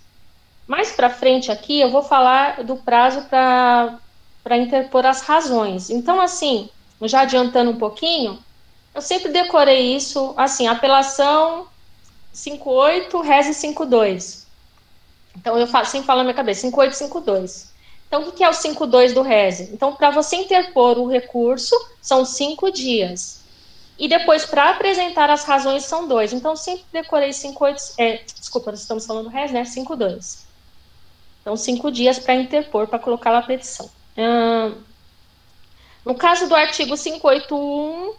[0.67, 5.91] Mais para frente aqui, eu vou falar do prazo para interpor as razões.
[5.91, 6.71] Então, assim,
[7.03, 8.39] já adiantando um pouquinho,
[8.95, 11.67] eu sempre decorei isso, assim, apelação
[12.33, 14.47] 58, reze 52.
[15.37, 17.70] Então, eu falo, sempre falo na minha cabeça, 5852.
[18.11, 19.71] Então, o que é o 52 do reze?
[19.73, 23.41] Então, para você interpor o recurso, são cinco dias.
[23.97, 26.33] E depois, para apresentar as razões, são dois.
[26.33, 29.65] Então, sempre decorei 58, é, desculpa, nós estamos falando do reze, né?
[29.65, 30.45] 52.
[31.41, 33.89] Então, cinco dias para interpor, para colocar a petição.
[36.05, 38.19] No caso do artigo 581,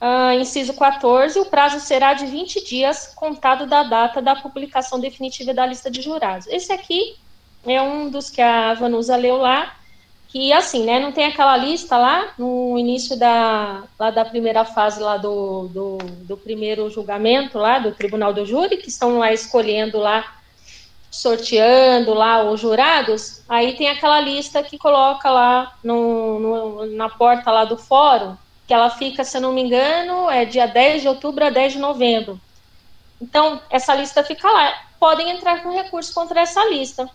[0.00, 5.52] Uh, inciso 14, o prazo será de 20 dias, contado da data da publicação definitiva
[5.52, 6.46] da lista de jurados.
[6.46, 7.16] Esse aqui
[7.76, 9.74] é um dos que a Vanusa leu lá,
[10.28, 15.00] que assim, né, não tem aquela lista lá no início da, lá da primeira fase
[15.00, 19.98] lá do, do, do primeiro julgamento lá do Tribunal do Júri, que estão lá escolhendo
[19.98, 20.36] lá,
[21.10, 27.50] sorteando lá os jurados, aí tem aquela lista que coloca lá no, no na porta
[27.50, 28.36] lá do fórum,
[28.66, 31.72] que ela fica, se eu não me engano, é dia 10 de outubro a 10
[31.72, 32.38] de novembro.
[33.20, 34.74] Então, essa lista fica lá.
[35.00, 37.08] Podem entrar com recurso contra essa lista.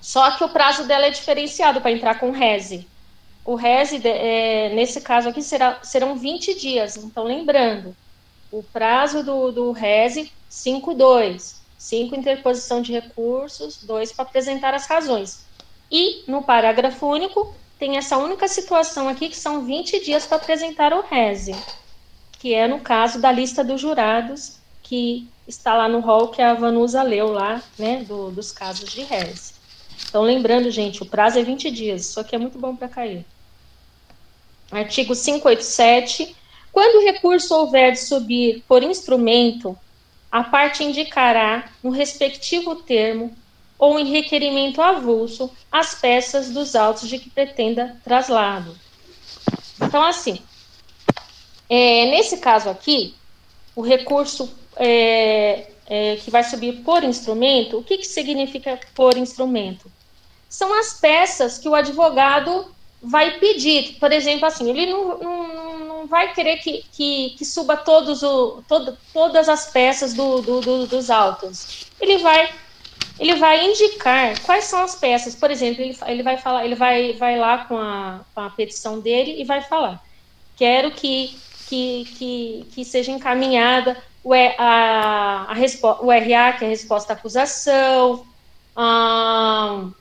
[0.00, 2.86] Só que o prazo dela é diferenciado para entrar com reze.
[3.44, 6.96] O reze, é, nesse caso aqui, será, serão 20 dias.
[6.96, 7.96] Então, lembrando,
[8.50, 11.56] o prazo do, do reze, 5-2.
[11.78, 15.44] 5 interposição de recursos, 2 para apresentar as razões.
[15.90, 20.92] E, no parágrafo único, tem essa única situação aqui que são 20 dias para apresentar
[20.92, 21.54] o RESE,
[22.32, 26.54] que é no caso da lista dos jurados, que está lá no rol que a
[26.54, 29.57] Vanusa leu lá, né, do, dos casos de RESE.
[30.08, 33.26] Então, lembrando, gente, o prazo é 20 dias, isso aqui é muito bom para cair.
[34.70, 36.34] Artigo 587.
[36.72, 39.78] Quando o recurso houver de subir por instrumento,
[40.30, 43.34] a parte indicará, no respectivo termo,
[43.78, 48.76] ou em requerimento avulso as peças dos autos de que pretenda traslado.
[49.80, 50.40] Então, assim,
[51.68, 53.14] é, nesse caso aqui,
[53.76, 59.90] o recurso é, é, que vai subir por instrumento, o que, que significa por instrumento?
[60.48, 63.96] São as peças que o advogado vai pedir.
[63.98, 68.62] Por exemplo, assim, ele não, não, não vai querer que, que, que suba todos o,
[68.66, 71.86] todo, todas as peças do, do, do, dos autos.
[72.00, 72.50] Ele vai
[73.18, 75.34] ele vai indicar quais são as peças.
[75.34, 79.00] Por exemplo, ele, ele vai falar, ele vai, vai lá com a, com a petição
[79.00, 80.02] dele e vai falar:
[80.56, 81.36] quero que,
[81.68, 87.12] que, que, que seja encaminhada o, a, a respo, o RA, que é a resposta
[87.12, 88.24] à acusação,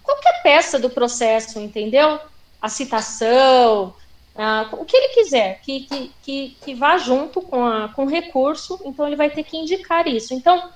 [0.04, 2.22] qualquer peça do processo, entendeu?
[2.62, 3.94] A citação,
[4.72, 8.80] o que ele quiser, que, que, que, que vá junto com, a, com o recurso,
[8.86, 10.34] então ele vai ter que indicar isso.
[10.34, 10.70] Então,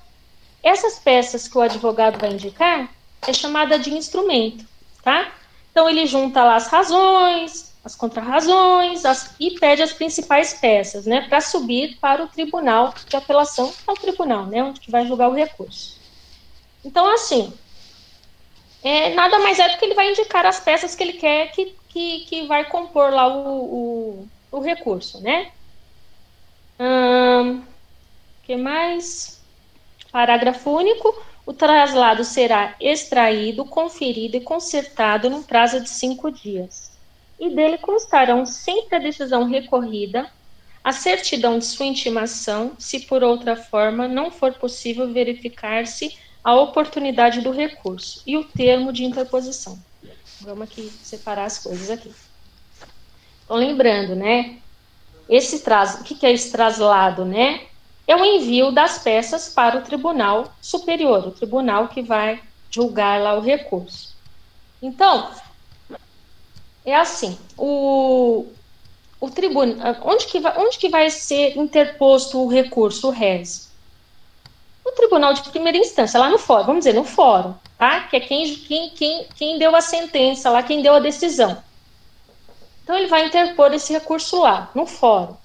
[0.62, 2.90] essas peças que o advogado vai indicar
[3.26, 4.62] é chamada de instrumento,
[5.02, 5.32] tá?
[5.70, 11.22] Então ele junta lá as razões, as contrarrazões as, e pede as principais peças, né,
[11.22, 15.34] para subir para o tribunal de apelação, ao tribunal, né, onde que vai julgar o
[15.34, 15.98] recurso.
[16.84, 17.54] Então, assim,
[18.82, 21.74] é, nada mais é do que ele vai indicar as peças que ele quer que,
[21.88, 25.52] que, que vai compor lá o, o, o recurso, né?
[26.78, 27.62] O
[28.42, 29.40] que mais?
[30.10, 31.14] Parágrafo único.
[31.46, 36.92] O traslado será extraído, conferido e consertado num prazo de cinco dias.
[37.38, 40.30] E dele constarão sempre a decisão recorrida,
[40.84, 47.40] a certidão de sua intimação, se por outra forma não for possível verificar-se a oportunidade
[47.40, 49.78] do recurso, e o termo de interposição.
[50.40, 52.12] Vamos aqui separar as coisas aqui.
[53.44, 54.58] Então, lembrando, né?
[55.28, 57.66] Esse traz, o que, que é esse traslado, né?
[58.06, 62.40] é o envio das peças para o Tribunal Superior, o tribunal que vai
[62.70, 64.14] julgar lá o recurso.
[64.80, 65.30] Então,
[66.84, 68.46] é assim, o,
[69.20, 73.71] o tribunal, onde que, vai, onde que vai ser interposto o recurso, o RES?
[74.84, 78.00] No tribunal de primeira instância, lá no fórum, vamos dizer, no fórum, tá?
[78.00, 81.62] Que é quem, quem, quem, quem deu a sentença lá, quem deu a decisão.
[82.82, 85.36] Então, ele vai interpor esse recurso lá, no fórum.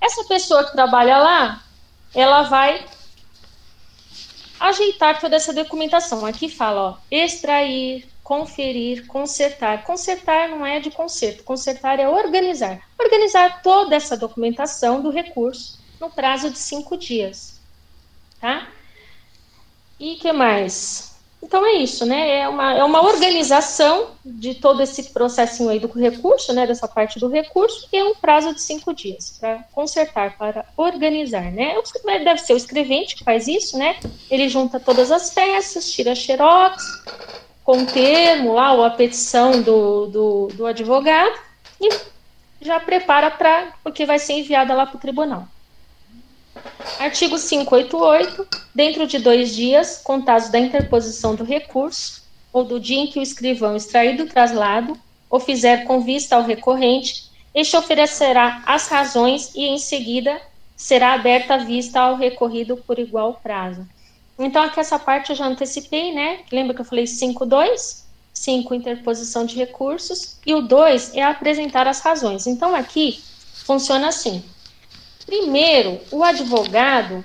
[0.00, 1.62] Essa pessoa que trabalha lá,
[2.14, 2.84] ela vai
[4.58, 6.24] ajeitar toda essa documentação.
[6.24, 9.84] Aqui fala, ó, extrair, conferir, consertar.
[9.84, 12.80] Consertar não é de conserto, consertar é organizar.
[12.98, 17.57] Organizar toda essa documentação do recurso no prazo de cinco dias,
[18.40, 18.68] tá?
[19.98, 21.08] E que mais?
[21.42, 22.40] Então é isso, né?
[22.40, 26.66] É uma, é uma organização de todo esse processinho aí do recurso, né?
[26.66, 31.52] Dessa parte do recurso, e é um prazo de cinco dias para consertar, para organizar,
[31.52, 31.74] né?
[32.04, 33.98] Deve ser o escrevente que faz isso, né?
[34.28, 36.84] Ele junta todas as peças, tira xerox,
[37.64, 41.38] com o termo lá, ou a petição do, do, do advogado,
[41.80, 41.88] e
[42.60, 45.46] já prepara para o que vai ser enviada lá para o tribunal.
[46.98, 48.46] Artigo 588.
[48.74, 52.22] Dentro de dois dias, contados da interposição do recurso,
[52.52, 54.96] ou do dia em que o escrivão extrair do traslado,
[55.28, 60.40] ou fizer com vista ao recorrente, este oferecerá as razões e, em seguida,
[60.76, 63.86] será aberta a vista ao recorrido por igual prazo.
[64.38, 66.40] Então, aqui essa parte eu já antecipei, né?
[66.52, 68.04] Lembra que eu falei 5.2?
[68.32, 70.38] 5, interposição de recursos.
[70.46, 72.46] E o 2 é apresentar as razões.
[72.46, 73.20] Então, aqui
[73.64, 74.44] funciona assim.
[75.28, 77.22] Primeiro, o advogado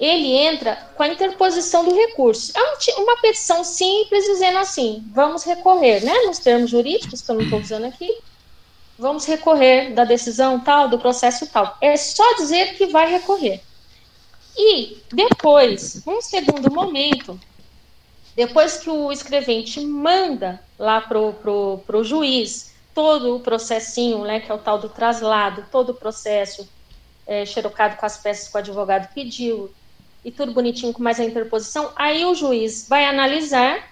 [0.00, 2.52] ele entra com a interposição do recurso.
[2.56, 6.22] É uma petição simples dizendo assim: vamos recorrer, né?
[6.22, 8.18] Nos termos jurídicos, que eu não estou usando aqui,
[8.98, 11.76] vamos recorrer da decisão tal, do processo tal.
[11.82, 13.60] É só dizer que vai recorrer.
[14.56, 17.38] E depois, num segundo momento,
[18.34, 24.50] depois que o escrevente manda lá pro, pro, pro juiz todo o processinho, né, que
[24.50, 26.66] é o tal do traslado, todo o processo
[27.28, 29.70] é, xerocado com as peças que o advogado pediu,
[30.24, 33.86] e tudo bonitinho com mais a interposição, aí o juiz vai analisar,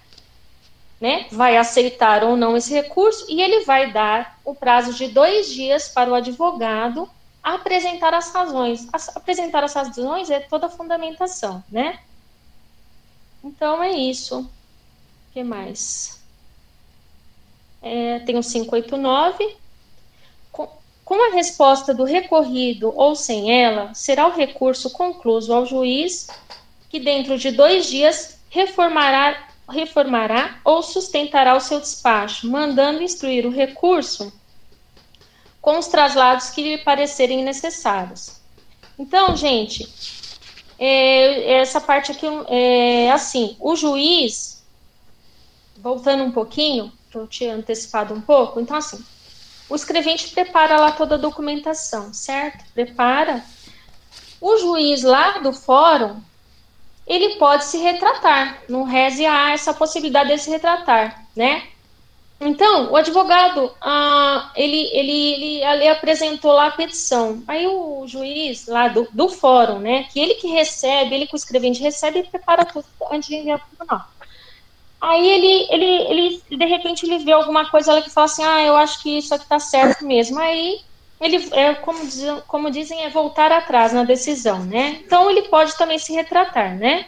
[0.99, 5.49] né, vai aceitar ou não esse recurso, e ele vai dar o prazo de dois
[5.49, 7.09] dias para o advogado
[7.43, 8.89] apresentar as razões.
[8.93, 12.01] As, apresentar as razões é toda a fundamentação, né?
[13.45, 14.41] Então é isso.
[14.41, 16.21] O que mais?
[17.83, 19.57] É, tem o 589
[21.07, 26.27] com a resposta do recorrido ou sem ela, será o recurso concluso ao juiz,
[26.91, 33.53] que dentro de dois dias reformará, reformará ou sustentará o seu despacho, mandando instruir o
[33.53, 34.33] recurso
[35.61, 38.41] com os traslados que lhe parecerem necessários.
[38.99, 39.89] Então, gente,
[40.77, 44.61] é, essa parte aqui é assim: o juiz,
[45.77, 48.99] voltando um pouquinho, que eu tinha antecipado um pouco, então, assim,
[49.69, 52.65] o escrevente prepara lá toda a documentação, certo?
[52.73, 53.45] Prepara.
[54.41, 56.21] O juiz lá do fórum,
[57.07, 58.63] ele pode se retratar.
[58.69, 61.65] No reze há essa possibilidade de se retratar, né?
[62.39, 67.43] Então, o advogado, ah, ele, ele, ele, ele, apresentou lá a petição.
[67.49, 71.37] Aí o juiz lá do, do fórum, né, que ele que recebe, ele que o
[71.37, 74.07] escrevente recebe e prepara tudo antes de enviar para o tribunal.
[75.01, 78.77] Aí ele, ele, ele, de repente, ele vê alguma coisa que fala assim, ah, eu
[78.77, 80.39] acho que isso aqui tá certo mesmo.
[80.39, 80.81] Aí
[81.21, 85.01] ele, é, como, diz, como dizem, é voltar atrás na decisão, né?
[85.05, 87.07] Então ele pode também se retratar, né?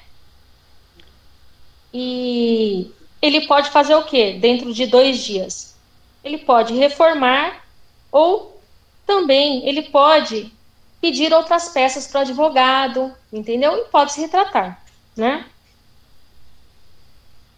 [1.93, 2.91] E
[3.21, 4.39] ele pode fazer o quê?
[4.41, 5.77] Dentro de dois dias.
[6.23, 7.65] Ele pode reformar
[8.13, 8.61] ou
[9.07, 10.53] também ele pode
[11.01, 13.77] pedir outras peças para o advogado, entendeu?
[13.79, 14.83] E pode se retratar,
[15.17, 15.47] né?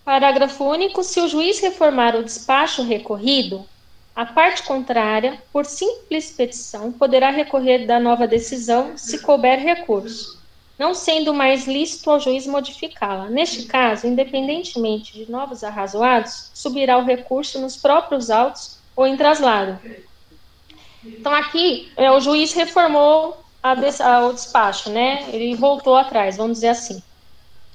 [0.04, 1.02] Parágrafo único.
[1.02, 3.64] Se o juiz reformar o despacho recorrido,
[4.14, 10.38] a parte contrária, por simples petição, poderá recorrer da nova decisão se couber recurso,
[10.78, 13.30] não sendo mais lícito ao juiz modificá-la.
[13.30, 19.78] Neste caso, independentemente de novos arrazoados, subirá o recurso nos próprios autos ou em traslado.
[21.04, 25.28] Então, aqui, é, o juiz reformou a, o despacho, né?
[25.32, 27.02] Ele voltou atrás, vamos dizer assim.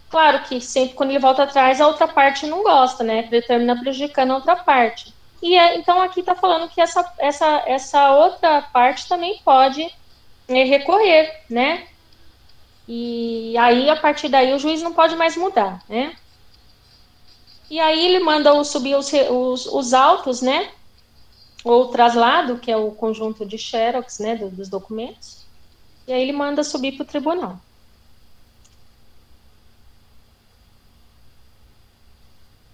[0.09, 3.23] Claro que sempre quando ele volta atrás, a outra parte não gosta, né?
[3.47, 5.13] Termina prejudicando a outra parte.
[5.41, 9.87] E é, então aqui está falando que essa, essa, essa outra parte também pode
[10.47, 11.87] é, recorrer, né?
[12.87, 16.15] E aí, a partir daí, o juiz não pode mais mudar, né?
[17.69, 20.69] E aí ele manda o, subir os, os, os autos, né?
[21.63, 25.45] Ou traslado, que é o conjunto de xerox, né, dos documentos.
[26.07, 27.59] E aí ele manda subir para o tribunal.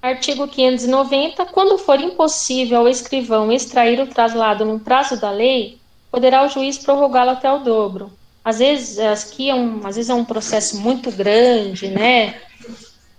[0.02, 1.46] Artigo 590.
[1.46, 5.78] Quando for impossível ao escrivão extrair o traslado no prazo da lei,
[6.10, 8.12] poderá o juiz prorrogá-lo até o dobro.
[8.44, 12.42] Às vezes, aqui é um, às vezes é um processo muito grande, né?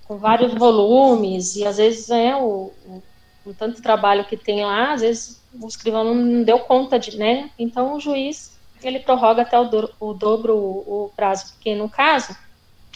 [0.08, 3.02] Com vários volumes, e às vezes é o, o,
[3.46, 7.50] o tanto trabalho que tem lá, às vezes o escrivão não deu conta de, né?
[7.56, 11.88] Então o juiz ele prorroga até o, do, o dobro o, o prazo, porque no
[11.88, 12.36] caso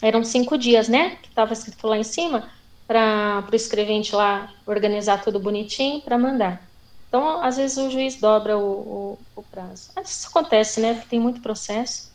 [0.02, 1.16] eram cinco dias, né?
[1.22, 2.50] Que estava escrito lá em cima
[2.86, 6.62] para o escrevente lá organizar tudo bonitinho para mandar.
[7.08, 9.90] Então, às vezes o juiz dobra o, o, o prazo.
[10.04, 11.02] Isso acontece, né?
[11.08, 12.12] Tem muito processo.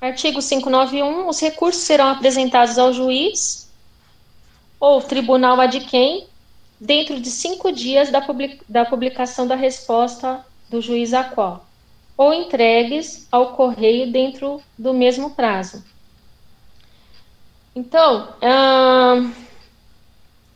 [0.00, 1.28] Artigo 591.
[1.28, 3.70] Os recursos serão apresentados ao juiz
[4.78, 6.26] ou tribunal adquém
[6.80, 8.24] dentro de cinco dias da,
[8.68, 11.66] da publicação da resposta do juiz a qual,
[12.16, 15.82] ou entregues ao correio dentro do mesmo prazo.
[17.74, 19.32] Então, hum,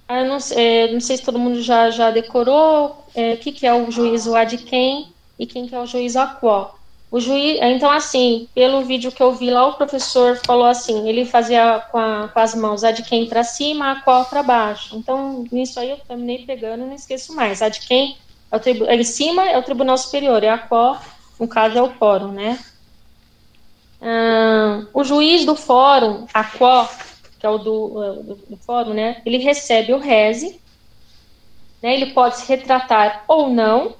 [0.09, 3.75] não, é, não, sei se todo mundo já, já decorou é, o que, que é
[3.75, 6.79] o juízo ad quem e quem que é o juízo a qual.
[7.11, 11.25] O juiz, então assim, pelo vídeo que eu vi lá, o professor falou assim, ele
[11.25, 14.97] fazia com, a, com as mãos a de quem para cima, a qual para baixo.
[14.97, 17.63] Então, nisso aí eu terminei pegando, não esqueço mais.
[17.63, 18.17] A de quem
[18.51, 21.01] é o tribu, em cima é o Tribunal Superior, e a qual,
[21.41, 22.59] no caso, é o fórum, né?
[24.01, 26.91] Ah, o juiz do fórum, a qual,
[27.39, 29.23] que é o do, é, do, do fórum, né?
[29.25, 30.61] Ele recebe o reze,
[31.83, 31.95] né?
[31.95, 33.97] Ele pode se retratar ou não,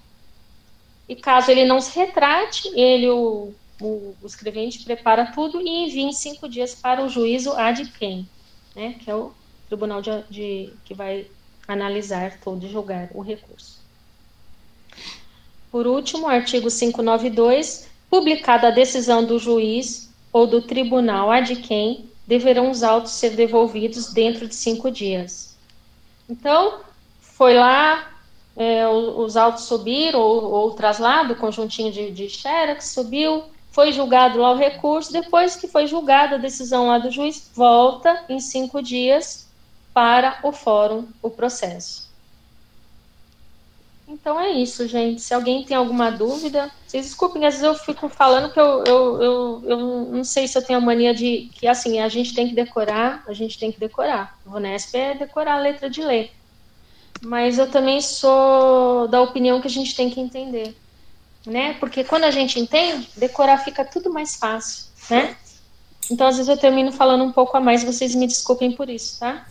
[1.09, 6.03] e caso ele não se retrate, ele, o, o, o escrevente, prepara tudo e envia
[6.03, 8.29] em cinco dias para o juízo ad quem,
[8.77, 9.33] né, que é o
[9.69, 11.27] tribunal de, de, que vai
[11.67, 13.79] analisar todo e julgar o recurso.
[15.71, 22.71] Por último, artigo 592, publicada a decisão do juiz ou do tribunal ad quem, deverão
[22.71, 25.57] os autos ser devolvidos dentro de cinco dias.
[26.29, 26.81] Então,
[27.23, 28.07] foi lá,
[28.55, 34.39] é, os autos subiram, ou, ou traslado, o conjuntinho de, de xerox subiu, foi julgado
[34.39, 38.83] lá o recurso, depois que foi julgada a decisão lá do juiz, volta em cinco
[38.83, 39.49] dias
[39.95, 42.08] para o fórum o processo.
[44.09, 45.21] Então é isso, gente.
[45.21, 49.23] Se alguém tem alguma dúvida, vocês desculpem, às vezes eu fico falando que eu, eu,
[49.23, 49.79] eu, eu
[50.11, 53.23] não sei se eu tenho a mania de que assim, a gente tem que decorar,
[53.29, 54.39] a gente tem que decorar.
[54.47, 56.33] O Unesp é decorar a letra de lei
[57.23, 60.75] mas eu também sou da opinião que a gente tem que entender,
[61.47, 61.75] né?
[61.75, 65.37] Porque quando a gente entende, decorar fica tudo mais fácil, né?
[66.11, 69.21] Então, às vezes eu termino falando um pouco a mais, vocês me desculpem por isso,
[69.21, 69.47] tá?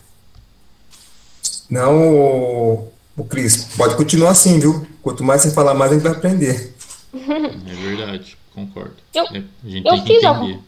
[1.70, 4.86] Não, o, Cris, pode continuar assim, viu?
[5.02, 6.74] Quanto mais você falar, mais a gente vai aprender.
[7.12, 8.96] É verdade, concordo.
[9.14, 9.32] Eu, a
[9.68, 10.26] gente eu tem que fiz entender.
[10.26, 10.58] Algum...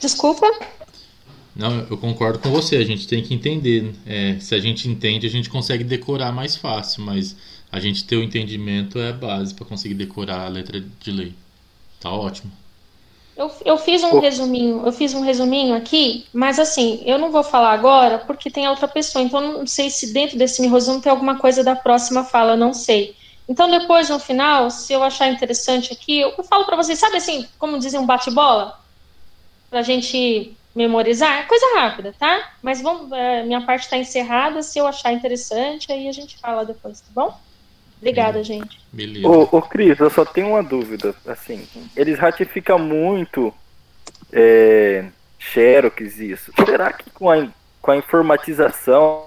[0.00, 0.46] Desculpa?
[1.54, 2.76] Não, eu concordo com você.
[2.76, 3.94] A gente tem que entender.
[4.06, 7.36] É, se a gente entende, a gente consegue decorar mais fácil, mas
[7.70, 11.34] a gente ter o entendimento é a base para conseguir decorar a letra de lei.
[12.00, 12.50] Tá ótimo.
[13.34, 17.42] Eu, eu fiz um resuminho, eu fiz um resuminho aqui, mas assim, eu não vou
[17.42, 21.38] falar agora porque tem outra pessoa, então não sei se dentro desse resumo tem alguma
[21.38, 23.16] coisa da próxima fala, não sei.
[23.48, 27.48] Então depois no final, se eu achar interessante aqui, eu falo para vocês, sabe assim,
[27.58, 28.74] como dizem um bate-bola,
[29.70, 32.50] pra gente memorizar, é coisa rápida, tá?
[32.62, 34.62] Mas vamos, é, minha parte está encerrada.
[34.62, 37.34] Se eu achar interessante, aí a gente fala depois, tá bom?
[38.02, 38.80] Obrigada, gente.
[38.92, 39.28] Beleza.
[39.28, 41.14] Ô, ô, Cris, eu só tenho uma dúvida.
[41.24, 41.64] Assim,
[41.96, 43.54] eles ratificam muito
[44.32, 45.04] é,
[45.38, 46.52] Xerox isso.
[46.66, 47.46] Será que com a,
[47.80, 49.26] com a informatização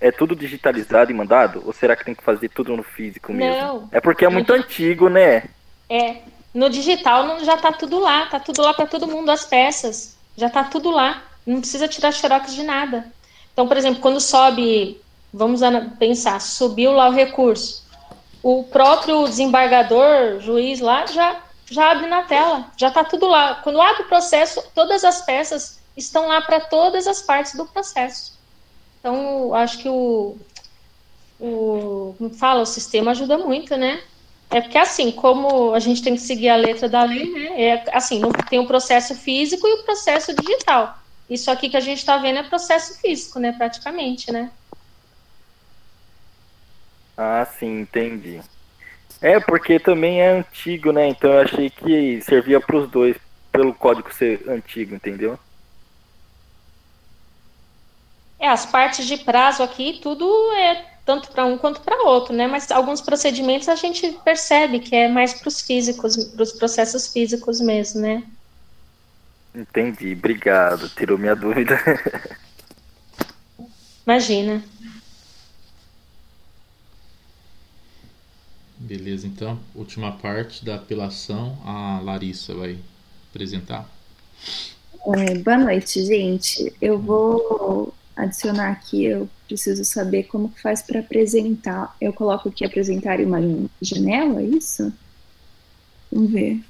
[0.00, 1.62] é tudo digitalizado e mandado?
[1.66, 3.60] Ou será que tem que fazer tudo no físico mesmo?
[3.60, 3.88] Não.
[3.92, 5.44] É porque é muito antigo, né?
[5.90, 6.22] É,
[6.54, 10.16] no digital não, já está tudo lá, está tudo lá para todo mundo, as peças.
[10.34, 11.22] Já está tudo lá.
[11.46, 13.04] Não precisa tirar xerox de nada.
[13.52, 14.98] Então, por exemplo, quando sobe,
[15.34, 15.60] vamos
[15.98, 17.84] pensar, subiu lá o recurso.
[18.40, 23.56] O próprio desembargador, juiz lá, já, já abre na tela, já está tudo lá.
[23.56, 28.38] Quando abre o processo, todas as peças estão lá para todas as partes do processo.
[29.00, 30.36] Então, acho que o,
[31.40, 34.00] o, como fala, o sistema ajuda muito, né?
[34.50, 37.60] É porque, assim, como a gente tem que seguir a letra da lei, né?
[37.60, 40.98] É, assim, tem o processo físico e o processo digital.
[41.28, 43.52] Isso aqui que a gente está vendo é processo físico, né?
[43.52, 44.50] Praticamente, né?
[47.16, 48.40] Ah, sim, entendi.
[49.20, 51.08] É, porque também é antigo, né?
[51.08, 53.16] Então eu achei que servia para os dois,
[53.50, 55.38] pelo código ser antigo, entendeu?
[58.38, 62.46] É, as partes de prazo aqui, tudo é tanto para um quanto para outro, né?
[62.46, 67.08] Mas alguns procedimentos a gente percebe que é mais para os físicos, para os processos
[67.12, 68.22] físicos mesmo, né?
[69.54, 71.78] Entendi, obrigado, tirou minha dúvida.
[74.04, 74.62] Imagina.
[78.84, 82.76] Beleza, então, última parte da apelação, a Larissa vai
[83.30, 83.88] apresentar.
[85.06, 86.70] É, boa noite, gente.
[86.82, 91.96] Eu vou adicionar aqui, eu preciso saber como que faz para apresentar.
[91.98, 93.40] Eu coloco aqui apresentar em uma
[93.80, 94.92] janela, é isso?
[96.12, 96.62] Vamos ver.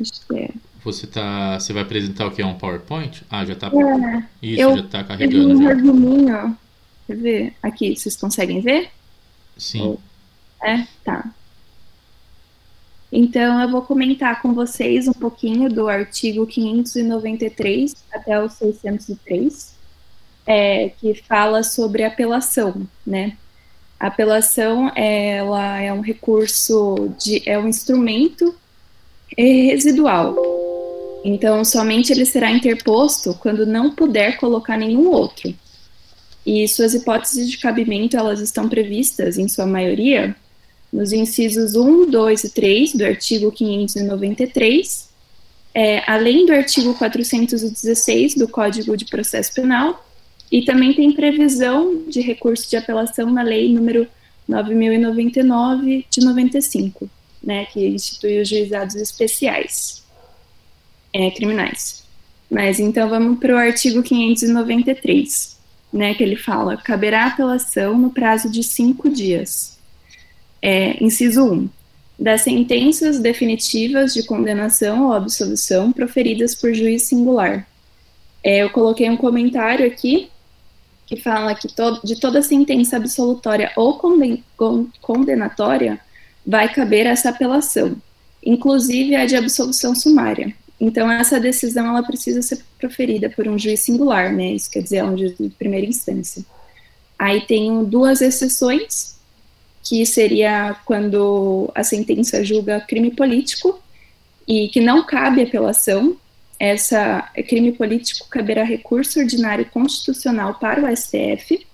[0.00, 0.50] Acho que é.
[0.82, 3.26] Você tá, você vai apresentar o que é um PowerPoint?
[3.28, 3.66] Ah, já tá.
[3.66, 5.54] É, isso, eu, já tá carregando.
[5.54, 6.58] Um resuminho,
[7.06, 7.54] Quer ver?
[7.62, 8.90] Aqui, vocês conseguem ver?
[9.58, 9.98] Sim.
[10.64, 11.30] É, tá.
[13.12, 19.74] Então, eu vou comentar com vocês um pouquinho do artigo 593 até o 603
[20.46, 23.36] é, que fala sobre apelação, né?
[24.00, 28.54] A apelação ela é um recurso de é um instrumento
[29.36, 30.36] residual.
[31.24, 35.54] Então, somente ele será interposto quando não puder colocar nenhum outro.
[36.44, 40.36] E suas hipóteses de cabimento elas estão previstas, em sua maioria,
[40.94, 45.08] nos incisos 1, 2 e 3 do artigo 593,
[45.74, 50.06] é, além do artigo 416 do Código de Processo Penal
[50.52, 54.06] e também tem previsão de recurso de apelação na lei número
[54.46, 57.10] 9099 de 95,
[57.42, 60.04] né, que institui os juizados especiais
[61.12, 62.04] é, criminais.
[62.48, 65.58] Mas então vamos para o artigo 593,
[65.92, 69.73] né, que ele fala: caberá apelação no prazo de cinco dias.
[70.66, 71.68] É, inciso 1.
[72.18, 77.68] Das sentenças definitivas de condenação ou absolvição proferidas por juiz singular.
[78.42, 80.30] É, eu coloquei um comentário aqui
[81.06, 84.42] que fala que to de toda sentença absolutória ou conden
[85.02, 86.00] condenatória
[86.46, 87.94] vai caber essa apelação,
[88.42, 90.54] inclusive a de absolvição sumária.
[90.80, 94.52] Então, essa decisão ela precisa ser proferida por um juiz singular, né?
[94.52, 96.42] Isso quer dizer, é um juiz de primeira instância.
[97.18, 99.14] Aí tem duas exceções,
[99.84, 103.78] que seria quando a sentença julga crime político
[104.48, 106.16] e que não cabe apelação,
[106.58, 111.66] essa crime político caberá recurso ordinário constitucional para o STF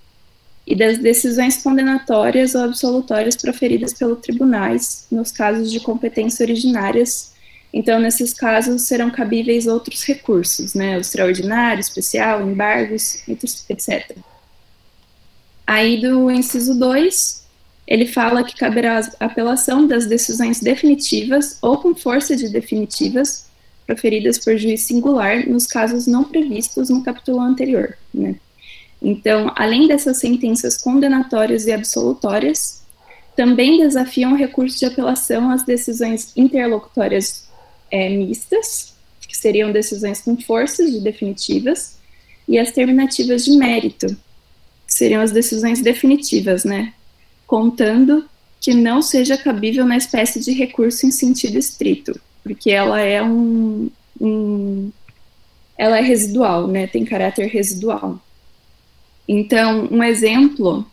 [0.66, 7.32] e das decisões condenatórias ou absolutórias proferidas pelos tribunais nos casos de competência originárias.
[7.72, 14.16] Então, nesses casos, serão cabíveis outros recursos, né, o extraordinário, especial, embargos, etc.
[15.66, 17.39] Aí, do inciso 2,
[17.90, 23.50] ele fala que caberá apelação das decisões definitivas ou com força de definitivas
[23.84, 27.98] proferidas por juiz singular nos casos não previstos no capítulo anterior.
[28.14, 28.36] Né?
[29.02, 32.80] Então, além dessas sentenças condenatórias e absolutórias,
[33.34, 37.48] também desafiam o recurso de apelação às decisões interlocutórias
[37.90, 38.94] é, mistas,
[39.26, 41.98] que seriam decisões com forças de definitivas,
[42.46, 44.06] e as terminativas de mérito,
[44.86, 46.92] que seriam as decisões definitivas, né?
[47.50, 48.24] Contando
[48.60, 53.90] que não seja cabível na espécie de recurso em sentido estrito, porque ela é um,
[54.20, 54.92] um
[55.76, 56.86] ela é residual, né?
[56.86, 58.20] Tem caráter residual.
[59.26, 60.86] Então, um exemplo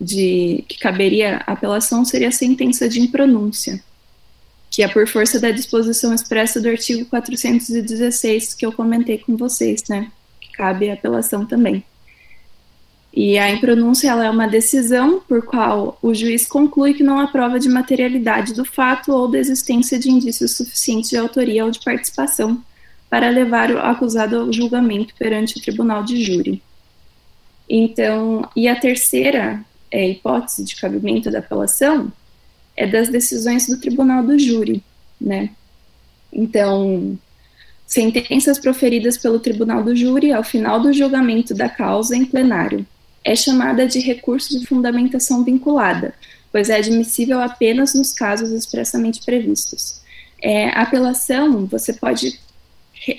[0.00, 3.80] de que caberia apelação seria a sentença de impronúncia,
[4.68, 9.84] que é por força da disposição expressa do artigo 416 que eu comentei com vocês,
[9.88, 10.10] né?
[10.40, 11.84] Que cabe apelação também.
[13.12, 17.58] E a impronúncia é uma decisão por qual o juiz conclui que não há prova
[17.58, 22.62] de materialidade do fato ou da existência de indícios suficientes de autoria ou de participação
[23.08, 26.62] para levar o acusado ao julgamento perante o tribunal de júri.
[27.68, 32.12] Então, e a terceira é, hipótese de cabimento da apelação
[32.76, 34.84] é das decisões do tribunal do júri,
[35.20, 35.50] né?
[36.32, 37.18] Então,
[37.84, 42.86] sentenças proferidas pelo tribunal do júri ao final do julgamento da causa em plenário
[43.24, 46.14] é chamada de recurso de fundamentação vinculada,
[46.50, 50.00] pois é admissível apenas nos casos expressamente previstos.
[50.42, 52.40] É, apelação, você pode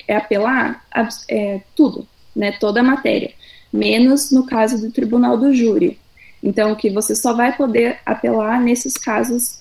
[0.08, 0.86] é, apelar
[1.30, 3.32] é, tudo, né, toda a matéria,
[3.72, 6.00] menos no caso do tribunal do júri.
[6.44, 9.60] Então, que você só vai poder apelar nesses casos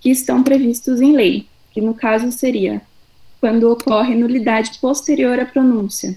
[0.00, 2.82] que estão previstos em lei, que no caso seria
[3.40, 6.14] quando ocorre nulidade posterior à pronúncia,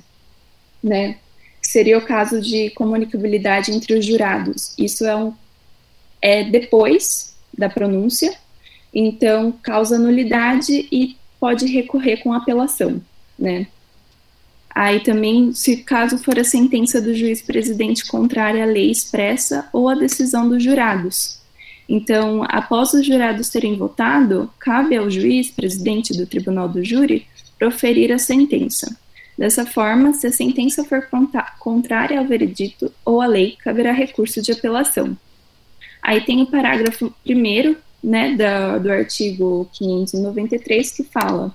[0.84, 1.18] né?
[1.66, 4.74] Seria o caso de comunicabilidade entre os jurados.
[4.78, 5.34] Isso é, um,
[6.22, 8.36] é depois da pronúncia,
[8.94, 13.02] então causa nulidade e pode recorrer com apelação,
[13.38, 13.68] né?
[14.70, 19.88] Aí também, se caso for a sentença do juiz presidente contrária à lei expressa ou
[19.88, 21.40] à decisão dos jurados.
[21.88, 27.26] Então, após os jurados terem votado, cabe ao juiz presidente do tribunal do júri
[27.58, 28.98] proferir a sentença.
[29.38, 31.08] Dessa forma, se a sentença for
[31.60, 35.18] contrária ao veredito ou à lei, caberá recurso de apelação.
[36.02, 41.54] Aí tem o parágrafo 1 né, da, do artigo 593 que fala: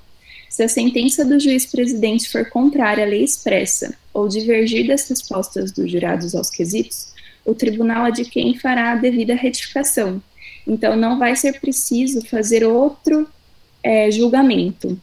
[0.48, 5.70] se a sentença do juiz presidente for contrária à lei expressa ou divergir das respostas
[5.70, 10.22] dos jurados aos quesitos, o tribunal é de quem fará a devida retificação.
[10.66, 13.26] Então, não vai ser preciso fazer outro
[13.82, 15.00] é, julgamento.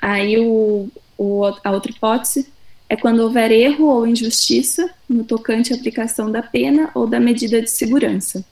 [0.00, 0.88] Aí o,
[1.22, 2.48] o, a outra hipótese
[2.88, 7.62] é quando houver erro ou injustiça no tocante à aplicação da pena ou da medida
[7.62, 8.44] de segurança.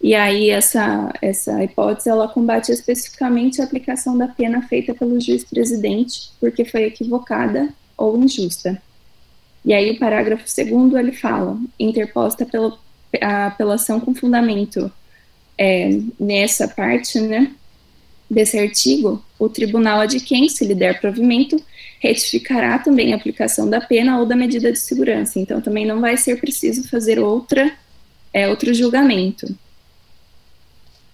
[0.00, 5.42] E aí essa, essa hipótese ela combate especificamente a aplicação da pena feita pelo juiz
[5.42, 8.80] presidente porque foi equivocada ou injusta.
[9.64, 12.78] E aí o parágrafo segundo ele fala, interposta pela
[13.20, 14.92] a apelação com fundamento
[15.56, 17.50] é, nessa parte, né,
[18.30, 21.62] desse artigo, o tribunal de quem, se lhe der provimento,
[22.00, 25.38] retificará também a aplicação da pena ou da medida de segurança.
[25.38, 27.72] Então, também não vai ser preciso fazer outra,
[28.32, 29.46] é, outro julgamento.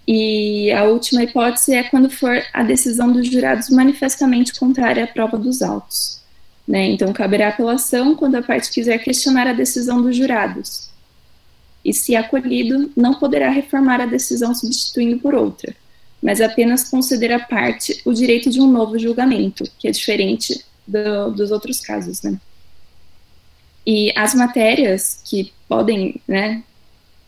[0.06, 5.38] E a última hipótese é quando for a decisão dos jurados manifestamente contrária à prova
[5.38, 6.22] dos autos.
[6.66, 6.86] Né?
[6.88, 10.90] Então, caberá apelação quando a parte quiser questionar a decisão dos jurados.
[11.84, 15.74] E, se acolhido, não poderá reformar a decisão substituindo por outra,
[16.24, 21.30] mas apenas conceder à parte o direito de um novo julgamento, que é diferente do,
[21.32, 22.22] dos outros casos.
[22.22, 22.40] Né?
[23.86, 26.62] E as matérias que podem, né,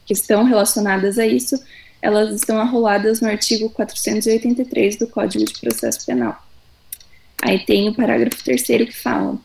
[0.06, 1.62] que estão relacionadas a isso,
[2.00, 6.42] elas estão arroladas no artigo 483 do Código de Processo Penal.
[7.42, 9.36] Aí tem o parágrafo terceiro que fala: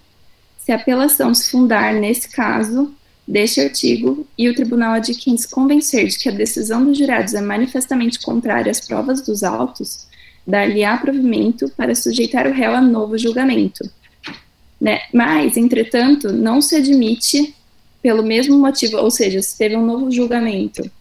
[0.59, 2.95] se a apelação se fundar nesse caso
[3.31, 7.33] deste artigo e o tribunal de quem se convencer de que a decisão dos jurados
[7.33, 10.05] é manifestamente contrária às provas dos autos,
[10.45, 13.89] dar-lhe-á provimento para sujeitar o réu a novo julgamento.
[14.81, 14.99] Né?
[15.13, 17.55] Mas, entretanto, não se admite
[18.01, 20.91] pelo mesmo motivo, ou seja, se teve um novo julgamento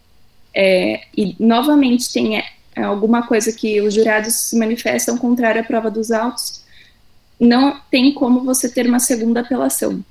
[0.55, 2.45] é, e novamente tem é,
[2.77, 6.61] alguma coisa que os jurados se manifestam contrária à prova dos autos,
[7.37, 10.01] não tem como você ter uma segunda apelação.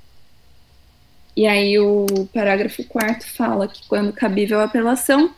[1.35, 5.33] E aí o parágrafo 4 fala que quando cabível a apelação,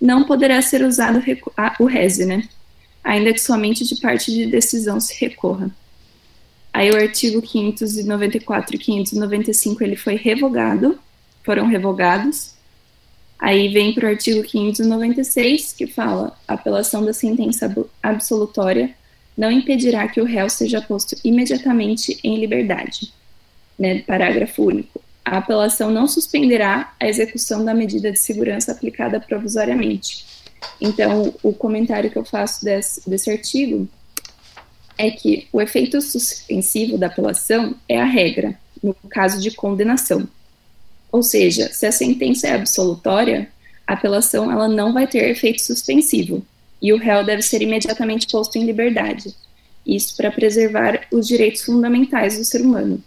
[0.00, 1.22] não poderá ser usado
[1.80, 2.48] o rese, né?
[3.02, 5.70] Ainda que somente de parte de decisão se recorra.
[6.72, 10.98] Aí o artigo 594 e 595 ele foi revogado,
[11.42, 12.54] foram revogados.
[13.38, 18.94] Aí vem para o artigo 596 que fala apelação da sentença absolutória
[19.38, 23.12] não impedirá que o réu seja posto imediatamente em liberdade.
[23.78, 25.00] Né, parágrafo único.
[25.30, 30.24] A apelação não suspenderá a execução da medida de segurança aplicada provisoriamente.
[30.80, 33.86] Então, o comentário que eu faço desse, desse artigo
[34.96, 40.26] é que o efeito suspensivo da apelação é a regra, no caso de condenação.
[41.12, 43.50] Ou seja, se a sentença é absolutória,
[43.86, 46.42] a apelação ela não vai ter efeito suspensivo,
[46.80, 49.34] e o réu deve ser imediatamente posto em liberdade.
[49.86, 53.04] Isso para preservar os direitos fundamentais do ser humano.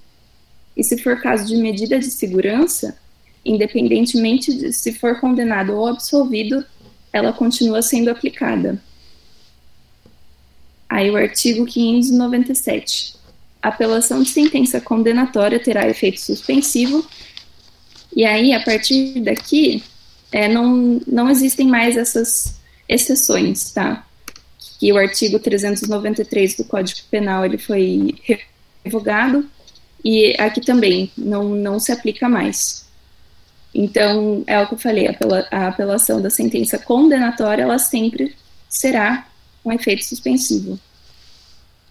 [0.75, 2.97] E se for caso de medida de segurança,
[3.45, 6.65] independentemente de se for condenado ou absolvido,
[7.11, 8.81] ela continua sendo aplicada.
[10.87, 13.15] Aí o artigo 597.
[13.61, 17.05] A apelação de sentença condenatória terá efeito suspensivo.
[18.15, 19.83] E aí, a partir daqui,
[20.31, 24.05] é, não, não existem mais essas exceções, tá?
[24.79, 28.15] Que o artigo 393 do Código Penal ele foi
[28.83, 29.47] revogado
[30.03, 32.85] e aqui também não, não se aplica mais.
[33.73, 35.07] Então, é o que eu falei,
[35.49, 38.35] a apelação da sentença condenatória, ela sempre
[38.67, 39.27] será
[39.63, 40.79] um efeito suspensivo.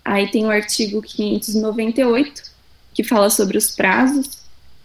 [0.05, 2.43] Aí tem o artigo 598,
[2.93, 4.41] que fala sobre os prazos.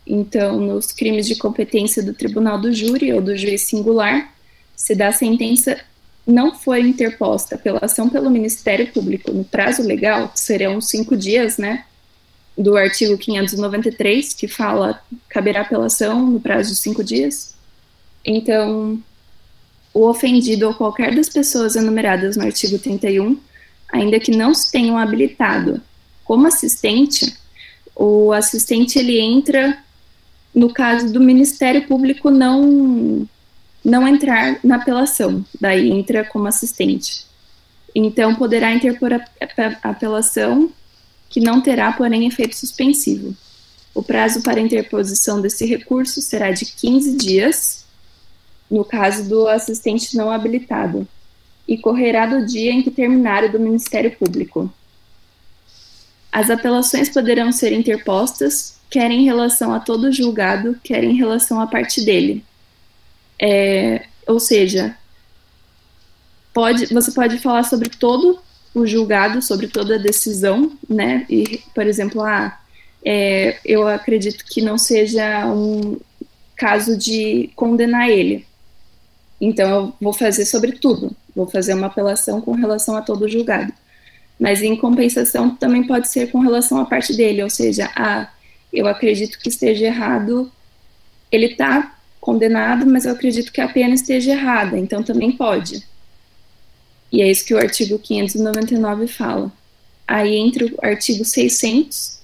[0.06, 4.34] Então, nos crimes de competência do tribunal do júri ou do juiz singular,
[4.76, 5.80] se dá sentença
[6.28, 11.58] não for interposta pela ação pelo Ministério Público no prazo legal, que serão cinco dias,
[11.58, 11.86] né,
[12.58, 17.56] do artigo 593, que fala caberá apelação no prazo de cinco dias.
[18.24, 19.00] Então,
[19.94, 23.38] o ofendido ou qualquer das pessoas enumeradas no artigo 31,
[23.92, 25.82] ainda que não se tenham habilitado
[26.24, 27.38] como assistente,
[27.96, 29.78] o assistente ele entra
[30.54, 33.28] no caso do Ministério Público não
[33.84, 37.24] não entrar na apelação, daí entra como assistente.
[37.94, 39.18] Então, poderá interpor a,
[39.84, 40.72] a, apelação,
[41.30, 43.36] que não terá, porém, efeito suspensivo.
[43.94, 47.86] O prazo para interposição desse recurso será de 15 dias,
[48.70, 51.08] no caso do assistente não habilitado,
[51.68, 54.72] e correrá do dia em que terminar o do Ministério Público.
[56.32, 61.68] As apelações poderão ser interpostas, quer em relação a todo julgado, quer em relação à
[61.68, 62.44] parte dele,
[63.42, 64.98] é, ou seja,
[66.54, 68.40] pode, você pode falar sobre todo
[68.76, 71.26] o julgado, sobre toda a decisão, né?
[71.30, 72.60] E, por exemplo, ah,
[73.04, 75.98] é, eu acredito que não seja um
[76.56, 78.46] caso de condenar ele.
[79.40, 81.16] Então, eu vou fazer sobre tudo.
[81.36, 83.72] Vou fazer uma apelação com relação a todo o julgado.
[84.40, 88.30] Mas, em compensação, também pode ser com relação à parte dele, ou seja, ah,
[88.74, 90.52] eu acredito que esteja errado,
[91.32, 95.84] ele está condenado, mas eu acredito que a pena esteja errada, então também pode.
[97.12, 99.52] E é isso que o artigo 599 fala.
[100.08, 102.20] Aí, entre o artigo 600,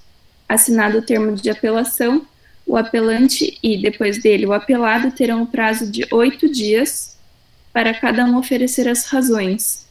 [0.48, 2.26] assinado o termo de apelação,
[2.66, 7.18] o apelante e, depois dele, o apelado terão o prazo de oito dias
[7.74, 9.86] para cada um oferecer as razões,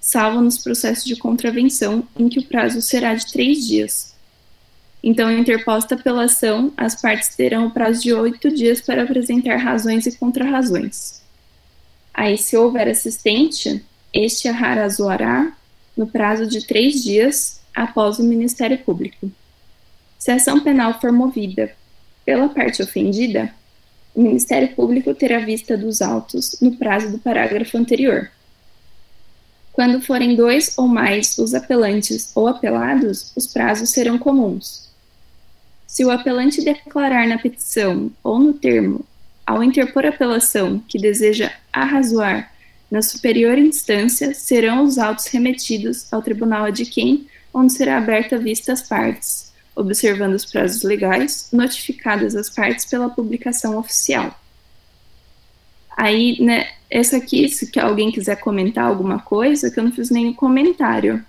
[0.00, 4.14] salvo nos processos de contravenção, em que o prazo será de três dias.
[5.02, 10.16] Então, interposta apelação, as partes terão o prazo de oito dias para apresentar razões e
[10.16, 11.22] contrarrazões.
[12.12, 13.84] Aí, se houver assistente,
[14.24, 15.52] este arrazoará
[15.96, 19.30] no prazo de três dias após o Ministério Público.
[20.18, 21.72] Se a ação penal for movida
[22.24, 23.52] pela parte ofendida,
[24.14, 28.30] o Ministério Público terá vista dos autos no prazo do parágrafo anterior.
[29.72, 34.90] Quando forem dois ou mais os apelantes ou apelados, os prazos serão comuns.
[35.86, 39.04] Se o apelante declarar na petição ou no termo,
[39.46, 42.50] ao interpor apelação que deseja arrazoar
[42.90, 48.82] na superior instância, serão os autos remetidos ao tribunal adquém, onde será aberta vista às
[48.82, 54.38] partes, observando os prazos legais, notificadas as partes pela publicação oficial.
[55.96, 60.34] Aí, né, essa aqui, se alguém quiser comentar alguma coisa, que eu não fiz nenhum
[60.34, 61.24] comentário.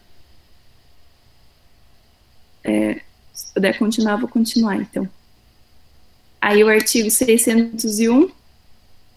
[2.63, 3.01] É,
[3.33, 5.09] se puder continuar, vou continuar, então.
[6.41, 8.29] Aí o artigo 601,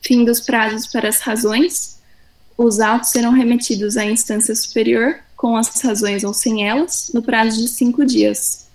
[0.01, 2.00] fim dos prazos para as razões.
[2.63, 7.59] Os autos serão remetidos à instância superior, com as razões ou sem elas, no prazo
[7.59, 8.69] de cinco dias,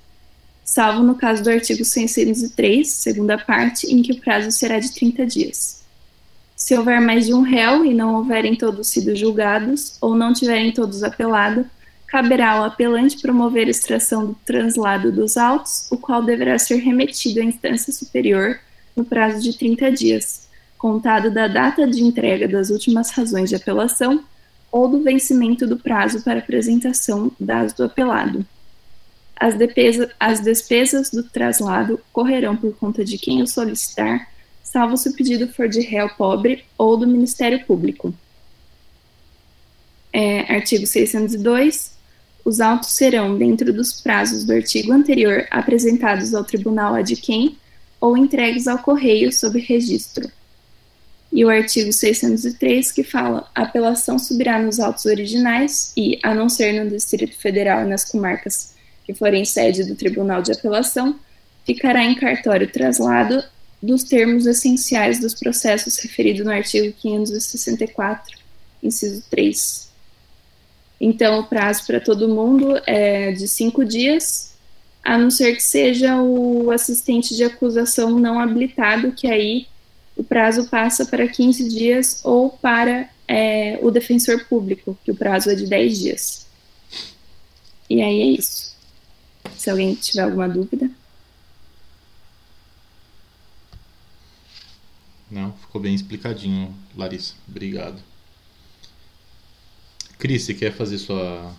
[0.64, 5.28] salvo no caso do artigo 603, segunda parte, em que o prazo será de 30
[5.28, 5.84] dias.
[6.56, 10.72] Se houver mais de um réu e não houverem todos sido julgados, ou não tiverem
[10.72, 11.64] todos apelado,
[12.08, 17.40] caberá ao apelante promover a extração do translado dos autos, o qual deverá ser remetido
[17.40, 18.60] à instância superior
[18.96, 20.45] no prazo de 30 dias,
[20.86, 24.24] contado da data de entrega das últimas razões de apelação
[24.72, 28.46] ou do vencimento do prazo para apresentação das do apelado.
[29.36, 29.56] As,
[30.20, 34.30] as despesas do traslado correrão por conta de quem o solicitar
[34.62, 38.14] salvo se o pedido for de réu pobre ou do Ministério Público.
[40.14, 41.98] É, artigo 602.
[42.46, 47.58] Os autos serão, dentro dos prazos do artigo anterior, apresentados ao tribunal adquém
[48.00, 50.30] ou entregues ao correio sob registro.
[51.36, 56.48] E o artigo 603, que fala: a apelação subirá nos autos originais e, a não
[56.48, 61.20] ser no Distrito Federal e nas comarcas que forem sede do Tribunal de Apelação,
[61.66, 63.44] ficará em cartório traslado
[63.84, 68.38] dos termos essenciais dos processos referidos no artigo 564,
[68.82, 69.90] inciso 3.
[71.02, 74.54] Então, o prazo para todo mundo é de cinco dias,
[75.04, 79.68] a não ser que seja o assistente de acusação não habilitado, que aí
[80.16, 85.50] o prazo passa para 15 dias, ou para é, o defensor público, que o prazo
[85.50, 86.48] é de 10 dias.
[87.90, 88.76] E aí é isso.
[89.58, 90.90] Se alguém tiver alguma dúvida.
[95.30, 97.34] Não, ficou bem explicadinho, Larissa.
[97.48, 98.02] Obrigado.
[100.18, 101.54] Cris, você quer fazer sua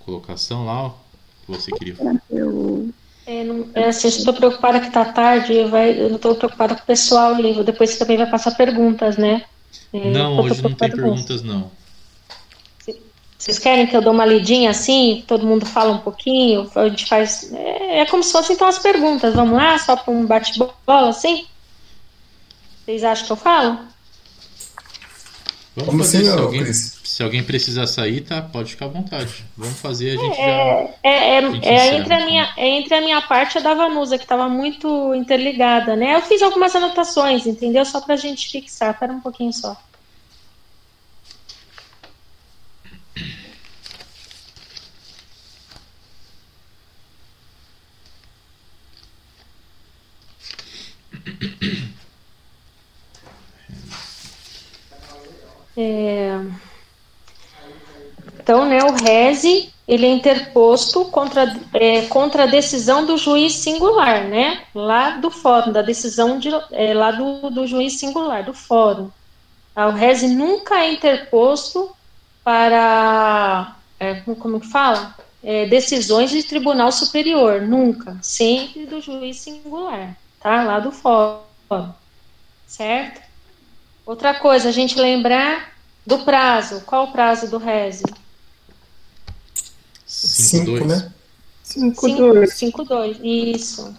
[0.00, 0.94] colocação lá?
[1.44, 1.96] Que você queria?
[2.30, 2.92] Eu...
[3.30, 6.74] É, não, é assim, eu estou preocupada que tá tarde, vai, eu não estou preocupada
[6.74, 7.62] com o pessoal, livro.
[7.62, 9.44] Depois você também vai passar perguntas, né?
[9.92, 11.70] É, não, hoje não tem perguntas, não.
[13.38, 17.06] Vocês querem que eu dê uma lidinha assim, todo mundo fala um pouquinho, a gente
[17.06, 17.52] faz.
[17.52, 19.32] É, é como se fossem então as perguntas.
[19.32, 21.46] Vamos lá, só para um bate-bola assim?
[22.84, 23.78] Vocês acham que eu falo?
[25.80, 26.24] Vamos Como fazer.
[26.24, 28.40] Se, alguém, se alguém precisar sair, tá?
[28.42, 29.44] Pode ficar à vontade.
[29.56, 30.52] Vamos fazer, a gente é, já.
[31.02, 34.16] É, é, é entre, a minha, é entre a minha parte e a da Vanusa,
[34.18, 36.16] que estava muito interligada, né?
[36.16, 37.84] Eu fiz algumas anotações, entendeu?
[37.84, 38.92] Só para a gente fixar.
[38.92, 39.76] Espera um pouquinho só.
[55.76, 56.40] É...
[58.38, 64.22] Então, né, o rese ele é interposto contra, é, contra a decisão do juiz singular,
[64.28, 64.62] né?
[64.72, 69.10] Lá do fórum, da decisão de, é, lá do, do juiz singular, do fórum.
[69.74, 71.90] Ah, o rese nunca é interposto
[72.44, 75.14] para, é, como que fala?
[75.42, 78.16] É, decisões de tribunal superior, nunca.
[78.22, 80.62] Sempre do juiz singular, tá?
[80.62, 81.42] Lá do fórum,
[82.64, 83.29] certo?
[84.10, 85.72] Outra coisa, a gente lembrar
[86.04, 86.80] do prazo.
[86.80, 88.02] Qual o prazo do RESE?
[90.04, 91.12] 5, né?
[91.62, 92.08] 5,
[92.82, 93.20] 2.
[93.22, 93.96] Isso.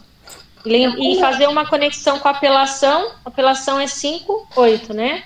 [0.65, 3.13] E fazer uma conexão com a apelação.
[3.23, 5.23] A apelação é 5, 8, né?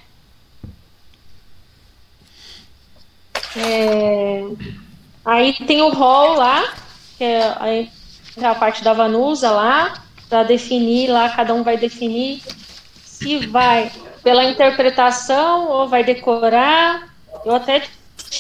[3.58, 4.44] É...
[5.26, 6.76] Aí tem o rol lá,
[7.18, 7.90] que é
[8.38, 10.06] a, a parte da Vanusa lá.
[10.30, 12.44] para definir lá, cada um vai definir
[13.04, 13.92] se vai
[14.26, 17.16] pela interpretação ou vai decorar.
[17.46, 17.84] Eu até,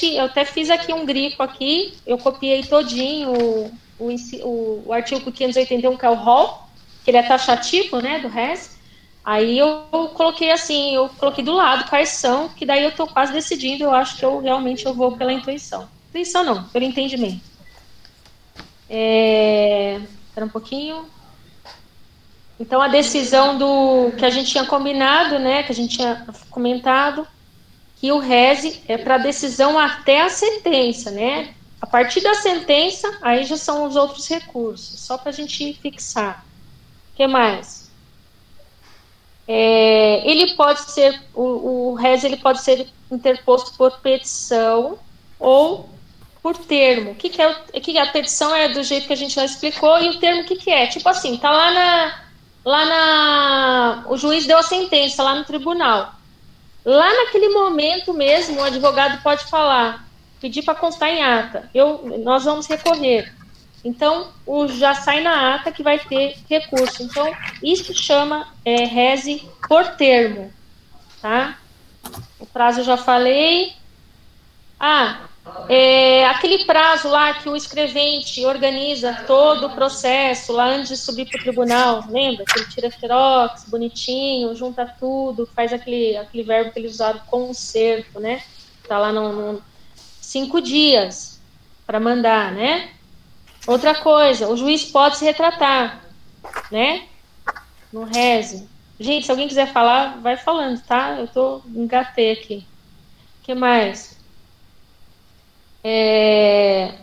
[0.01, 5.95] eu até fiz aqui um grifo aqui, eu copiei todinho o, o, o artigo 581,
[5.95, 6.63] que é o rol,
[7.03, 8.79] que ele é taxativo, né, do RES.
[9.23, 9.83] Aí eu
[10.15, 13.93] coloquei assim, eu coloquei do lado quais são, que daí eu estou quase decidindo, eu
[13.93, 15.87] acho que eu realmente eu vou pela intuição.
[16.09, 17.41] Intuição não, pelo entendimento.
[18.89, 19.99] É...
[20.29, 21.05] Espera um pouquinho.
[22.59, 27.27] Então a decisão do que a gente tinha combinado, né, que a gente tinha comentado,
[27.97, 31.53] que o RESE é para decisão até a sentença, né?
[31.81, 36.45] A partir da sentença, aí já são os outros recursos, só para a gente fixar.
[37.13, 37.91] O que mais?
[39.47, 44.97] É, ele pode ser, o, o ele pode ser interposto por petição
[45.39, 45.89] ou
[46.41, 47.11] por termo.
[47.11, 49.45] O que, que é, que é a petição é do jeito que a gente já
[49.45, 50.87] explicou e o termo o que, que é?
[50.87, 52.24] Tipo assim, tá lá na
[52.65, 54.05] lá na.
[54.09, 56.15] O juiz deu a sentença lá no tribunal.
[56.83, 60.05] Lá naquele momento mesmo, o advogado pode falar,
[60.41, 61.69] pedir para constar em ata.
[61.73, 63.33] Eu, nós vamos recorrer.
[63.83, 67.03] Então, o, já sai na ata que vai ter recurso.
[67.03, 67.31] Então,
[67.61, 70.51] isso chama é, reze por termo.
[71.21, 71.57] Tá?
[72.39, 73.73] O prazo eu já falei.
[74.79, 75.21] Ah,
[75.69, 81.27] é, aquele prazo lá que o escrevente organiza todo o processo lá antes de subir
[81.27, 82.45] para o tribunal, lembra?
[82.45, 88.19] Que ele tira xerox, bonitinho, junta tudo, faz aquele, aquele verbo que eles usaram, conserto,
[88.19, 88.41] né?
[88.87, 89.63] Tá lá no, no
[90.19, 91.39] cinco dias
[91.85, 92.89] para mandar, né?
[93.67, 96.03] Outra coisa, o juiz pode se retratar,
[96.71, 97.07] né?
[97.91, 98.67] No reze.
[98.99, 101.17] Gente, se alguém quiser falar, vai falando, tá?
[101.19, 102.65] Eu tô engatei aqui.
[103.41, 104.14] O que mais?
[105.87, 106.95] É...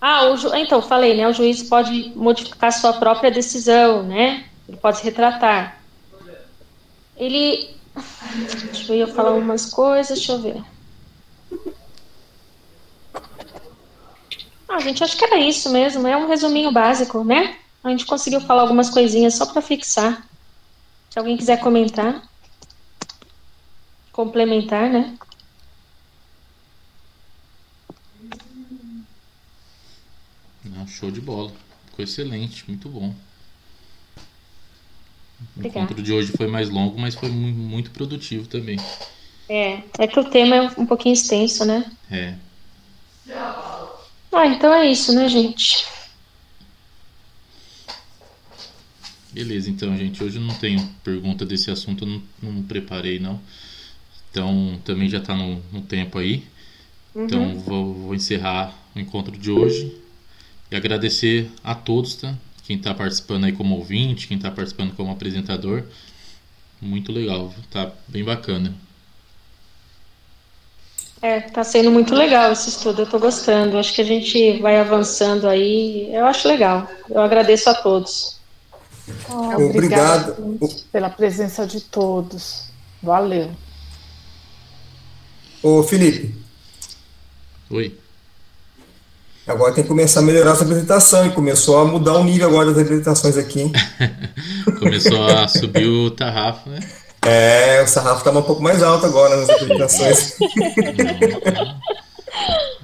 [0.00, 0.52] Ah, o ju...
[0.56, 1.28] então, falei, né?
[1.28, 4.44] O juiz pode modificar sua própria decisão, né?
[4.68, 5.80] Ele pode se retratar.
[7.16, 7.76] Ele.
[8.72, 10.64] Deixa eu falar algumas coisas, deixa eu ver.
[14.68, 16.08] Ah, gente, acho que era isso mesmo.
[16.08, 17.56] É um resuminho básico, né?
[17.84, 20.26] A gente conseguiu falar algumas coisinhas só para fixar.
[21.08, 22.20] Se alguém quiser comentar,
[24.12, 25.16] complementar, né?
[30.86, 31.52] Não, show de bola.
[31.86, 33.08] Ficou excelente, muito bom.
[33.08, 33.14] O
[35.56, 35.84] Obrigada.
[35.84, 38.78] encontro de hoje foi mais longo, mas foi mu- muito produtivo também.
[39.48, 41.90] É, é que o tema é um pouquinho extenso, né?
[42.10, 42.34] É.
[44.32, 45.84] Ah, então é isso, né, gente?
[49.32, 50.22] Beleza, então, gente.
[50.22, 52.22] Hoje eu não tenho pergunta desse assunto, eu não,
[52.54, 53.40] não preparei, não.
[54.30, 56.44] Então, também já está no, no tempo aí.
[57.14, 59.92] Então, vou, vou encerrar o encontro de hoje.
[60.70, 62.34] E agradecer a todos, tá?
[62.64, 65.84] Quem está participando aí como ouvinte, quem está participando como apresentador.
[66.80, 68.74] Muito legal, tá bem bacana.
[71.22, 73.78] É, tá sendo muito legal esse estudo, eu tô gostando.
[73.78, 76.12] Acho que a gente vai avançando aí.
[76.12, 76.88] Eu acho legal.
[77.08, 78.36] Eu agradeço a todos.
[79.28, 80.36] Ah, Obrigado.
[80.38, 82.70] obrigada pela presença de todos.
[83.02, 83.50] Valeu.
[85.62, 86.34] Ô, Felipe,
[87.70, 87.98] Oi.
[89.46, 92.72] Agora tem que começar a melhorar essa apresentação e começou a mudar o nível agora
[92.72, 93.72] das apresentações aqui, hein?
[94.78, 96.80] Começou a subir o tarrafo, né?
[97.22, 100.36] É, o sarrafo tá um pouco mais alto agora nas apresentações.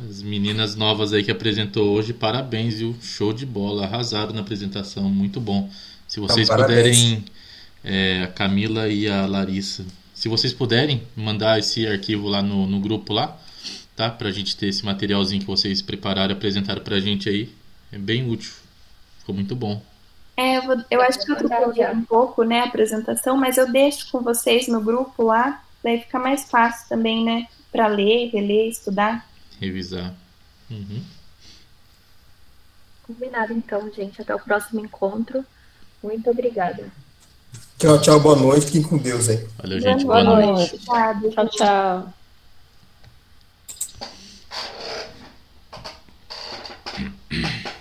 [0.08, 2.96] As meninas novas aí que apresentou hoje, parabéns, viu?
[3.00, 5.68] Show de bola, arrasaram na apresentação, muito bom.
[6.08, 6.96] Se vocês parabéns.
[6.98, 7.24] puderem,
[7.84, 9.84] é, a Camila e a Larissa,
[10.14, 13.36] se vocês puderem mandar esse arquivo lá no, no grupo lá,
[14.02, 14.10] tá?
[14.10, 17.52] Pra gente ter esse materialzinho que vocês prepararam e apresentaram pra gente aí,
[17.92, 18.52] é bem útil.
[19.18, 19.80] Ficou muito bom.
[20.36, 23.70] É, eu, vou- eu acho que eu troquei um pouco, né, a apresentação, mas eu
[23.70, 28.68] deixo com vocês no grupo lá, daí fica mais fácil também, né, para ler, reler,
[28.68, 29.28] estudar.
[29.60, 30.12] Revisar.
[30.70, 31.02] Uhum.
[33.06, 34.20] Combinado então, gente.
[34.22, 35.44] Até o próximo encontro.
[36.02, 36.90] Muito obrigada.
[37.78, 38.66] Tchau, tchau, boa noite.
[38.66, 39.46] Fiquem com Deus aí.
[39.58, 40.04] Valeu, gente.
[40.04, 40.80] Boa Boa noite.
[40.86, 41.34] noite.
[41.34, 42.21] Tchau, tchau.
[47.32, 47.68] Mm-hmm.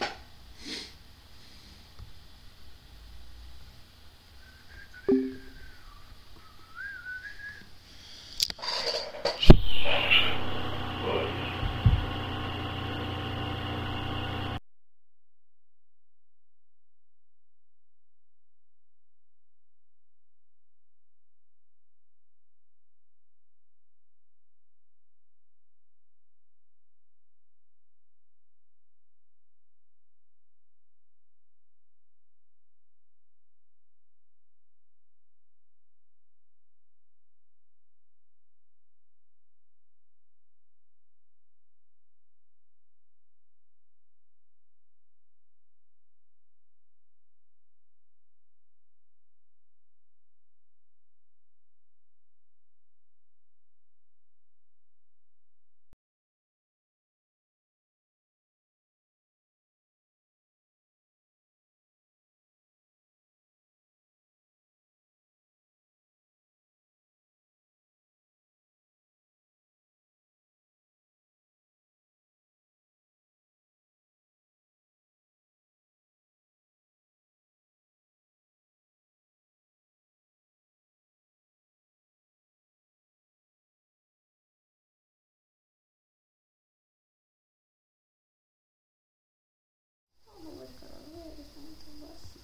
[90.44, 92.41] não ficar é, eu sou muito boa.